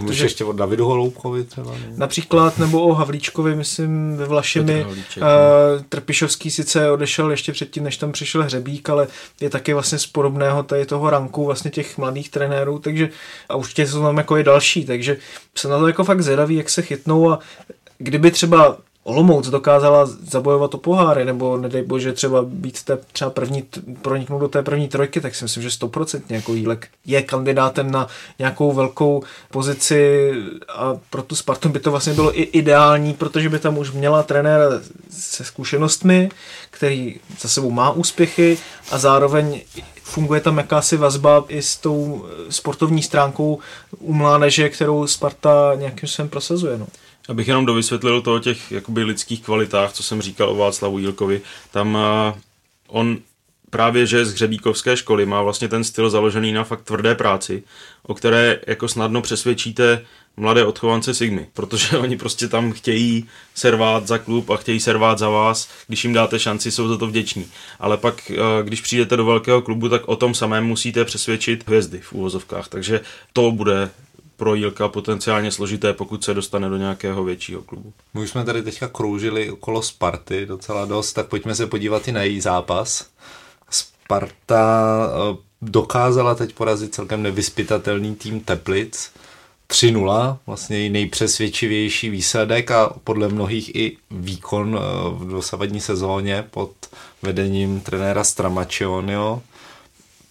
Můžeš 0.00 0.20
ještě 0.20 0.44
o 0.44 0.52
Davidu 0.52 0.86
Holoubkovi 0.86 1.44
třeba? 1.44 1.70
Ne? 1.70 1.92
Například, 1.96 2.58
nebo 2.58 2.82
o 2.82 2.92
Havlíčkovi, 2.92 3.56
myslím, 3.56 4.16
ve 4.16 4.24
Vlašimi. 4.24 4.84
Uh, 4.84 5.22
Trpišovský 5.88 6.50
sice 6.50 6.90
odešel 6.90 7.30
ještě 7.30 7.52
předtím, 7.52 7.84
než 7.84 7.96
tam 7.96 8.12
přišel 8.12 8.42
Hřebík, 8.42 8.90
ale 8.90 9.06
je 9.40 9.50
taky 9.50 9.72
vlastně 9.72 9.98
z 9.98 10.06
podobného 10.06 10.62
tady 10.62 10.86
toho 10.86 11.10
ranku 11.10 11.44
vlastně 11.44 11.70
těch 11.70 11.98
mladých 11.98 12.28
trenérů, 12.28 12.78
takže 12.78 13.08
a 13.48 13.56
určitě 13.56 13.86
jsou 13.86 14.02
tam 14.02 14.16
jako 14.16 14.36
i 14.36 14.44
další, 14.44 14.84
takže 14.84 15.16
jsem 15.54 15.70
na 15.70 15.78
to 15.78 15.86
jako 15.86 16.04
fakt 16.04 16.22
zvědavý, 16.22 16.56
jak 16.56 16.70
se 16.70 16.82
chytnou 16.82 17.30
a 17.30 17.38
kdyby 17.98 18.30
třeba 18.30 18.78
Olomouc 19.06 19.48
dokázala 19.48 20.06
zabojovat 20.06 20.74
o 20.74 20.78
poháry, 20.78 21.24
nebo 21.24 21.56
nedej 21.56 21.82
bože 21.82 22.12
třeba 22.12 22.42
být 22.42 22.82
té, 22.82 22.98
třeba 23.12 23.30
první, 23.30 23.64
proniknout 24.02 24.38
do 24.38 24.48
té 24.48 24.62
první 24.62 24.88
trojky, 24.88 25.20
tak 25.20 25.34
si 25.34 25.44
myslím, 25.44 25.62
že 25.62 25.70
stoprocentně 25.70 26.36
jako 26.36 26.54
Jílek 26.54 26.88
je 27.04 27.22
kandidátem 27.22 27.90
na 27.90 28.06
nějakou 28.38 28.72
velkou 28.72 29.22
pozici 29.50 30.32
a 30.68 30.96
pro 31.10 31.22
tu 31.22 31.36
Spartu 31.36 31.68
by 31.68 31.80
to 31.80 31.90
vlastně 31.90 32.12
bylo 32.12 32.38
i 32.38 32.42
ideální, 32.42 33.14
protože 33.14 33.48
by 33.48 33.58
tam 33.58 33.78
už 33.78 33.92
měla 33.92 34.22
trenéra 34.22 34.64
se 35.10 35.44
zkušenostmi, 35.44 36.28
který 36.70 37.20
za 37.40 37.48
sebou 37.48 37.70
má 37.70 37.90
úspěchy 37.90 38.58
a 38.90 38.98
zároveň 38.98 39.60
funguje 40.02 40.40
tam 40.40 40.58
jakási 40.58 40.96
vazba 40.96 41.44
i 41.48 41.62
s 41.62 41.76
tou 41.76 42.26
sportovní 42.48 43.02
stránkou 43.02 43.58
u 43.98 44.12
mládeže, 44.12 44.68
kterou 44.68 45.06
Sparta 45.06 45.72
nějakým 45.76 46.08
způsobem 46.08 46.28
prosazuje. 46.28 46.78
No. 46.78 46.86
Abych 47.28 47.48
jenom 47.48 47.66
dovysvětlil 47.66 48.22
to 48.22 48.34
o 48.34 48.38
těch 48.38 48.72
jakoby 48.72 49.04
lidských 49.04 49.42
kvalitách, 49.42 49.92
co 49.92 50.02
jsem 50.02 50.22
říkal 50.22 50.50
o 50.50 50.56
Václavu 50.56 50.98
Jílkovi, 50.98 51.40
tam 51.70 51.94
uh, 51.94 52.00
on 52.88 53.18
právě, 53.70 54.06
že 54.06 54.24
z 54.24 54.32
hřebíkovské 54.32 54.96
školy 54.96 55.26
má 55.26 55.42
vlastně 55.42 55.68
ten 55.68 55.84
styl 55.84 56.10
založený 56.10 56.52
na 56.52 56.64
fakt 56.64 56.82
tvrdé 56.82 57.14
práci, 57.14 57.62
o 58.02 58.14
které 58.14 58.60
jako 58.66 58.88
snadno 58.88 59.22
přesvědčíte 59.22 60.04
mladé 60.36 60.64
odchovance 60.64 61.14
Sigmy, 61.14 61.46
protože 61.52 61.98
oni 62.04 62.16
prostě 62.16 62.48
tam 62.48 62.72
chtějí 62.72 63.28
servát 63.54 64.06
za 64.06 64.18
klub 64.18 64.50
a 64.50 64.56
chtějí 64.56 64.80
servát 64.80 65.18
za 65.18 65.28
vás, 65.28 65.68
když 65.86 66.04
jim 66.04 66.12
dáte 66.12 66.38
šanci, 66.38 66.70
jsou 66.70 66.88
za 66.88 66.96
to 66.96 67.06
vděční. 67.06 67.46
Ale 67.80 67.96
pak, 67.96 68.32
když 68.62 68.80
přijdete 68.80 69.16
do 69.16 69.24
velkého 69.24 69.62
klubu, 69.62 69.88
tak 69.88 70.08
o 70.08 70.16
tom 70.16 70.34
samém 70.34 70.64
musíte 70.64 71.04
přesvědčit 71.04 71.66
hvězdy 71.66 72.00
v 72.00 72.12
úvozovkách, 72.12 72.68
takže 72.68 73.00
to 73.32 73.50
bude 73.50 73.90
pro 74.36 74.54
Jílka 74.54 74.88
potenciálně 74.88 75.50
složité, 75.52 75.92
pokud 75.92 76.24
se 76.24 76.34
dostane 76.34 76.68
do 76.68 76.76
nějakého 76.76 77.24
většího 77.24 77.62
klubu. 77.62 77.92
My 78.14 78.20
už 78.20 78.30
jsme 78.30 78.44
tady 78.44 78.62
teďka 78.62 78.88
kroužili 78.88 79.50
okolo 79.50 79.82
Sparty 79.82 80.46
docela 80.46 80.84
dost, 80.84 81.12
tak 81.12 81.26
pojďme 81.26 81.54
se 81.54 81.66
podívat 81.66 82.08
i 82.08 82.12
na 82.12 82.22
její 82.22 82.40
zápas. 82.40 83.06
Sparta 83.70 85.06
eh, 85.08 85.36
dokázala 85.62 86.34
teď 86.34 86.52
porazit 86.54 86.94
celkem 86.94 87.22
nevyspytatelný 87.22 88.14
tým 88.14 88.40
Teplic. 88.40 89.10
3-0, 89.70 90.36
vlastně 90.46 90.78
její 90.78 90.90
nejpřesvědčivější 90.90 92.10
výsledek 92.10 92.70
a 92.70 92.92
podle 93.04 93.28
mnohých 93.28 93.76
i 93.76 93.96
výkon 94.10 94.78
eh, 94.78 94.84
v 95.10 95.30
dosavadní 95.30 95.80
sezóně 95.80 96.44
pod 96.50 96.72
vedením 97.22 97.80
trenéra 97.80 98.24
Stramačionio. 98.24 99.42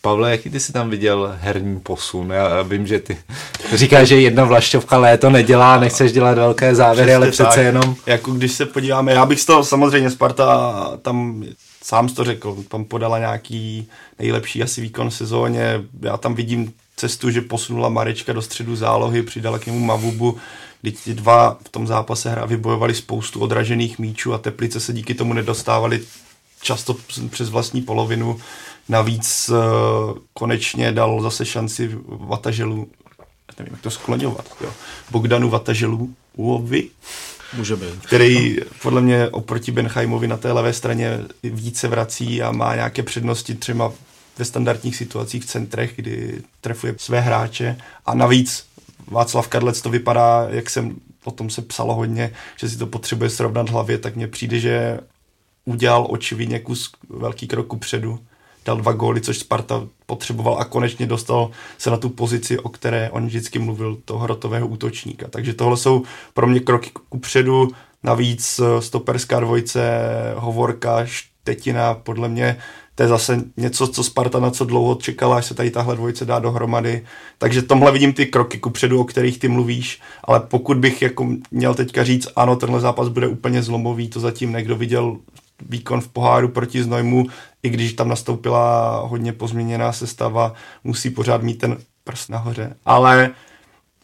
Pavle, 0.06 0.32
jaký 0.32 0.50
ty 0.50 0.60
si 0.60 0.74
tam 0.74 0.90
viděl 0.90 1.36
herní 1.40 1.80
posun? 1.80 2.30
Já 2.30 2.62
vím, 2.62 2.88
že 2.88 3.00
ty 3.00 3.18
říkáš, 3.74 4.08
že 4.08 4.22
jedna 4.22 4.44
vlašťovka 4.44 4.98
léto 4.98 5.30
nedělá, 5.30 5.80
nechceš 5.80 6.12
dělat 6.12 6.38
velké 6.38 6.76
závěry, 6.76 7.08
Přesně 7.08 7.16
ale 7.16 7.32
přece 7.32 7.56
tak. 7.56 7.66
jenom... 7.66 7.96
Jako 8.06 8.32
když 8.32 8.52
se 8.52 8.66
podíváme, 8.66 9.12
já 9.12 9.26
bych 9.26 9.42
z 9.42 9.46
toho 9.46 9.64
samozřejmě 9.64 10.10
Sparta 10.10 10.74
tam 11.02 11.44
sám 11.84 12.08
to 12.08 12.24
řekl, 12.24 12.58
tam 12.68 12.86
podala 12.86 13.20
nějaký 13.20 13.88
nejlepší 14.20 14.64
asi 14.64 14.82
výkon 14.82 15.10
v 15.10 15.14
sezóně, 15.14 15.82
já 16.02 16.18
tam 16.18 16.36
vidím 16.36 16.74
cestu, 16.96 17.30
že 17.30 17.42
posunula 17.42 17.90
Marečka 17.90 18.34
do 18.34 18.42
středu 18.42 18.76
zálohy, 18.76 19.22
přidala 19.24 19.60
k 19.60 19.66
němu 19.66 19.80
Mavubu, 19.80 20.38
kdy 20.82 20.92
ti 20.92 21.14
dva 21.14 21.58
v 21.66 21.70
tom 21.70 21.88
zápase 21.88 22.30
hra 22.30 22.46
vybojovali 22.46 22.96
spoustu 22.96 23.40
odražených 23.40 24.00
míčů 24.00 24.34
a 24.34 24.38
Teplice 24.38 24.80
se 24.80 24.94
díky 24.94 25.14
tomu 25.14 25.34
nedostávali 25.34 26.02
často 26.62 26.96
přes 27.30 27.50
vlastní 27.50 27.82
polovinu. 27.82 28.40
Navíc 28.90 29.50
uh, 29.50 30.18
konečně 30.34 30.92
dal 30.92 31.22
zase 31.22 31.46
šanci 31.46 31.92
Vataželu, 32.08 32.88
nevím, 33.60 33.74
jak 33.74 33.82
to 33.82 33.92
skloňovat, 33.92 34.46
jo, 34.62 34.70
Bogdanu 35.12 35.50
Vataželu, 35.50 36.14
Uovi, 36.36 36.90
Může 37.54 37.76
být. 37.76 38.06
Který 38.06 38.58
podle 38.82 39.02
mě 39.02 39.30
oproti 39.30 39.72
Benheimovi 39.72 40.28
na 40.28 40.38
té 40.38 40.52
levé 40.52 40.74
straně 40.74 41.20
více 41.44 41.88
vrací 41.88 42.42
a 42.42 42.52
má 42.52 42.76
nějaké 42.76 43.04
přednosti 43.04 43.56
třeba 43.56 43.94
ve 44.38 44.46
standardních 44.46 44.96
situacích 44.96 45.44
v 45.44 45.46
centrech, 45.46 45.94
kdy 45.96 46.42
trefuje 46.62 46.96
své 46.98 47.22
hráče. 47.22 47.78
A 48.06 48.14
navíc 48.14 48.66
Václav 49.08 49.48
Kadlec 49.48 49.82
to 49.82 49.90
vypadá, 49.90 50.48
jak 50.50 50.70
jsem 50.70 50.96
o 51.24 51.32
tom 51.32 51.50
se 51.50 51.62
psalo 51.62 51.96
hodně, 51.96 52.34
že 52.56 52.70
si 52.70 52.78
to 52.78 52.88
potřebuje 52.88 53.30
srovnat 53.30 53.70
hlavě, 53.70 53.98
tak 53.98 54.16
mně 54.16 54.28
přijde, 54.28 54.60
že 54.60 55.00
udělal 55.66 56.08
očividně 56.10 56.60
kus 56.60 56.92
velký 57.10 57.48
krok 57.48 57.80
předu 57.80 58.20
dal 58.66 58.78
dva 58.78 58.92
góly, 58.92 59.22
což 59.22 59.38
Sparta 59.38 59.88
potřeboval 60.06 60.58
a 60.60 60.66
konečně 60.66 61.06
dostal 61.06 61.50
se 61.78 61.90
na 61.90 61.98
tu 61.98 62.10
pozici, 62.10 62.60
o 62.60 62.70
které 62.70 63.10
on 63.10 63.26
vždycky 63.26 63.60
mluvil, 63.60 63.98
toho 64.06 64.20
hrotového 64.20 64.68
útočníka. 64.68 65.28
Takže 65.30 65.54
tohle 65.54 65.78
jsou 65.78 66.04
pro 66.34 66.48
mě 66.48 66.60
kroky 66.60 66.90
ku 67.10 67.20
předu, 67.20 67.72
navíc 68.04 68.60
eh, 68.60 68.82
stoperská 68.82 69.40
dvojce, 69.40 70.00
Hovorka, 70.36 71.06
Štetina, 71.06 71.94
podle 71.94 72.30
mě 72.30 72.58
to 72.96 73.04
je 73.04 73.10
zase 73.10 73.44
něco, 73.58 73.88
co 73.88 74.04
Sparta 74.04 74.40
na 74.40 74.52
co 74.52 74.66
dlouho 74.66 74.96
čekala, 74.96 75.38
až 75.38 75.46
se 75.46 75.54
tady 75.54 75.72
tahle 75.72 75.96
dvojice 75.96 76.26
dá 76.26 76.40
dohromady. 76.40 77.06
Takže 77.38 77.62
tomhle 77.62 77.92
vidím 77.92 78.14
ty 78.14 78.26
kroky 78.26 78.58
ku 78.58 78.70
předu, 78.70 79.02
o 79.02 79.04
kterých 79.04 79.40
ty 79.40 79.48
mluvíš, 79.48 80.02
ale 80.24 80.40
pokud 80.40 80.78
bych 80.78 81.02
jako 81.02 81.28
měl 81.52 81.74
teďka 81.74 82.04
říct, 82.04 82.28
ano, 82.36 82.56
tenhle 82.56 82.80
zápas 82.80 83.08
bude 83.08 83.28
úplně 83.28 83.64
zlomový, 83.64 84.10
to 84.10 84.20
zatím 84.20 84.52
někdo 84.52 84.76
viděl 84.76 85.18
výkon 85.70 86.02
v 86.02 86.08
poháru 86.08 86.48
proti 86.48 86.84
Znojmu, 86.84 87.26
i 87.66 87.70
když 87.70 87.94
tam 87.94 88.08
nastoupila 88.08 89.00
hodně 89.00 89.34
pozměněná 89.34 89.92
sestava, 89.92 90.54
musí 90.84 91.10
pořád 91.10 91.42
mít 91.44 91.58
ten 91.58 91.78
prst 92.04 92.30
nahoře. 92.30 92.76
Ale 92.86 93.32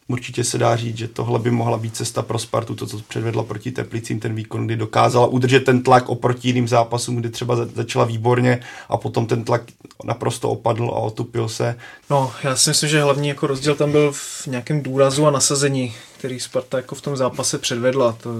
určitě 0.08 0.44
se 0.44 0.58
dá 0.58 0.76
říct, 0.76 0.96
že 0.96 1.08
tohle 1.08 1.38
by 1.38 1.50
mohla 1.50 1.78
být 1.78 1.96
cesta 1.96 2.22
pro 2.22 2.38
Spartu, 2.38 2.74
to, 2.74 2.86
co 2.86 2.98
předvedla 3.08 3.42
proti 3.42 3.70
Teplicím, 3.70 4.20
ten 4.20 4.34
výkon, 4.34 4.66
kdy 4.66 4.76
dokázala 4.76 5.26
udržet 5.26 5.64
ten 5.64 5.82
tlak 5.82 6.08
oproti 6.08 6.48
jiným 6.48 6.68
zápasům, 6.68 7.16
kdy 7.16 7.30
třeba 7.30 7.56
začala 7.56 8.04
výborně 8.04 8.60
a 8.88 8.96
potom 8.96 9.26
ten 9.26 9.44
tlak 9.44 9.62
naprosto 10.04 10.50
opadl 10.50 10.84
a 10.84 10.98
otupil 10.98 11.48
se. 11.48 11.76
No, 12.10 12.32
já 12.44 12.56
si 12.56 12.70
myslím, 12.70 12.90
že 12.90 13.02
hlavní 13.02 13.28
jako 13.28 13.46
rozdíl 13.46 13.74
tam 13.74 13.92
byl 13.92 14.12
v 14.12 14.46
nějakém 14.46 14.82
důrazu 14.82 15.26
a 15.26 15.30
nasazení, 15.30 15.94
který 16.22 16.40
Sparta 16.40 16.76
jako 16.76 16.94
v 16.94 17.00
tom 17.00 17.16
zápase 17.16 17.58
předvedla. 17.58 18.16
To 18.22 18.30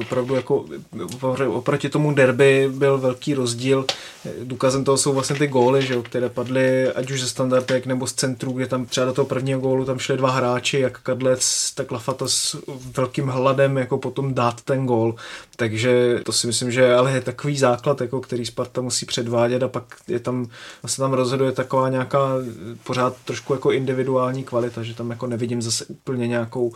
opravdu 0.00 0.34
jako 0.34 0.64
oproti 1.48 1.88
tomu 1.88 2.14
derby 2.14 2.70
byl 2.72 2.98
velký 2.98 3.34
rozdíl. 3.34 3.84
Důkazem 4.44 4.84
toho 4.84 4.98
jsou 4.98 5.12
vlastně 5.12 5.36
ty 5.36 5.46
góly, 5.46 5.82
že, 5.82 6.02
které 6.02 6.28
padly 6.28 6.92
ať 6.92 7.10
už 7.10 7.20
ze 7.20 7.28
standardek 7.28 7.86
nebo 7.86 8.06
z 8.06 8.12
centru, 8.12 8.52
kde 8.52 8.66
tam 8.66 8.86
třeba 8.86 9.06
do 9.06 9.12
toho 9.12 9.26
prvního 9.26 9.60
gólu 9.60 9.84
tam 9.84 9.98
šli 9.98 10.16
dva 10.16 10.30
hráči, 10.30 10.80
jak 10.80 11.00
Kadlec, 11.00 11.72
tak 11.74 11.90
Lafata 11.90 12.28
s 12.28 12.56
velkým 12.96 13.26
hladem 13.26 13.78
jako 13.78 13.98
potom 13.98 14.34
dát 14.34 14.60
ten 14.62 14.86
gól. 14.86 15.14
Takže 15.56 16.20
to 16.24 16.32
si 16.32 16.46
myslím, 16.46 16.70
že 16.70 16.94
ale 16.94 17.12
je 17.12 17.20
takový 17.20 17.58
základ, 17.58 18.00
jako 18.00 18.20
který 18.20 18.46
Sparta 18.46 18.80
musí 18.80 19.06
předvádět 19.06 19.62
a 19.62 19.68
pak 19.68 19.84
je 20.08 20.20
tam, 20.20 20.46
vlastně 20.82 21.02
tam 21.02 21.12
rozhoduje 21.12 21.52
taková 21.52 21.88
nějaká 21.88 22.28
pořád 22.84 23.16
trošku 23.24 23.52
jako 23.52 23.72
individuální 23.72 24.44
kvalita, 24.44 24.82
že 24.82 24.94
tam 24.94 25.10
jako 25.10 25.26
nevidím 25.26 25.62
zase 25.62 25.84
úplně 25.84 26.28
nějakou 26.28 26.72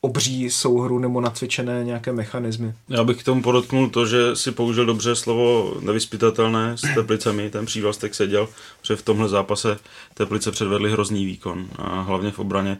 obří 0.00 0.50
souhru 0.50 0.98
nebo 0.98 1.20
nacvičené 1.20 1.84
nějaké 1.84 2.12
mechanismy. 2.12 2.74
Já 2.88 3.04
bych 3.04 3.20
k 3.20 3.24
tomu 3.24 3.42
podotknul 3.42 3.90
to, 3.90 4.06
že 4.06 4.36
si 4.36 4.52
použil 4.52 4.86
dobře 4.86 5.16
slovo 5.16 5.74
nevyspytatelné 5.80 6.76
s 6.76 6.80
Teplicemi, 6.94 7.50
ten 7.50 7.66
přívlastek 7.66 8.14
seděl, 8.14 8.48
protože 8.80 8.96
v 8.96 9.02
tomhle 9.02 9.28
zápase 9.28 9.78
Teplice 10.14 10.50
předvedli 10.50 10.92
hrozný 10.92 11.24
výkon 11.24 11.68
a 11.78 12.00
hlavně 12.00 12.30
v 12.30 12.38
obraně 12.38 12.78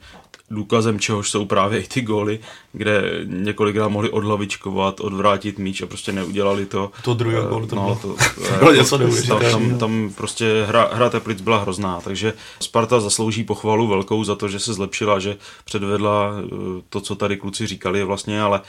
důkazem 0.50 1.00
čehož 1.00 1.30
jsou 1.30 1.44
právě 1.44 1.80
i 1.80 1.88
ty 1.88 2.00
góly, 2.02 2.38
kde 2.72 3.02
několikrát 3.24 3.88
mohli 3.88 4.10
odhlavičkovat, 4.10 5.00
odvrátit 5.00 5.58
míč 5.58 5.82
a 5.82 5.86
prostě 5.86 6.12
neudělali 6.12 6.66
to. 6.66 6.90
To 7.02 7.14
druhé 7.14 7.40
uh, 7.40 7.48
gólu 7.48 7.66
to 7.66 7.76
no, 7.76 7.82
bylo, 7.82 7.96
to, 8.16 8.58
bylo 8.58 8.72
něco 8.72 8.98
tam, 8.98 9.40
tam, 9.50 9.78
tam 9.78 10.12
prostě 10.16 10.64
hra, 10.68 10.90
hra 10.92 11.10
Teplic 11.10 11.40
byla 11.40 11.58
hrozná, 11.58 12.00
takže 12.00 12.32
Sparta 12.60 13.00
zaslouží 13.00 13.44
pochvalu 13.44 13.88
velkou 13.88 14.24
za 14.24 14.34
to, 14.34 14.48
že 14.48 14.58
se 14.58 14.74
zlepšila, 14.74 15.18
že 15.18 15.36
předvedla 15.64 16.30
uh, 16.30 16.80
to, 16.94 17.00
co 17.00 17.14
tady 17.14 17.36
kluci 17.36 17.66
říkali 17.66 18.04
vlastně, 18.04 18.42
ale 18.42 18.60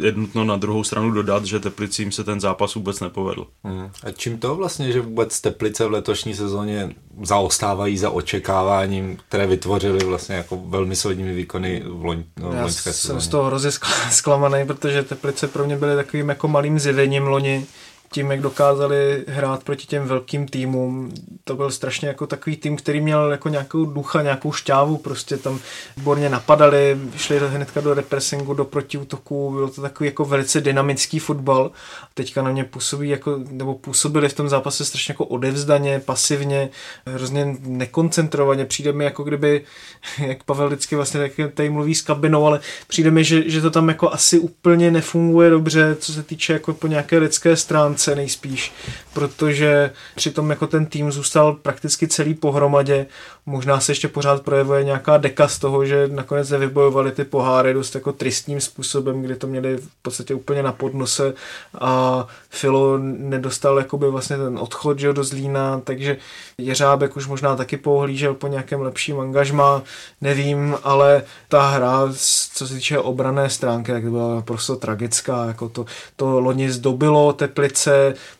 je 0.00 0.12
nutno 0.12 0.44
na 0.44 0.56
druhou 0.56 0.84
stranu 0.84 1.10
dodat, 1.10 1.44
že 1.44 1.60
Teplicím 1.60 2.12
se 2.12 2.24
ten 2.24 2.40
zápas 2.40 2.74
vůbec 2.74 3.00
nepovedl. 3.00 3.46
Hmm. 3.64 3.90
A 4.04 4.10
čím 4.10 4.38
to 4.38 4.54
vlastně, 4.54 4.92
že 4.92 5.00
vůbec 5.00 5.40
Teplice 5.40 5.86
v 5.86 5.92
letošní 5.92 6.34
sezóně 6.34 6.94
zaostávají 7.22 7.98
za 7.98 8.10
očekáváním, 8.10 9.16
které 9.28 9.46
vytvořili 9.46 10.04
vlastně 10.04 10.34
jako 10.34 10.56
velmi 10.56 10.96
solidními 10.96 11.34
výkony 11.34 11.82
v, 11.86 12.04
loň, 12.04 12.24
no, 12.40 12.50
v 12.50 12.54
loňské 12.54 12.92
sezóně? 12.92 13.20
jsem 13.20 13.28
z 13.28 13.28
toho 13.28 13.44
hrozně 13.44 13.70
zklamaný, 14.10 14.66
protože 14.66 15.02
Teplice 15.02 15.48
pro 15.48 15.64
mě 15.64 15.76
byly 15.76 15.96
takovým 15.96 16.28
jako 16.28 16.48
malým 16.48 16.78
zivením 16.78 17.22
loni 17.22 17.66
tím, 18.14 18.30
jak 18.30 18.40
dokázali 18.40 19.24
hrát 19.28 19.64
proti 19.64 19.86
těm 19.86 20.06
velkým 20.06 20.48
týmům. 20.48 21.12
To 21.44 21.56
byl 21.56 21.70
strašně 21.70 22.08
jako 22.08 22.26
takový 22.26 22.56
tým, 22.56 22.76
který 22.76 23.00
měl 23.00 23.30
jako 23.30 23.48
nějakou 23.48 23.84
ducha, 23.84 24.22
nějakou 24.22 24.52
šťávu, 24.52 24.96
prostě 24.96 25.36
tam 25.36 25.60
výborně 25.96 26.28
napadali, 26.28 26.98
šli 27.16 27.38
hnedka 27.38 27.80
do 27.80 27.94
repressingu, 27.94 28.54
do 28.54 28.64
protiútoku, 28.64 29.50
byl 29.50 29.68
to 29.68 29.82
takový 29.82 30.06
jako 30.06 30.24
velice 30.24 30.60
dynamický 30.60 31.18
fotbal. 31.18 31.70
Teďka 32.14 32.42
na 32.42 32.50
mě 32.50 32.64
působí 32.64 33.08
jako, 33.08 33.40
nebo 33.50 33.74
působili 33.74 34.28
v 34.28 34.34
tom 34.34 34.48
zápase 34.48 34.84
strašně 34.84 35.12
jako 35.12 35.24
odevzdaně, 35.24 36.00
pasivně, 36.04 36.70
hrozně 37.06 37.56
nekoncentrovaně. 37.60 38.64
Přijde 38.64 38.92
mi 38.92 39.04
jako 39.04 39.22
kdyby, 39.22 39.64
jak 40.26 40.44
Pavel 40.44 40.66
vždycky 40.66 40.96
vlastně 40.96 41.30
tady 41.54 41.70
mluví 41.70 41.94
s 41.94 42.02
kabinou, 42.02 42.46
ale 42.46 42.60
přijde 42.86 43.10
mi, 43.10 43.24
že, 43.24 43.50
že 43.50 43.60
to 43.60 43.70
tam 43.70 43.88
jako 43.88 44.12
asi 44.12 44.38
úplně 44.38 44.90
nefunguje 44.90 45.50
dobře, 45.50 45.96
co 46.00 46.12
se 46.12 46.22
týče 46.22 46.52
jako 46.52 46.74
po 46.74 46.86
nějaké 46.86 47.18
lidské 47.18 47.56
stránce 47.56 48.03
konce 48.04 48.16
nejspíš, 48.16 48.72
protože 49.12 49.90
přitom 50.14 50.50
jako 50.50 50.66
ten 50.66 50.86
tým 50.86 51.12
zůstal 51.12 51.52
prakticky 51.52 52.08
celý 52.08 52.34
pohromadě. 52.34 53.06
Možná 53.46 53.80
se 53.80 53.92
ještě 53.92 54.08
pořád 54.08 54.42
projevuje 54.42 54.84
nějaká 54.84 55.16
deka 55.18 55.48
z 55.48 55.58
toho, 55.58 55.86
že 55.86 56.08
nakonec 56.08 56.50
nevybojovali 56.50 57.12
ty 57.12 57.24
poháry 57.24 57.74
dost 57.74 57.94
jako 57.94 58.12
tristním 58.12 58.60
způsobem, 58.60 59.22
kdy 59.22 59.36
to 59.36 59.46
měli 59.46 59.76
v 59.76 59.88
podstatě 60.02 60.34
úplně 60.34 60.62
na 60.62 60.72
podnose 60.72 61.34
a 61.80 62.26
Filo 62.50 62.98
nedostal 62.98 63.78
jakoby 63.78 64.10
vlastně 64.10 64.36
ten 64.36 64.58
odchod 64.58 64.98
že, 64.98 65.12
do 65.12 65.24
Zlína, 65.24 65.80
takže 65.84 66.16
Jeřábek 66.58 67.16
už 67.16 67.26
možná 67.26 67.56
taky 67.56 67.76
pohlížel 67.76 68.34
po 68.34 68.46
nějakém 68.46 68.80
lepším 68.80 69.20
angažmá, 69.20 69.82
nevím, 70.20 70.76
ale 70.82 71.22
ta 71.48 71.68
hra, 71.68 72.08
co 72.54 72.68
se 72.68 72.74
týče 72.74 72.98
obrané 72.98 73.50
stránky, 73.50 73.92
tak 73.92 74.10
byla 74.10 74.42
prostě 74.42 74.72
tragická, 74.72 75.44
jako 75.44 75.68
to, 75.68 75.84
to 76.16 76.40
loni 76.40 76.70
zdobilo 76.70 77.32
Teplice, 77.32 77.93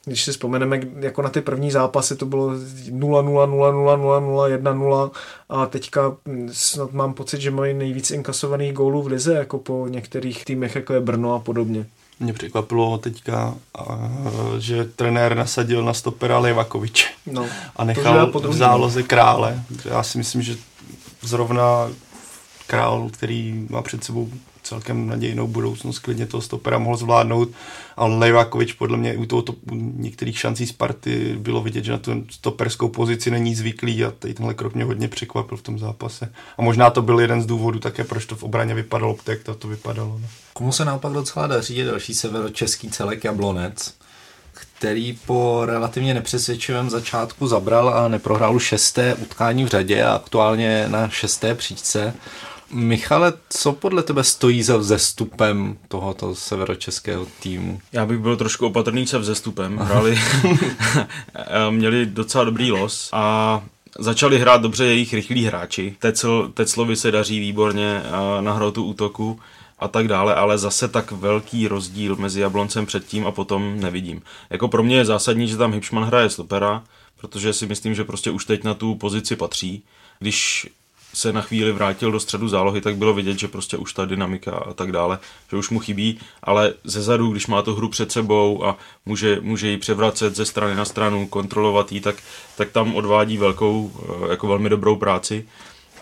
když 0.04 0.24
si 0.24 0.30
vzpomeneme 0.30 0.80
jako 1.00 1.22
na 1.22 1.28
ty 1.28 1.40
první 1.40 1.70
zápasy, 1.70 2.16
to 2.16 2.26
bylo 2.26 2.50
0 2.90 3.22
0 3.22 3.46
0 3.46 3.72
0 3.72 3.96
0 3.96 4.20
0 4.20 4.48
1 4.48 4.72
0 4.72 5.10
a 5.48 5.66
teďka 5.66 6.16
snad 6.52 6.92
mám 6.92 7.14
pocit, 7.14 7.40
že 7.40 7.50
mají 7.50 7.74
nejvíc 7.74 8.10
inkasovaných 8.10 8.72
gólů 8.72 9.02
v 9.02 9.06
lize, 9.06 9.34
jako 9.34 9.58
po 9.58 9.86
některých 9.88 10.44
týmech, 10.44 10.74
jako 10.74 10.92
je 10.92 11.00
Brno 11.00 11.34
a 11.34 11.38
podobně. 11.38 11.86
Mě 12.20 12.32
překvapilo 12.32 12.98
teďka, 12.98 13.54
že 14.58 14.84
trenér 14.84 15.36
nasadil 15.36 15.84
na 15.84 15.94
stopera 15.94 16.38
Levakoviče 16.38 17.06
no, 17.26 17.46
a 17.76 17.84
nechal 17.84 18.32
v 18.32 18.54
záloze 18.54 19.02
krále. 19.02 19.62
Já 19.84 20.02
si 20.02 20.18
myslím, 20.18 20.42
že 20.42 20.56
zrovna 21.22 21.88
král, 22.66 23.08
který 23.12 23.66
má 23.70 23.82
před 23.82 24.04
sebou 24.04 24.28
celkem 24.64 25.06
nadějnou 25.06 25.46
budoucnost, 25.46 25.98
klidně 25.98 26.26
toho 26.26 26.40
stopera 26.40 26.78
mohl 26.78 26.96
zvládnout, 26.96 27.48
ale 27.96 28.16
Levakovič 28.16 28.72
podle 28.72 28.96
mě 28.96 29.16
u, 29.16 29.26
tohoto, 29.26 29.52
u 29.52 29.74
některých 29.96 30.38
šancí 30.38 30.66
Sparty 30.66 31.36
bylo 31.38 31.62
vidět, 31.62 31.84
že 31.84 31.92
na 31.92 31.98
tu 31.98 32.24
stoperskou 32.30 32.88
pozici 32.88 33.30
není 33.30 33.54
zvyklý 33.54 34.04
a 34.04 34.10
tady 34.10 34.34
tenhle 34.34 34.54
krok 34.54 34.74
mě 34.74 34.84
hodně 34.84 35.08
překvapil 35.08 35.58
v 35.58 35.62
tom 35.62 35.78
zápase. 35.78 36.32
A 36.58 36.62
možná 36.62 36.90
to 36.90 37.02
byl 37.02 37.20
jeden 37.20 37.42
z 37.42 37.46
důvodů 37.46 37.78
také, 37.78 38.04
proč 38.04 38.26
to 38.26 38.36
v 38.36 38.42
obraně 38.42 38.74
vypadalo 38.74 39.16
tak 39.24 39.42
to, 39.42 39.54
to 39.54 39.68
vypadalo. 39.68 40.18
No. 40.22 40.28
Komu 40.52 40.72
se 40.72 40.84
naopak 40.84 41.12
docela 41.12 41.46
daří 41.46 41.76
je 41.76 41.84
další 41.84 42.14
severočeský 42.14 42.90
celek 42.90 43.24
Jablonec, 43.24 43.94
který 44.52 45.18
po 45.26 45.62
relativně 45.64 46.14
nepřesvědčivém 46.14 46.90
začátku 46.90 47.46
zabral 47.46 47.88
a 47.88 48.08
neprohrál 48.08 48.58
šesté 48.58 49.14
utkání 49.14 49.64
v 49.64 49.68
řadě 49.68 50.04
a 50.04 50.14
aktuálně 50.14 50.88
na 50.88 51.08
šesté 51.08 51.54
příčce. 51.54 52.14
Michale, 52.74 53.32
co 53.50 53.72
podle 53.72 54.02
tebe 54.02 54.24
stojí 54.24 54.62
za 54.62 54.76
vzestupem 54.76 55.78
tohoto 55.88 56.34
severočeského 56.34 57.26
týmu? 57.42 57.80
Já 57.92 58.06
bych 58.06 58.18
byl 58.18 58.36
trošku 58.36 58.66
opatrný 58.66 59.06
se 59.06 59.18
vzestupem. 59.18 59.76
Hráli, 59.76 60.18
měli 61.70 62.06
docela 62.06 62.44
dobrý 62.44 62.72
los 62.72 63.10
a 63.12 63.62
začali 63.98 64.38
hrát 64.38 64.62
dobře 64.62 64.84
jejich 64.84 65.14
rychlí 65.14 65.44
hráči. 65.44 65.96
Tecl, 65.98 66.50
Teclovi 66.54 66.96
se 66.96 67.10
daří 67.10 67.40
výborně 67.40 68.02
na 68.40 68.52
hrotu 68.52 68.84
útoku 68.84 69.40
a 69.78 69.88
tak 69.88 70.08
dále, 70.08 70.34
ale 70.34 70.58
zase 70.58 70.88
tak 70.88 71.12
velký 71.12 71.68
rozdíl 71.68 72.16
mezi 72.16 72.40
Jabloncem 72.40 72.86
předtím 72.86 73.26
a 73.26 73.32
potom 73.32 73.80
nevidím. 73.80 74.22
Jako 74.50 74.68
pro 74.68 74.82
mě 74.82 74.96
je 74.96 75.04
zásadní, 75.04 75.48
že 75.48 75.56
tam 75.56 75.72
Hipšman 75.72 76.04
hraje 76.04 76.30
stopera, 76.30 76.84
protože 77.20 77.52
si 77.52 77.66
myslím, 77.66 77.94
že 77.94 78.04
prostě 78.04 78.30
už 78.30 78.44
teď 78.44 78.64
na 78.64 78.74
tu 78.74 78.94
pozici 78.94 79.36
patří. 79.36 79.82
Když 80.18 80.68
se 81.14 81.32
na 81.32 81.40
chvíli 81.40 81.72
vrátil 81.72 82.12
do 82.12 82.20
středu 82.20 82.48
zálohy, 82.48 82.80
tak 82.80 82.96
bylo 82.96 83.14
vidět, 83.14 83.38
že 83.38 83.48
prostě 83.48 83.76
už 83.76 83.92
ta 83.92 84.04
dynamika 84.04 84.52
a 84.52 84.74
tak 84.74 84.92
dále, 84.92 85.18
že 85.50 85.56
už 85.56 85.70
mu 85.70 85.78
chybí, 85.78 86.18
ale 86.42 86.72
ze 86.84 87.02
zadu, 87.02 87.30
když 87.30 87.46
má 87.46 87.62
tu 87.62 87.74
hru 87.74 87.88
před 87.88 88.12
sebou 88.12 88.64
a 88.64 88.76
může, 89.06 89.38
může 89.40 89.68
ji 89.68 89.78
převracet 89.78 90.36
ze 90.36 90.44
strany 90.44 90.74
na 90.74 90.84
stranu, 90.84 91.26
kontrolovat 91.26 91.92
ji, 91.92 92.00
tak, 92.00 92.16
tak 92.56 92.70
tam 92.70 92.94
odvádí 92.94 93.38
velkou, 93.38 93.92
eh, 93.98 94.30
jako 94.30 94.48
velmi 94.48 94.68
dobrou 94.68 94.96
práci. 94.96 95.46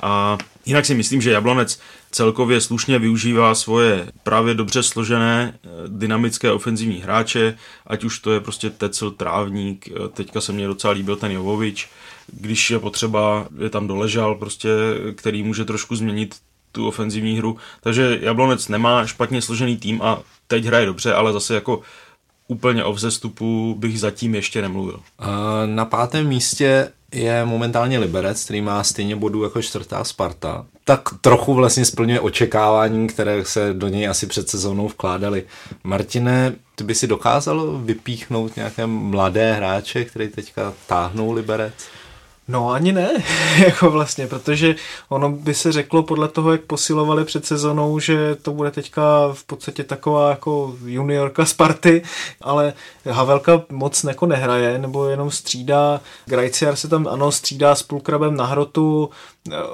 A 0.02 0.38
jinak 0.66 0.86
si 0.86 0.94
myslím, 0.94 1.22
že 1.22 1.30
Jablonec 1.30 1.80
celkově 2.10 2.60
slušně 2.60 2.98
využívá 2.98 3.54
svoje 3.54 4.12
právě 4.22 4.54
dobře 4.54 4.82
složené 4.82 5.54
eh, 5.54 5.68
dynamické 5.86 6.52
ofenzivní 6.52 6.98
hráče, 6.98 7.58
ať 7.86 8.04
už 8.04 8.18
to 8.18 8.32
je 8.32 8.40
prostě 8.40 8.70
Tecel, 8.70 9.10
Trávník, 9.10 9.88
eh, 9.88 10.08
teďka 10.08 10.40
se 10.40 10.52
mně 10.52 10.66
docela 10.66 10.92
líbil 10.92 11.16
ten 11.16 11.32
Jovovič, 11.32 11.88
když 12.32 12.70
je 12.70 12.78
potřeba, 12.78 13.46
je 13.62 13.70
tam 13.70 13.86
doležal 13.86 14.34
prostě, 14.34 14.68
který 15.14 15.42
může 15.42 15.64
trošku 15.64 15.96
změnit 15.96 16.34
tu 16.72 16.88
ofenzivní 16.88 17.38
hru. 17.38 17.56
Takže 17.80 18.18
Jablonec 18.20 18.68
nemá 18.68 19.06
špatně 19.06 19.42
složený 19.42 19.76
tým 19.76 20.02
a 20.02 20.22
teď 20.46 20.64
hraje 20.64 20.86
dobře, 20.86 21.14
ale 21.14 21.32
zase 21.32 21.54
jako 21.54 21.80
úplně 22.48 22.84
o 22.84 22.92
vzestupu 22.92 23.74
bych 23.78 24.00
zatím 24.00 24.34
ještě 24.34 24.62
nemluvil. 24.62 25.00
Na 25.66 25.84
pátém 25.84 26.28
místě 26.28 26.90
je 27.12 27.44
momentálně 27.44 27.98
Liberec, 27.98 28.44
který 28.44 28.60
má 28.60 28.84
stejně 28.84 29.16
bodů 29.16 29.42
jako 29.42 29.62
čtvrtá 29.62 30.04
Sparta. 30.04 30.66
Tak 30.84 31.08
trochu 31.20 31.54
vlastně 31.54 31.84
splňuje 31.84 32.20
očekávání, 32.20 33.06
které 33.06 33.44
se 33.44 33.74
do 33.74 33.88
něj 33.88 34.08
asi 34.08 34.26
před 34.26 34.48
sezónou 34.48 34.88
vkládali. 34.88 35.44
Martine, 35.84 36.54
ty 36.74 36.84
by 36.84 36.94
si 36.94 37.06
dokázal 37.06 37.78
vypíchnout 37.84 38.56
nějaké 38.56 38.86
mladé 38.86 39.52
hráče, 39.52 40.04
který 40.04 40.28
teďka 40.28 40.74
táhnou 40.86 41.32
Liberec? 41.32 41.74
No 42.52 42.70
ani 42.70 42.92
ne, 42.92 43.22
jako 43.64 43.90
vlastně, 43.90 44.26
protože 44.26 44.74
ono 45.08 45.30
by 45.30 45.54
se 45.54 45.72
řeklo 45.72 46.02
podle 46.02 46.28
toho, 46.28 46.52
jak 46.52 46.60
posilovali 46.60 47.24
před 47.24 47.46
sezonou, 47.46 47.98
že 47.98 48.36
to 48.42 48.52
bude 48.52 48.70
teďka 48.70 49.02
v 49.32 49.44
podstatě 49.44 49.84
taková 49.84 50.30
jako 50.30 50.76
juniorka 50.84 51.44
Sparty, 51.44 52.02
ale 52.40 52.72
Havelka 53.10 53.62
moc 53.70 54.04
jako 54.04 54.26
nehraje, 54.26 54.78
nebo 54.78 55.04
jenom 55.04 55.30
střídá. 55.30 56.00
Grajciar 56.26 56.76
se 56.76 56.88
tam 56.88 57.08
ano 57.08 57.32
střídá 57.32 57.74
s 57.74 57.82
Pulkrabem 57.82 58.36
na 58.36 58.44
hrotu, 58.46 59.10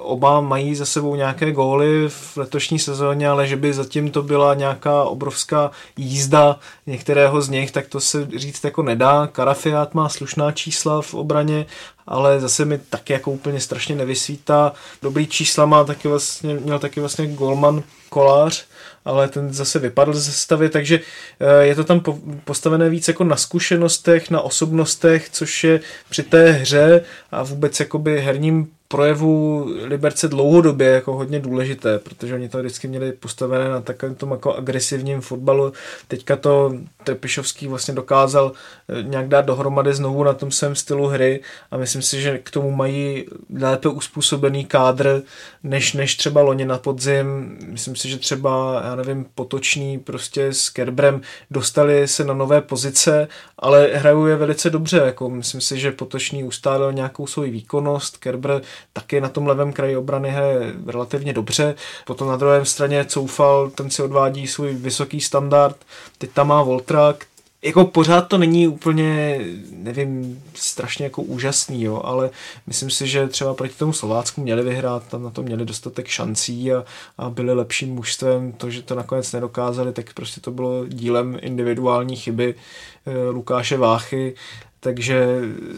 oba 0.01 0.41
mají 0.41 0.75
za 0.75 0.87
sebou 0.87 1.15
nějaké 1.15 1.53
góly 1.53 2.09
v 2.09 2.37
letošní 2.37 2.79
sezóně, 2.79 3.29
ale 3.29 3.47
že 3.47 3.57
by 3.57 3.73
zatím 3.73 4.11
to 4.11 4.23
byla 4.23 4.55
nějaká 4.55 5.05
obrovská 5.05 5.71
jízda 5.97 6.59
některého 6.87 7.43
z 7.43 7.49
nich, 7.49 7.71
tak 7.71 7.87
to 7.87 8.01
se 8.01 8.29
říct 8.37 8.65
jako 8.65 8.83
nedá. 8.83 9.27
Karafiát 9.27 9.95
má 9.95 10.09
slušná 10.09 10.53
čísla 10.53 11.03
v 11.03 11.15
obraně, 11.15 11.67
ale 12.07 12.41
zase 12.41 12.65
mi 12.65 12.79
taky 12.79 13.13
jako 13.13 13.31
úplně 13.31 13.61
strašně 13.61 13.97
nevysvítá. 13.97 14.73
Dobrý 15.03 15.27
čísla 15.27 15.67
má 15.67 15.85
taky 15.85 16.09
vlastně, 16.09 16.55
měl 16.55 16.79
taky 16.79 17.01
vlastně 17.01 17.27
Golman 17.27 17.83
Kolář, 18.09 18.65
ale 19.05 19.29
ten 19.29 19.53
zase 19.53 19.79
vypadl 19.79 20.13
ze 20.13 20.33
stavy, 20.33 20.69
takže 20.69 21.01
eh, 21.41 21.65
je 21.67 21.75
to 21.75 21.85
tam 21.85 22.03
postavené 22.45 22.89
víc 22.89 23.09
jako 23.09 23.25
na 23.25 23.37
zkušenostech, 23.37 24.31
na 24.31 24.41
osobnostech, 24.41 25.31
což 25.31 25.65
je 25.65 25.81
při 26.11 26.23
té 26.23 26.51
hře 26.51 27.05
a 27.31 27.43
vůbec 27.43 27.81
jakoby 27.81 28.21
herním 28.21 28.69
projevu 28.89 29.67
Liberce 29.85 30.29
dlouhodobě 30.29 30.89
jako 30.89 31.15
hodně 31.15 31.41
důležité, 31.41 31.99
protože 31.99 32.35
oni 32.35 32.49
to 32.49 32.59
vždycky 32.59 32.89
měli 32.89 33.13
postavené 33.13 33.69
na 33.69 33.81
takovém 33.81 34.15
tom 34.15 34.31
jako 34.31 34.55
agresivním 34.55 35.21
fotbalu. 35.21 35.73
Teďka 36.09 36.37
to 36.37 36.75
Trepišovský 37.05 37.67
vlastně 37.67 37.95
dokázal 37.95 38.53
eh, 38.89 39.03
nějak 39.03 39.29
dát 39.29 39.45
dohromady 39.45 39.95
znovu 39.95 40.25
na 40.25 40.33
tom 40.33 40.51
svém 40.51 40.75
stylu 40.75 41.07
hry 41.07 41.41
a 41.71 41.77
myslím 41.77 42.03
si, 42.03 42.21
že 42.21 42.39
k 42.39 42.51
tomu 42.51 42.71
mají 42.71 43.25
lépe 43.61 43.89
uspůsobený 43.89 44.65
kádr, 44.65 45.23
než, 45.63 45.93
než 45.93 46.17
třeba 46.17 46.41
loni 46.41 46.65
na 46.65 46.79
podzim. 46.79 47.59
Myslím 47.67 47.97
si, 47.97 48.09
že 48.09 48.17
třeba, 48.17 48.83
já 48.85 48.95
nevím, 48.97 49.27
Potočný 49.35 49.99
prostě 49.99 50.47
s 50.47 50.71
Kerbrem 50.71 51.21
dostali 51.51 52.09
se 52.09 52.25
na 52.25 52.35
nové 52.35 52.61
pozice, 52.61 53.29
ale 53.59 53.91
hrajou 53.95 54.27
je 54.27 54.37
velice 54.37 54.71
dobře. 54.71 54.97
Jako 54.97 55.31
myslím 55.31 55.61
si, 55.61 55.79
že 55.79 55.93
Potočný 55.93 56.45
ustálil 56.45 56.93
nějakou 56.93 57.27
svou 57.27 57.43
výkonnost, 57.43 58.17
Kerber 58.17 58.63
taky 58.93 59.21
na 59.21 59.29
tom 59.29 59.47
levém 59.47 59.73
kraji 59.73 59.97
obrany 59.97 60.31
hraje 60.31 60.73
relativně 60.87 61.33
dobře. 61.33 61.75
Potom 62.07 62.29
na 62.29 62.37
druhé 62.37 62.65
straně 62.65 63.05
Coufal, 63.05 63.71
ten 63.71 63.91
si 63.91 64.03
odvádí 64.03 64.47
svůj 64.47 64.75
vysoký 64.75 65.21
standard. 65.21 65.77
Teď 66.19 66.31
tam 66.31 66.49
má 66.49 66.63
Voltra, 66.63 67.15
jako 67.63 67.85
pořád 67.85 68.21
to 68.21 68.39
není 68.39 68.69
úplně, 68.69 69.41
nevím, 69.73 70.43
strašně 70.55 71.05
jako 71.05 71.23
úžasný, 71.23 71.83
jo, 71.83 72.01
ale 72.05 72.31
myslím 72.67 72.91
si, 72.91 73.07
že 73.07 73.29
třeba 73.29 73.55
proti 73.55 73.75
tomu 73.75 73.93
Slovácku 73.93 74.41
měli 74.41 74.63
vyhrát, 74.63 75.07
tam 75.09 75.23
na 75.23 75.31
to 75.31 75.43
měli 75.43 75.65
dostatek 75.65 76.07
šancí 76.07 76.73
a, 76.73 76.85
a 77.19 77.31
byli 77.31 77.55
lepším 77.55 77.95
mužstvem. 77.95 78.53
To, 78.53 78.71
že 78.71 78.83
to 78.83 78.95
nakonec 78.95 79.33
nedokázali, 79.33 79.93
tak 79.93 80.13
prostě 80.13 80.41
to 80.41 80.51
bylo 80.51 80.87
dílem 80.87 81.39
individuální 81.43 82.17
chyby 82.17 82.55
e, 83.07 83.29
Lukáše 83.29 83.77
Váchy 83.77 84.35
takže 84.81 85.27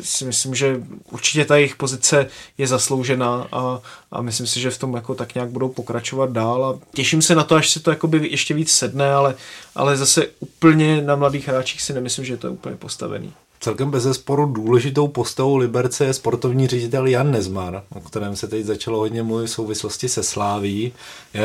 si 0.02 0.24
myslím, 0.24 0.54
že 0.54 0.82
určitě 1.10 1.44
ta 1.44 1.56
jejich 1.56 1.76
pozice 1.76 2.26
je 2.58 2.66
zasloužená 2.66 3.48
a, 3.52 3.80
a 4.10 4.22
myslím 4.22 4.46
si, 4.46 4.60
že 4.60 4.70
v 4.70 4.78
tom 4.78 4.94
jako 4.94 5.14
tak 5.14 5.34
nějak 5.34 5.50
budou 5.50 5.68
pokračovat 5.68 6.30
dál 6.30 6.64
a 6.64 6.78
těším 6.94 7.22
se 7.22 7.34
na 7.34 7.44
to, 7.44 7.54
až 7.54 7.70
se 7.70 7.80
to 7.80 7.90
jakoby 7.90 8.28
ještě 8.30 8.54
víc 8.54 8.70
sedne, 8.70 9.12
ale, 9.12 9.34
ale 9.74 9.96
zase 9.96 10.26
úplně 10.40 11.02
na 11.02 11.16
mladých 11.16 11.48
hráčích 11.48 11.82
si 11.82 11.92
nemyslím, 11.92 12.24
že 12.24 12.32
je 12.32 12.36
to 12.36 12.52
úplně 12.52 12.76
postavený. 12.76 13.32
Celkem 13.62 13.90
bez 13.90 14.02
zesporu 14.02 14.46
důležitou 14.46 15.08
postavou 15.08 15.56
Liberce 15.56 16.04
je 16.04 16.14
sportovní 16.14 16.66
ředitel 16.66 17.06
Jan 17.06 17.30
Nezmar, 17.30 17.82
o 17.94 18.00
kterém 18.00 18.36
se 18.36 18.48
teď 18.48 18.64
začalo 18.64 18.98
hodně 18.98 19.22
mluvit 19.22 19.46
v 19.46 19.50
souvislosti 19.50 20.08
se 20.08 20.22
Sláví, 20.22 20.92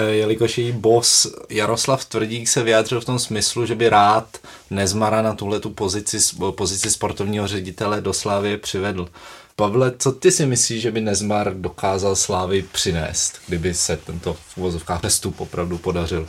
jelikož 0.10 0.58
její 0.58 0.72
boss 0.72 1.28
Jaroslav 1.50 2.06
Tvrdík 2.06 2.48
se 2.48 2.64
vyjádřil 2.64 3.02
v 3.02 3.06
tom 3.06 3.20
smyslu, 3.20 3.66
že 3.66 3.76
by 3.76 3.90
rád 3.90 4.38
Nezmara 4.70 5.22
na 5.22 5.34
tuhle 5.34 5.60
tu 5.60 5.70
pozici, 5.70 6.18
pozici 6.52 6.92
sportovního 6.92 7.48
ředitele 7.48 8.02
do 8.02 8.14
Slávy 8.14 8.58
přivedl. 8.58 9.08
Pavle, 9.56 9.94
co 9.98 10.12
ty 10.12 10.32
si 10.32 10.46
myslíš, 10.46 10.82
že 10.82 10.92
by 10.92 11.02
Nezmar 11.02 11.54
dokázal 11.54 12.16
Slávy 12.16 12.66
přinést, 12.72 13.40
kdyby 13.48 13.74
se 13.74 13.98
tento 13.98 14.34
v 14.34 14.58
uvozovkách 14.58 15.00
přestup 15.00 15.42
opravdu 15.42 15.78
podařil? 15.78 16.28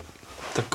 Tak 0.55 0.66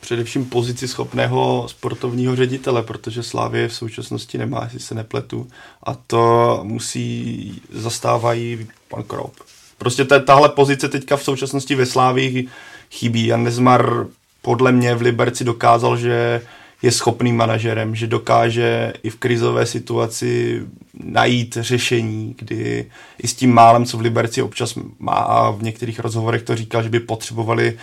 především 0.00 0.44
pozici 0.44 0.88
schopného 0.88 1.66
sportovního 1.68 2.36
ředitele, 2.36 2.82
protože 2.82 3.22
Slávě 3.22 3.68
v 3.68 3.74
současnosti 3.74 4.38
nemá, 4.38 4.64
jestli 4.64 4.80
se 4.80 4.94
nepletu, 4.94 5.48
a 5.82 5.94
to 5.94 6.60
musí 6.62 7.62
zastávají 7.72 8.66
pan 8.88 9.02
Krop. 9.02 9.32
Prostě 9.78 10.04
tahle 10.04 10.48
pozice 10.48 10.88
teďka 10.88 11.16
v 11.16 11.24
současnosti 11.24 11.74
ve 11.74 11.86
Slávii 11.86 12.48
chybí. 12.90 13.26
Jan 13.26 13.44
Nezmar 13.44 14.06
podle 14.42 14.72
mě 14.72 14.94
v 14.94 15.02
Liberci 15.02 15.44
dokázal, 15.44 15.96
že 15.96 16.42
je 16.82 16.92
schopným 16.92 17.36
manažerem, 17.36 17.94
že 17.94 18.06
dokáže 18.06 18.92
i 19.02 19.10
v 19.10 19.16
krizové 19.16 19.66
situaci 19.66 20.62
najít 21.04 21.58
řešení, 21.60 22.34
kdy 22.38 22.90
i 23.22 23.28
s 23.28 23.34
tím 23.34 23.54
málem, 23.54 23.84
co 23.84 23.96
v 23.96 24.00
Liberci 24.00 24.42
občas 24.42 24.74
má 24.98 25.12
a 25.12 25.50
v 25.50 25.62
některých 25.62 26.00
rozhovorech 26.00 26.42
to 26.42 26.56
říkal, 26.56 26.82
že 26.82 26.88
by 26.88 27.00
potřebovali 27.00 27.78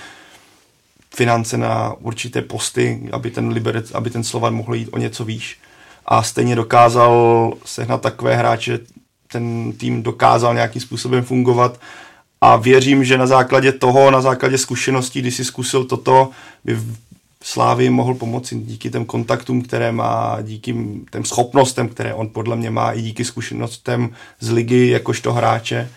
finance 1.15 1.57
na 1.57 1.93
určité 1.93 2.41
posty, 2.41 3.09
aby 3.11 3.31
ten, 3.31 3.49
Liberec, 3.49 3.91
aby 3.91 4.09
ten 4.09 4.23
Slovan 4.23 4.55
mohl 4.55 4.75
jít 4.75 4.89
o 4.91 4.97
něco 4.97 5.25
výš. 5.25 5.57
A 6.05 6.23
stejně 6.23 6.55
dokázal 6.55 7.53
sehnat 7.65 8.01
takové 8.01 8.35
hráče, 8.35 8.79
ten 9.31 9.73
tým 9.73 10.03
dokázal 10.03 10.53
nějakým 10.53 10.81
způsobem 10.81 11.23
fungovat 11.23 11.79
a 12.41 12.55
věřím, 12.55 13.03
že 13.03 13.17
na 13.17 13.27
základě 13.27 13.71
toho, 13.71 14.11
na 14.11 14.21
základě 14.21 14.57
zkušeností, 14.57 15.21
kdy 15.21 15.31
si 15.31 15.45
zkusil 15.45 15.85
toto, 15.85 16.29
by 16.65 16.77
Slávy 17.43 17.89
mohl 17.89 18.13
pomoci 18.13 18.55
díky 18.55 18.89
těm 18.89 19.05
kontaktům, 19.05 19.61
které 19.61 19.91
má, 19.91 20.37
díky 20.41 20.75
těm 21.11 21.25
schopnostem, 21.25 21.89
které 21.89 22.13
on 22.13 22.29
podle 22.29 22.55
mě 22.55 22.69
má, 22.69 22.91
i 22.91 23.01
díky 23.01 23.25
zkušenostem 23.25 24.09
z 24.39 24.51
ligy 24.51 24.89
jakožto 24.89 25.33
hráče 25.33 25.89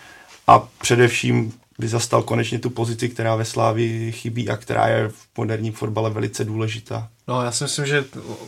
a 0.47 0.59
především 0.59 1.53
by 1.81 1.87
zastal 1.87 2.23
konečně 2.23 2.59
tu 2.59 2.69
pozici, 2.69 3.09
která 3.09 3.35
ve 3.35 3.45
Slávi 3.45 4.11
chybí 4.11 4.49
a 4.49 4.57
která 4.57 4.87
je 4.87 5.09
v 5.09 5.27
moderním 5.37 5.73
fotbale 5.73 6.09
velice 6.09 6.45
důležitá. 6.45 7.09
No 7.27 7.43
já 7.43 7.51
si 7.51 7.63
myslím, 7.63 7.85
že 7.85 8.05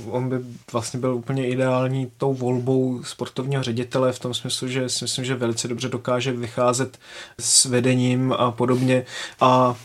on 0.10 0.30
by 0.30 0.36
vlastně 0.74 1.00
byl 1.00 1.16
úplně 1.16 1.48
ideální 1.48 2.12
tou 2.18 2.34
volbou 2.34 3.04
sportovního 3.04 3.64
ředitele 3.64 4.14
v 4.14 4.20
tom 4.20 4.34
smyslu, 4.34 4.68
že 4.68 4.90
si 4.90 5.04
myslím, 5.04 5.26
že 5.26 5.36
velice 5.36 5.68
dobře 5.68 5.90
dokáže 5.90 6.32
vycházet 6.32 7.00
s 7.40 7.66
vedením 7.66 8.34
a 8.34 8.52
podobně 8.52 9.06
a 9.42 9.76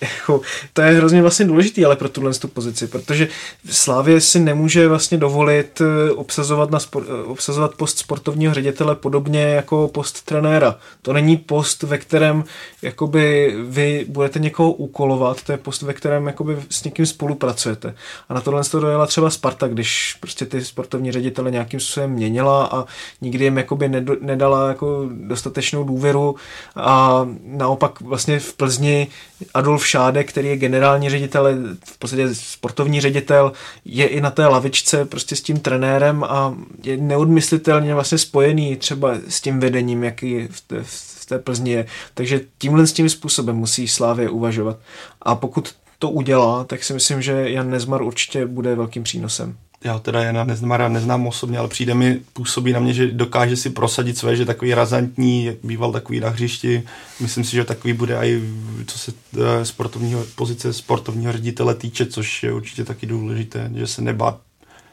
jako, 0.00 0.40
to 0.72 0.82
je 0.82 0.92
hrozně 0.92 1.22
vlastně 1.22 1.46
důležitý, 1.46 1.84
ale 1.84 1.96
pro 1.96 2.08
tuhle 2.08 2.34
tu 2.34 2.48
pozici, 2.48 2.86
protože 2.86 3.28
Slávě 3.70 4.20
si 4.20 4.40
nemůže 4.40 4.88
vlastně 4.88 5.18
dovolit 5.18 5.80
eh, 5.80 6.10
obsazovat, 6.10 6.70
na 6.70 6.80
spor, 6.80 7.06
eh, 7.08 7.24
obsazovat 7.24 7.74
post 7.74 7.98
sportovního 7.98 8.54
ředitele 8.54 8.94
podobně 8.94 9.42
jako 9.42 9.88
post 9.88 10.22
trenéra. 10.24 10.78
To 11.02 11.12
není 11.12 11.36
post, 11.36 11.82
ve 11.82 11.98
kterém 11.98 12.44
jakoby 12.82 13.54
vy 13.64 14.06
budete 14.08 14.38
někoho 14.38 14.72
úkolovat, 14.72 15.42
to 15.42 15.52
je 15.52 15.58
post, 15.58 15.82
ve 15.82 15.92
kterém 15.92 16.26
jakoby 16.26 16.56
s 16.70 16.84
někým 16.84 17.06
spolupracujete. 17.06 17.94
A 18.28 18.34
na 18.34 18.40
tohle 18.40 18.64
to 18.64 18.80
dojela 18.80 19.06
třeba 19.06 19.30
Sparta, 19.30 19.68
když 19.68 20.16
prostě 20.20 20.46
ty 20.46 20.64
sportovní 20.64 21.12
ředitele 21.12 21.50
nějakým 21.50 21.80
způsobem 21.80 22.10
měnila 22.10 22.66
a 22.72 22.84
nikdy 23.20 23.44
jim 23.44 23.56
jakoby 23.56 23.88
nedala 24.20 24.68
jako 24.68 25.08
dostatečnou 25.10 25.84
důvěru 25.84 26.36
a 26.76 27.26
naopak 27.44 28.00
vlastně 28.00 28.38
v 28.40 28.54
Plzni 28.54 29.08
Adolf 29.54 29.85
Šádek, 29.86 30.28
který 30.28 30.48
je 30.48 30.56
generální 30.56 31.10
ředitel, 31.10 31.48
v 31.84 31.98
podstatě 31.98 32.34
sportovní 32.34 33.00
ředitel, 33.00 33.52
je 33.84 34.06
i 34.06 34.20
na 34.20 34.30
té 34.30 34.46
lavičce 34.46 35.04
prostě 35.04 35.36
s 35.36 35.42
tím 35.42 35.60
trenérem 35.60 36.24
a 36.24 36.54
je 36.82 36.96
neodmyslitelně 36.96 37.94
vlastně 37.94 38.18
spojený 38.18 38.76
třeba 38.76 39.14
s 39.28 39.40
tím 39.40 39.60
vedením, 39.60 40.04
jaký 40.04 40.48
v 40.50 40.60
té, 40.60 40.76
v 40.82 41.26
té 41.26 41.38
Plzni 41.38 41.70
je. 41.70 41.86
Takže 42.14 42.40
tímhle 42.58 42.86
s 42.86 42.92
tím 42.92 43.08
způsobem 43.08 43.56
musí 43.56 43.88
Slávě 43.88 44.30
uvažovat. 44.30 44.78
A 45.22 45.34
pokud 45.34 45.74
to 45.98 46.10
udělá, 46.10 46.64
tak 46.64 46.84
si 46.84 46.92
myslím, 46.92 47.22
že 47.22 47.50
Jan 47.50 47.70
Nezmar 47.70 48.02
určitě 48.02 48.46
bude 48.46 48.74
velkým 48.74 49.02
přínosem 49.02 49.56
já 49.84 49.98
teda 49.98 50.22
Jana 50.22 50.44
Nezmara 50.44 50.88
neznám 50.88 51.26
osobně, 51.26 51.58
ale 51.58 51.68
přijde 51.68 51.94
mi, 51.94 52.20
působí 52.32 52.72
na 52.72 52.80
mě, 52.80 52.94
že 52.94 53.06
dokáže 53.06 53.56
si 53.56 53.70
prosadit 53.70 54.18
své, 54.18 54.36
že 54.36 54.44
takový 54.44 54.74
razantní, 54.74 55.52
býval 55.62 55.92
takový 55.92 56.20
na 56.20 56.28
hřišti. 56.28 56.82
Myslím 57.20 57.44
si, 57.44 57.52
že 57.52 57.64
takový 57.64 57.92
bude 57.92 58.18
i 58.22 58.42
co 58.86 58.98
se 58.98 59.12
eh, 59.38 59.64
sportovního 59.64 60.24
pozice 60.34 60.72
sportovního 60.72 61.32
ředitele 61.32 61.74
týče, 61.74 62.06
což 62.06 62.42
je 62.42 62.52
určitě 62.52 62.84
taky 62.84 63.06
důležité, 63.06 63.70
že 63.74 63.86
se 63.86 64.02
nebá 64.02 64.38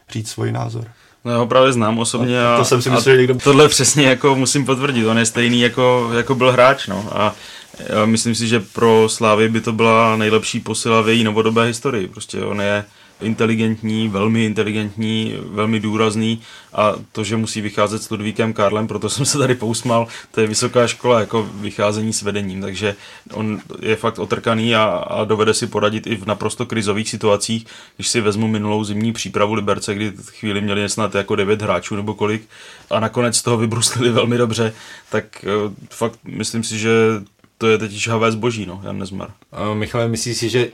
říct 0.10 0.30
svůj 0.30 0.52
názor. 0.52 0.86
No 1.26 1.32
já 1.32 1.38
ho 1.38 1.48
právě 1.48 1.74
znám 1.74 2.00
osobně 2.00 2.46
a, 2.46 2.58
to 2.58 2.66
jsem 2.66 2.82
si 2.82 2.90
myslel, 2.90 3.16
že 3.16 3.22
někdo... 3.22 3.36
tohle 3.36 3.70
přesně 3.70 4.06
jako 4.06 4.36
musím 4.36 4.66
potvrdit, 4.66 5.08
on 5.08 5.18
je 5.18 5.26
stejný 5.26 5.62
jako, 5.62 6.12
jako 6.18 6.36
byl 6.36 6.52
hráč, 6.52 6.88
no 6.88 7.08
a 7.12 7.36
já 7.90 8.06
myslím 8.06 8.36
si, 8.36 8.48
že 8.48 8.60
pro 8.60 9.10
Slávy 9.10 9.50
by 9.50 9.62
to 9.62 9.72
byla 9.72 10.18
nejlepší 10.18 10.60
posila 10.60 11.02
v 11.02 11.10
její 11.10 11.24
novodobé 11.24 11.66
historii, 11.66 12.08
prostě 12.08 12.42
on 12.42 12.62
je 12.62 12.86
inteligentní, 13.24 14.10
velmi 14.10 14.46
inteligentní, 14.46 15.36
velmi 15.46 15.80
důrazný 15.80 16.42
a 16.74 16.94
to, 17.12 17.24
že 17.24 17.38
musí 17.38 17.62
vycházet 17.62 18.04
s 18.04 18.10
Ludvíkem 18.10 18.54
Karlem, 18.54 18.88
proto 18.88 19.10
jsem 19.10 19.26
se 19.26 19.38
tady 19.38 19.56
pousmal, 19.56 20.08
to 20.32 20.42
je 20.42 20.48
vysoká 20.48 20.88
škola 20.88 21.20
jako 21.20 21.50
vycházení 21.54 22.14
s 22.14 22.22
vedením, 22.22 22.62
takže 22.62 22.96
on 23.34 23.60
je 23.82 23.96
fakt 23.96 24.20
otrkaný 24.20 24.76
a, 24.76 24.84
a 24.84 25.24
dovede 25.24 25.54
si 25.54 25.68
poradit 25.68 26.08
i 26.08 26.16
v 26.16 26.26
naprosto 26.26 26.66
krizových 26.66 27.10
situacích, 27.10 27.66
když 27.96 28.08
si 28.08 28.22
vezmu 28.22 28.48
minulou 28.48 28.84
zimní 28.84 29.14
přípravu 29.14 29.54
Liberce, 29.54 29.96
kdy 29.96 30.12
chvíli 30.32 30.62
měli 30.62 30.90
snad 30.90 31.16
jako 31.16 31.36
devět 31.36 31.62
hráčů 31.62 31.96
nebo 31.96 32.14
kolik 32.14 32.48
a 32.90 33.00
nakonec 33.00 33.42
toho 33.42 33.58
vybruslili 33.58 34.10
velmi 34.10 34.38
dobře, 34.38 34.74
tak 35.10 35.26
eh, 35.44 35.74
fakt 35.90 36.20
myslím 36.24 36.64
si, 36.64 36.80
že 36.80 36.90
to 37.64 37.68
je 37.68 37.78
teď 37.78 37.92
žhavé 37.92 38.32
zboží, 38.32 38.66
no, 38.66 38.82
Jan 38.84 39.00
Nezmar. 39.00 39.30
Michale, 39.74 40.08
myslíš 40.08 40.38
si, 40.38 40.50
že 40.50 40.72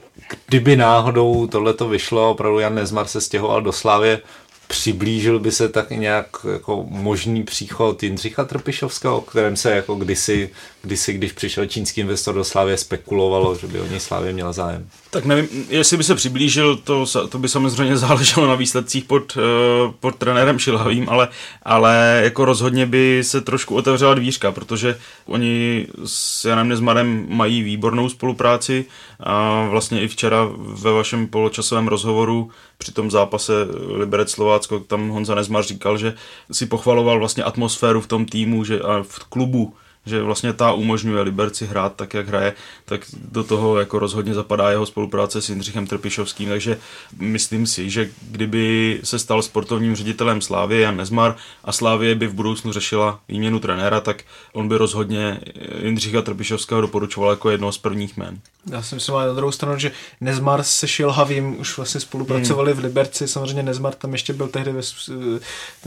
kdyby 0.47 0.75
náhodou 0.75 1.47
tohleto 1.47 1.89
vyšlo, 1.89 2.31
opravdu 2.31 2.59
Jan 2.59 2.75
Nezmar 2.75 3.07
se 3.07 3.21
stěhoval 3.21 3.61
do 3.61 3.71
Slávě, 3.71 4.21
přiblížil 4.70 5.39
by 5.39 5.51
se 5.51 5.70
tak 5.70 5.89
nějak 5.89 6.28
jako 6.51 6.86
možný 6.89 7.43
příchod 7.43 8.03
Jindřicha 8.03 8.45
Trpišovského, 8.45 9.17
o 9.17 9.22
kterém 9.22 9.55
se 9.55 9.72
jako 9.72 9.95
kdysi, 9.95 10.49
kdysi, 10.82 11.13
když 11.13 11.32
přišel 11.32 11.65
čínský 11.65 12.01
investor 12.01 12.36
do 12.36 12.43
Slávě, 12.43 12.78
spekulovalo, 12.78 13.55
že 13.55 13.67
by 13.67 13.82
o 13.82 13.88
něj 13.88 13.99
Slávě 13.99 14.34
měla 14.34 14.51
zájem. 14.51 14.89
Tak 15.09 15.26
nevím, 15.26 15.47
jestli 15.70 15.97
by 15.97 16.03
se 16.03 16.15
přiblížil, 16.15 16.78
to, 16.78 17.05
to 17.30 17.39
by 17.39 17.49
samozřejmě 17.49 17.97
záleželo 18.07 18.47
na 18.47 18.55
výsledcích 18.55 19.03
pod, 19.03 19.38
uh, 19.38 19.91
pod 19.99 20.15
trenérem 20.15 20.59
Šilhavým, 20.59 21.09
ale, 21.09 21.28
ale 21.63 22.22
jako 22.24 22.45
rozhodně 22.45 22.86
by 22.86 23.22
se 23.24 23.41
trošku 23.41 23.76
otevřela 23.76 24.13
dvířka, 24.13 24.51
protože 24.51 24.97
oni 25.26 25.88
s 26.05 26.45
Janem 26.45 26.67
Nezmarem 26.67 27.26
mají 27.30 27.63
výbornou 27.63 28.09
spolupráci 28.09 28.86
a 29.20 29.65
vlastně 29.70 30.01
i 30.01 30.07
včera 30.07 30.47
ve 30.57 30.91
vašem 30.91 31.28
poločasovém 31.28 31.88
rozhovoru 31.88 32.51
při 32.82 32.91
tom 32.91 33.11
zápase 33.11 33.53
Liberec 33.95 34.32
Slovácko, 34.32 34.80
tam 34.80 35.09
Honza 35.09 35.36
Nezmar 35.36 35.63
říkal, 35.63 35.97
že 35.97 36.13
si 36.51 36.65
pochvaloval 36.65 37.19
vlastně 37.19 37.43
atmosféru 37.43 38.01
v 38.01 38.07
tom 38.07 38.25
týmu 38.25 38.63
že 38.63 38.80
a 38.80 39.03
v 39.03 39.19
klubu, 39.19 39.73
že 40.05 40.21
vlastně 40.21 40.53
ta 40.53 40.73
umožňuje 40.73 41.21
Liberci 41.21 41.65
hrát 41.65 41.95
tak, 41.95 42.13
jak 42.13 42.27
hraje, 42.27 42.53
tak 42.85 43.01
do 43.31 43.43
toho 43.43 43.79
jako 43.79 43.99
rozhodně 43.99 44.33
zapadá 44.33 44.69
jeho 44.71 44.85
spolupráce 44.85 45.41
s 45.41 45.49
Jindřichem 45.49 45.87
Trpišovským, 45.87 46.49
takže 46.49 46.77
myslím 47.19 47.67
si, 47.67 47.89
že 47.89 48.09
kdyby 48.31 48.99
se 49.03 49.19
stal 49.19 49.41
sportovním 49.41 49.95
ředitelem 49.95 50.41
Slávy 50.41 50.81
Jan 50.81 50.97
Nezmar 50.97 51.35
a 51.63 51.71
Slávě 51.71 52.15
by 52.15 52.27
v 52.27 52.33
budoucnu 52.33 52.71
řešila 52.71 53.19
výměnu 53.27 53.59
trenéra, 53.59 54.01
tak 54.01 54.23
on 54.53 54.67
by 54.67 54.77
rozhodně 54.77 55.39
Jindřicha 55.83 56.21
Trpišovského 56.21 56.81
doporučoval 56.81 57.29
jako 57.29 57.49
jednoho 57.49 57.71
z 57.71 57.77
prvních 57.77 58.17
jmén. 58.17 58.39
Já 58.71 58.81
si 58.81 58.95
myslím, 58.95 59.15
ale 59.15 59.27
na 59.27 59.33
druhou 59.33 59.51
stranu, 59.51 59.79
že 59.79 59.91
Nezmar 60.21 60.63
se 60.63 60.87
Šilhavým 60.87 61.59
už 61.59 61.77
vlastně 61.77 62.01
spolupracovali 62.01 62.71
hmm. 62.71 62.81
v 62.81 62.83
Liberci, 62.83 63.27
samozřejmě 63.27 63.63
Nezmar 63.63 63.93
tam 63.93 64.11
ještě 64.11 64.33
byl 64.33 64.47
tehdy 64.47 64.71
ve, 64.71 64.81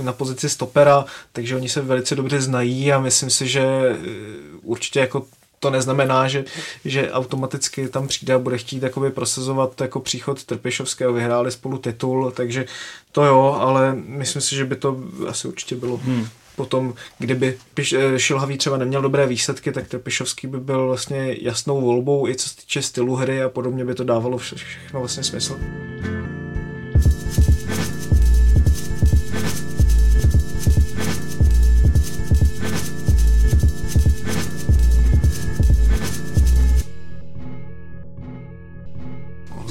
na 0.03 0.13
pozici 0.13 0.49
stopera, 0.49 1.05
takže 1.33 1.57
oni 1.57 1.69
se 1.69 1.81
velice 1.81 2.17
dobře 2.17 2.41
znají 2.41 2.93
a 2.93 3.01
myslím 3.01 3.31
si, 3.31 3.49
že 3.49 3.63
určitě 4.63 5.01
jako 5.01 5.27
to 5.61 5.71
neznamená, 5.71 6.29
že, 6.29 6.45
že 6.85 7.13
automaticky 7.13 7.89
tam 7.89 8.09
přijde 8.09 8.35
a 8.35 8.39
bude 8.39 8.59
chtít 8.59 8.83
jakoby 8.83 9.11
prosazovat 9.11 9.81
jako 9.81 10.01
příchod 10.01 10.45
Trpišovského, 10.45 11.13
vyhráli 11.13 11.51
spolu 11.51 11.79
titul, 11.79 12.31
takže 12.31 12.67
to 13.13 13.25
jo, 13.25 13.57
ale 13.61 13.95
myslím 13.95 14.43
si, 14.43 14.57
že 14.57 14.65
by 14.65 14.77
to 14.77 15.01
asi 15.29 15.49
určitě 15.49 15.77
bylo 15.77 15.97
hmm 15.97 16.27
potom, 16.57 16.95
kdyby 17.19 17.59
eh, 17.97 18.19
Šilhavý 18.19 18.59
třeba 18.59 18.77
neměl 18.77 19.03
dobré 19.03 19.27
výsledky, 19.27 19.73
tak 19.73 19.89
Trpišovský 19.89 20.47
by 20.47 20.61
byl 20.61 20.87
vlastně 20.87 21.37
jasnou 21.41 21.81
volbou 21.81 22.29
i 22.29 22.35
co 22.35 22.49
se 22.49 22.57
týče 22.57 22.83
stylu 22.83 23.15
hry 23.15 23.43
a 23.43 23.49
podobně 23.49 23.85
by 23.85 23.95
to 23.95 24.05
dávalo 24.05 24.39
všechno 24.39 25.01
vlastně 25.01 25.25
smysl. 25.25 25.59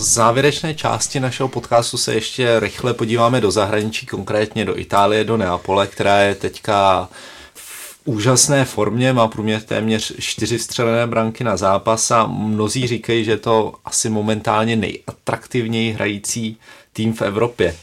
Závěrečné 0.02 0.74
části 0.76 1.20
našeho 1.20 1.49
podcastu 1.49 1.97
se 1.97 2.14
ještě 2.14 2.60
rychle 2.60 2.93
podíváme 2.93 3.41
do 3.41 3.52
zahraničí, 3.52 4.06
konkrétně 4.06 4.66
do 4.66 4.80
Itálie, 4.80 5.24
do 5.24 5.38
Neapole, 5.38 5.88
která 5.88 6.20
je 6.20 6.36
teďka 6.36 7.10
v 7.54 7.99
úžasné 8.06 8.66
formě, 8.66 9.14
má 9.14 9.28
průměr 9.28 9.62
téměř 9.62 10.14
čtyři 10.20 10.58
vstřelené 10.58 11.08
branky 11.08 11.43
na 11.43 11.58
zápas 11.58 12.12
a 12.12 12.26
mnozí 12.26 12.88
říkají, 12.88 13.26
že 13.26 13.32
je 13.32 13.38
to 13.38 13.74
asi 13.86 14.10
momentálně 14.10 14.76
nejatraktivněji 14.76 15.91
hrající 15.91 16.58
tým 16.93 17.14
v 17.14 17.22
Evropě. 17.22 17.76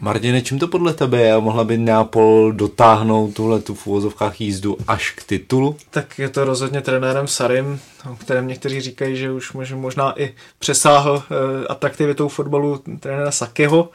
Martine, 0.00 0.42
čím 0.42 0.58
to 0.58 0.68
podle 0.68 0.94
tebe 0.94 1.20
je? 1.20 1.40
Mohla 1.40 1.64
by 1.64 1.78
Neapol 1.78 2.52
dotáhnout 2.52 3.34
tuhle 3.34 3.60
tu 3.60 3.74
v 3.74 3.86
uvozovkách 3.86 4.40
jízdu 4.40 4.76
až 4.88 5.10
k 5.10 5.22
titulu? 5.22 5.76
Tak 5.90 6.18
je 6.18 6.28
to 6.28 6.44
rozhodně 6.44 6.80
trenérem 6.80 7.28
Sarim, 7.28 7.80
o 8.12 8.16
kterém 8.16 8.46
někteří 8.46 8.80
říkají, 8.80 9.16
že 9.16 9.30
už 9.30 9.52
možná 9.74 10.20
i 10.20 10.34
přesáhl 10.58 11.12
uh, 11.12 11.22
atraktivitou 11.68 12.28
fotbalu 12.28 12.82
trenéra 13.00 13.30
Sakeho, 13.30 13.88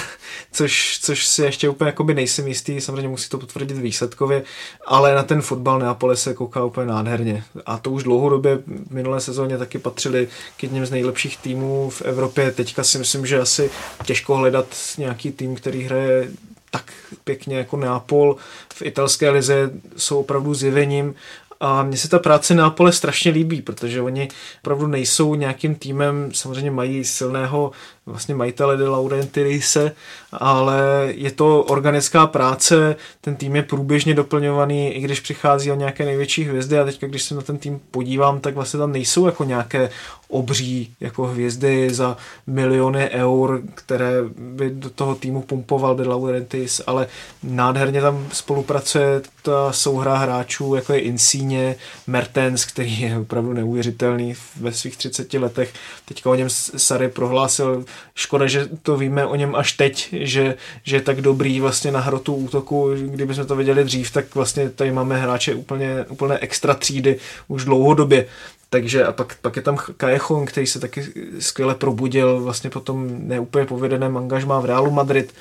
což, 0.52 0.98
což 1.02 1.26
si 1.26 1.42
ještě 1.42 1.68
úplně 1.68 1.88
jakoby 1.88 2.14
nejsem 2.14 2.48
jistý, 2.48 2.80
samozřejmě 2.80 3.08
musí 3.08 3.28
to 3.28 3.38
potvrdit 3.38 3.78
výsledkově, 3.78 4.42
ale 4.86 5.14
na 5.14 5.22
ten 5.22 5.42
fotbal 5.42 5.78
Neapole 5.78 6.16
se 6.16 6.34
kouká 6.34 6.64
úplně 6.64 6.86
nádherně. 6.86 7.44
A 7.66 7.78
to 7.78 7.90
už 7.90 8.02
dlouhodobě 8.02 8.56
v 8.56 8.90
minulé 8.90 9.20
sezóně 9.20 9.58
taky 9.58 9.78
patřili 9.78 10.28
k 10.56 10.62
jedním 10.62 10.86
z 10.86 10.90
nejlepších 10.90 11.36
týmů 11.36 11.90
v 11.90 12.02
Evropě. 12.02 12.50
Teďka 12.50 12.84
si 12.84 12.98
myslím, 12.98 13.26
že 13.26 13.40
asi 13.40 13.70
těžko 14.04 14.36
hledat 14.36 14.66
nějaký 14.98 15.32
tým, 15.32 15.43
který 15.54 15.82
hraje 15.82 16.28
tak 16.70 16.92
pěkně 17.24 17.56
jako 17.56 17.76
Neapol 17.76 18.36
v 18.74 18.82
italské 18.82 19.30
lize 19.30 19.70
jsou 19.96 20.20
opravdu 20.20 20.54
zjevením. 20.54 21.14
A 21.60 21.82
mně 21.82 21.96
se 21.96 22.08
ta 22.08 22.18
práce 22.18 22.54
Neapole 22.54 22.92
strašně 22.92 23.30
líbí, 23.30 23.62
protože 23.62 24.00
oni 24.02 24.28
opravdu 24.62 24.86
nejsou 24.86 25.34
nějakým 25.34 25.74
týmem, 25.74 26.30
samozřejmě 26.34 26.70
mají 26.70 27.04
silného 27.04 27.72
vlastně 28.06 28.34
majitele 28.34 28.76
de 28.76 28.88
Laurentirise, 28.88 29.92
ale 30.32 31.08
je 31.14 31.30
to 31.30 31.62
organická 31.62 32.26
práce, 32.26 32.96
ten 33.20 33.36
tým 33.36 33.56
je 33.56 33.62
průběžně 33.62 34.14
doplňovaný, 34.14 34.94
i 34.94 35.00
když 35.00 35.20
přichází 35.20 35.72
o 35.72 35.74
nějaké 35.74 36.04
největší 36.04 36.44
hvězdy 36.44 36.78
a 36.78 36.84
teď, 36.84 37.00
když 37.00 37.22
se 37.22 37.34
na 37.34 37.42
ten 37.42 37.58
tým 37.58 37.80
podívám, 37.90 38.40
tak 38.40 38.54
vlastně 38.54 38.78
tam 38.78 38.92
nejsou 38.92 39.26
jako 39.26 39.44
nějaké 39.44 39.90
obří 40.28 40.94
jako 41.00 41.26
hvězdy 41.26 41.94
za 41.94 42.16
miliony 42.46 43.10
eur, 43.10 43.62
které 43.74 44.12
by 44.36 44.70
do 44.70 44.90
toho 44.90 45.14
týmu 45.14 45.42
pumpoval 45.42 45.96
de 45.96 46.08
Laurentiis, 46.08 46.80
ale 46.86 47.06
nádherně 47.42 48.00
tam 48.00 48.26
spolupracuje 48.32 49.22
ta 49.42 49.72
souhra 49.72 50.16
hráčů, 50.18 50.74
jako 50.74 50.92
je 50.92 51.00
Insigne, 51.00 51.74
Mertens, 52.06 52.64
který 52.64 53.00
je 53.00 53.18
opravdu 53.18 53.52
neuvěřitelný 53.52 54.34
ve 54.60 54.72
svých 54.72 54.96
30 54.96 55.34
letech. 55.34 55.72
Teďka 56.04 56.30
o 56.30 56.34
něm 56.34 56.48
Sary 56.50 57.08
prohlásil, 57.08 57.84
škoda, 58.14 58.46
že 58.46 58.68
to 58.82 58.96
víme 58.96 59.26
o 59.26 59.34
něm 59.36 59.54
až 59.54 59.72
teď, 59.72 60.08
že, 60.12 60.54
že 60.82 60.96
je 60.96 61.00
tak 61.00 61.20
dobrý 61.20 61.60
vlastně 61.60 61.90
na 61.90 62.00
hrotu 62.00 62.34
útoku, 62.34 62.90
kdybychom 62.94 63.46
to 63.46 63.56
viděli 63.56 63.84
dřív, 63.84 64.10
tak 64.10 64.34
vlastně 64.34 64.70
tady 64.70 64.92
máme 64.92 65.16
hráče 65.16 65.54
úplně, 65.54 66.04
úplně 66.08 66.38
extra 66.38 66.74
třídy 66.74 67.16
už 67.48 67.64
dlouhodobě. 67.64 68.26
Takže 68.70 69.04
a 69.04 69.12
pak, 69.12 69.36
pak 69.40 69.56
je 69.56 69.62
tam 69.62 69.76
Kajechon, 69.96 70.46
který 70.46 70.66
se 70.66 70.80
taky 70.80 71.04
skvěle 71.38 71.74
probudil 71.74 72.40
vlastně 72.40 72.70
po 72.70 72.80
tom 72.80 73.28
neúplně 73.28 73.66
povedeném 73.66 74.16
angažmá 74.16 74.60
v 74.60 74.64
Realu 74.64 74.90
Madrid. 74.90 75.34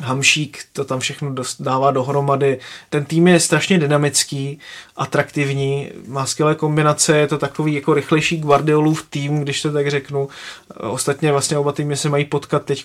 Hamšík 0.00 0.58
to 0.72 0.84
tam 0.84 1.00
všechno 1.00 1.34
dává 1.60 1.90
dohromady. 1.90 2.58
Ten 2.90 3.04
tým 3.04 3.28
je 3.28 3.40
strašně 3.40 3.78
dynamický, 3.78 4.58
atraktivní, 4.96 5.90
má 6.06 6.26
skvělé 6.26 6.54
kombinace, 6.54 7.16
je 7.16 7.26
to 7.26 7.38
takový 7.38 7.74
jako 7.74 7.94
rychlejší 7.94 8.40
Guardiolův 8.40 9.06
tým, 9.10 9.40
když 9.40 9.62
to 9.62 9.72
tak 9.72 9.90
řeknu. 9.90 10.28
Ostatně 10.76 11.32
vlastně 11.32 11.58
oba 11.58 11.72
týmy 11.72 11.96
se 11.96 12.08
mají 12.08 12.24
potkat 12.24 12.64
teď 12.64 12.84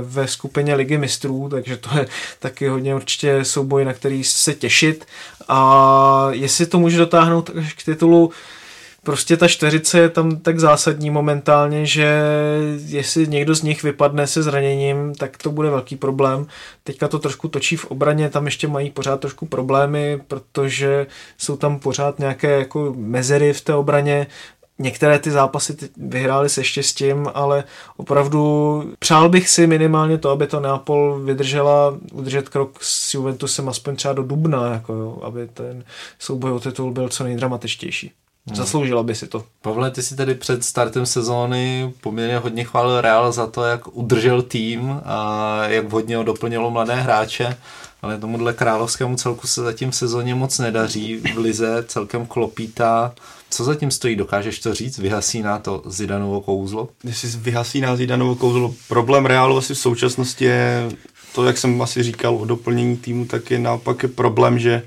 ve 0.00 0.28
skupině 0.28 0.74
Ligy 0.74 0.98
mistrů, 0.98 1.48
takže 1.50 1.76
to 1.76 1.98
je 1.98 2.06
taky 2.38 2.68
hodně 2.68 2.94
určitě 2.94 3.44
souboj, 3.44 3.84
na 3.84 3.92
který 3.92 4.24
se 4.24 4.54
těšit. 4.54 5.06
A 5.48 6.28
jestli 6.30 6.66
to 6.66 6.78
může 6.78 6.98
dotáhnout 6.98 7.50
až 7.58 7.72
k 7.72 7.82
titulu, 7.84 8.32
prostě 9.06 9.36
ta 9.36 9.48
čtyřice 9.48 9.98
je 9.98 10.08
tam 10.08 10.36
tak 10.36 10.60
zásadní 10.60 11.10
momentálně, 11.10 11.86
že 11.86 12.22
jestli 12.86 13.26
někdo 13.26 13.54
z 13.54 13.62
nich 13.62 13.82
vypadne 13.82 14.26
se 14.26 14.42
zraněním, 14.42 15.14
tak 15.14 15.36
to 15.36 15.50
bude 15.50 15.70
velký 15.70 15.96
problém. 15.96 16.46
Teďka 16.84 17.08
to 17.08 17.18
trošku 17.18 17.48
točí 17.48 17.76
v 17.76 17.84
obraně, 17.84 18.30
tam 18.30 18.44
ještě 18.44 18.68
mají 18.68 18.90
pořád 18.90 19.20
trošku 19.20 19.46
problémy, 19.46 20.20
protože 20.28 21.06
jsou 21.38 21.56
tam 21.56 21.78
pořád 21.78 22.18
nějaké 22.18 22.58
jako 22.58 22.94
mezery 22.96 23.52
v 23.52 23.60
té 23.60 23.74
obraně, 23.74 24.26
Některé 24.78 25.18
ty 25.18 25.30
zápasy 25.30 25.76
vyhrály 25.96 26.48
se 26.48 26.64
štěstím, 26.64 27.28
ale 27.34 27.64
opravdu 27.96 28.92
přál 28.98 29.28
bych 29.28 29.48
si 29.48 29.66
minimálně 29.66 30.18
to, 30.18 30.30
aby 30.30 30.46
to 30.46 30.60
Neapol 30.60 31.20
vydržela 31.24 31.98
udržet 32.12 32.48
krok 32.48 32.78
s 32.80 33.14
Juventusem 33.14 33.68
aspoň 33.68 33.96
třeba 33.96 34.14
do 34.14 34.22
Dubna, 34.22 34.72
jako 34.72 34.92
jo, 34.92 35.18
aby 35.22 35.48
ten 35.48 35.84
souboj 36.18 36.52
o 36.52 36.60
titul 36.60 36.90
byl 36.90 37.08
co 37.08 37.24
nejdramatičtější. 37.24 38.12
Zasloužila 38.54 39.02
by 39.02 39.14
si 39.14 39.26
to. 39.26 39.44
Pavle, 39.62 39.90
ty 39.90 40.02
si 40.02 40.16
tady 40.16 40.34
před 40.34 40.64
startem 40.64 41.06
sezóny 41.06 41.94
poměrně 42.00 42.38
hodně 42.38 42.64
chválil 42.64 43.00
Real 43.00 43.32
za 43.32 43.46
to, 43.46 43.64
jak 43.64 43.96
udržel 43.96 44.42
tým 44.42 45.00
a 45.04 45.60
jak 45.66 45.92
hodně 45.92 46.16
ho 46.16 46.22
doplnilo 46.22 46.70
mladé 46.70 46.94
hráče, 46.94 47.56
ale 48.02 48.18
tomuhle 48.18 48.52
královskému 48.52 49.16
celku 49.16 49.46
se 49.46 49.62
zatím 49.62 49.90
v 49.90 49.96
sezóně 49.96 50.34
moc 50.34 50.58
nedaří. 50.58 51.16
V 51.16 51.38
lize 51.38 51.84
celkem 51.88 52.26
klopítá. 52.26 53.14
Co 53.50 53.64
zatím 53.64 53.90
stojí, 53.90 54.16
dokážeš 54.16 54.58
to 54.58 54.74
říct? 54.74 54.98
Vyhasí 54.98 55.42
na 55.42 55.58
to 55.58 55.82
Zidanovo 55.86 56.40
kouzlo? 56.40 56.88
Jestli 57.04 57.28
vyhasí 57.28 57.80
na 57.80 57.96
Zidanovo 57.96 58.34
kouzlo, 58.34 58.74
problém 58.88 59.26
Realu 59.26 59.58
asi 59.58 59.74
v 59.74 59.78
současnosti 59.78 60.44
je 60.44 60.88
to, 61.34 61.44
jak 61.44 61.58
jsem 61.58 61.82
asi 61.82 62.02
říkal 62.02 62.36
o 62.36 62.44
doplnění 62.44 62.96
týmu, 62.96 63.24
tak 63.24 63.50
je 63.50 63.58
naopak 63.58 64.02
je 64.02 64.08
problém, 64.08 64.58
že 64.58 64.82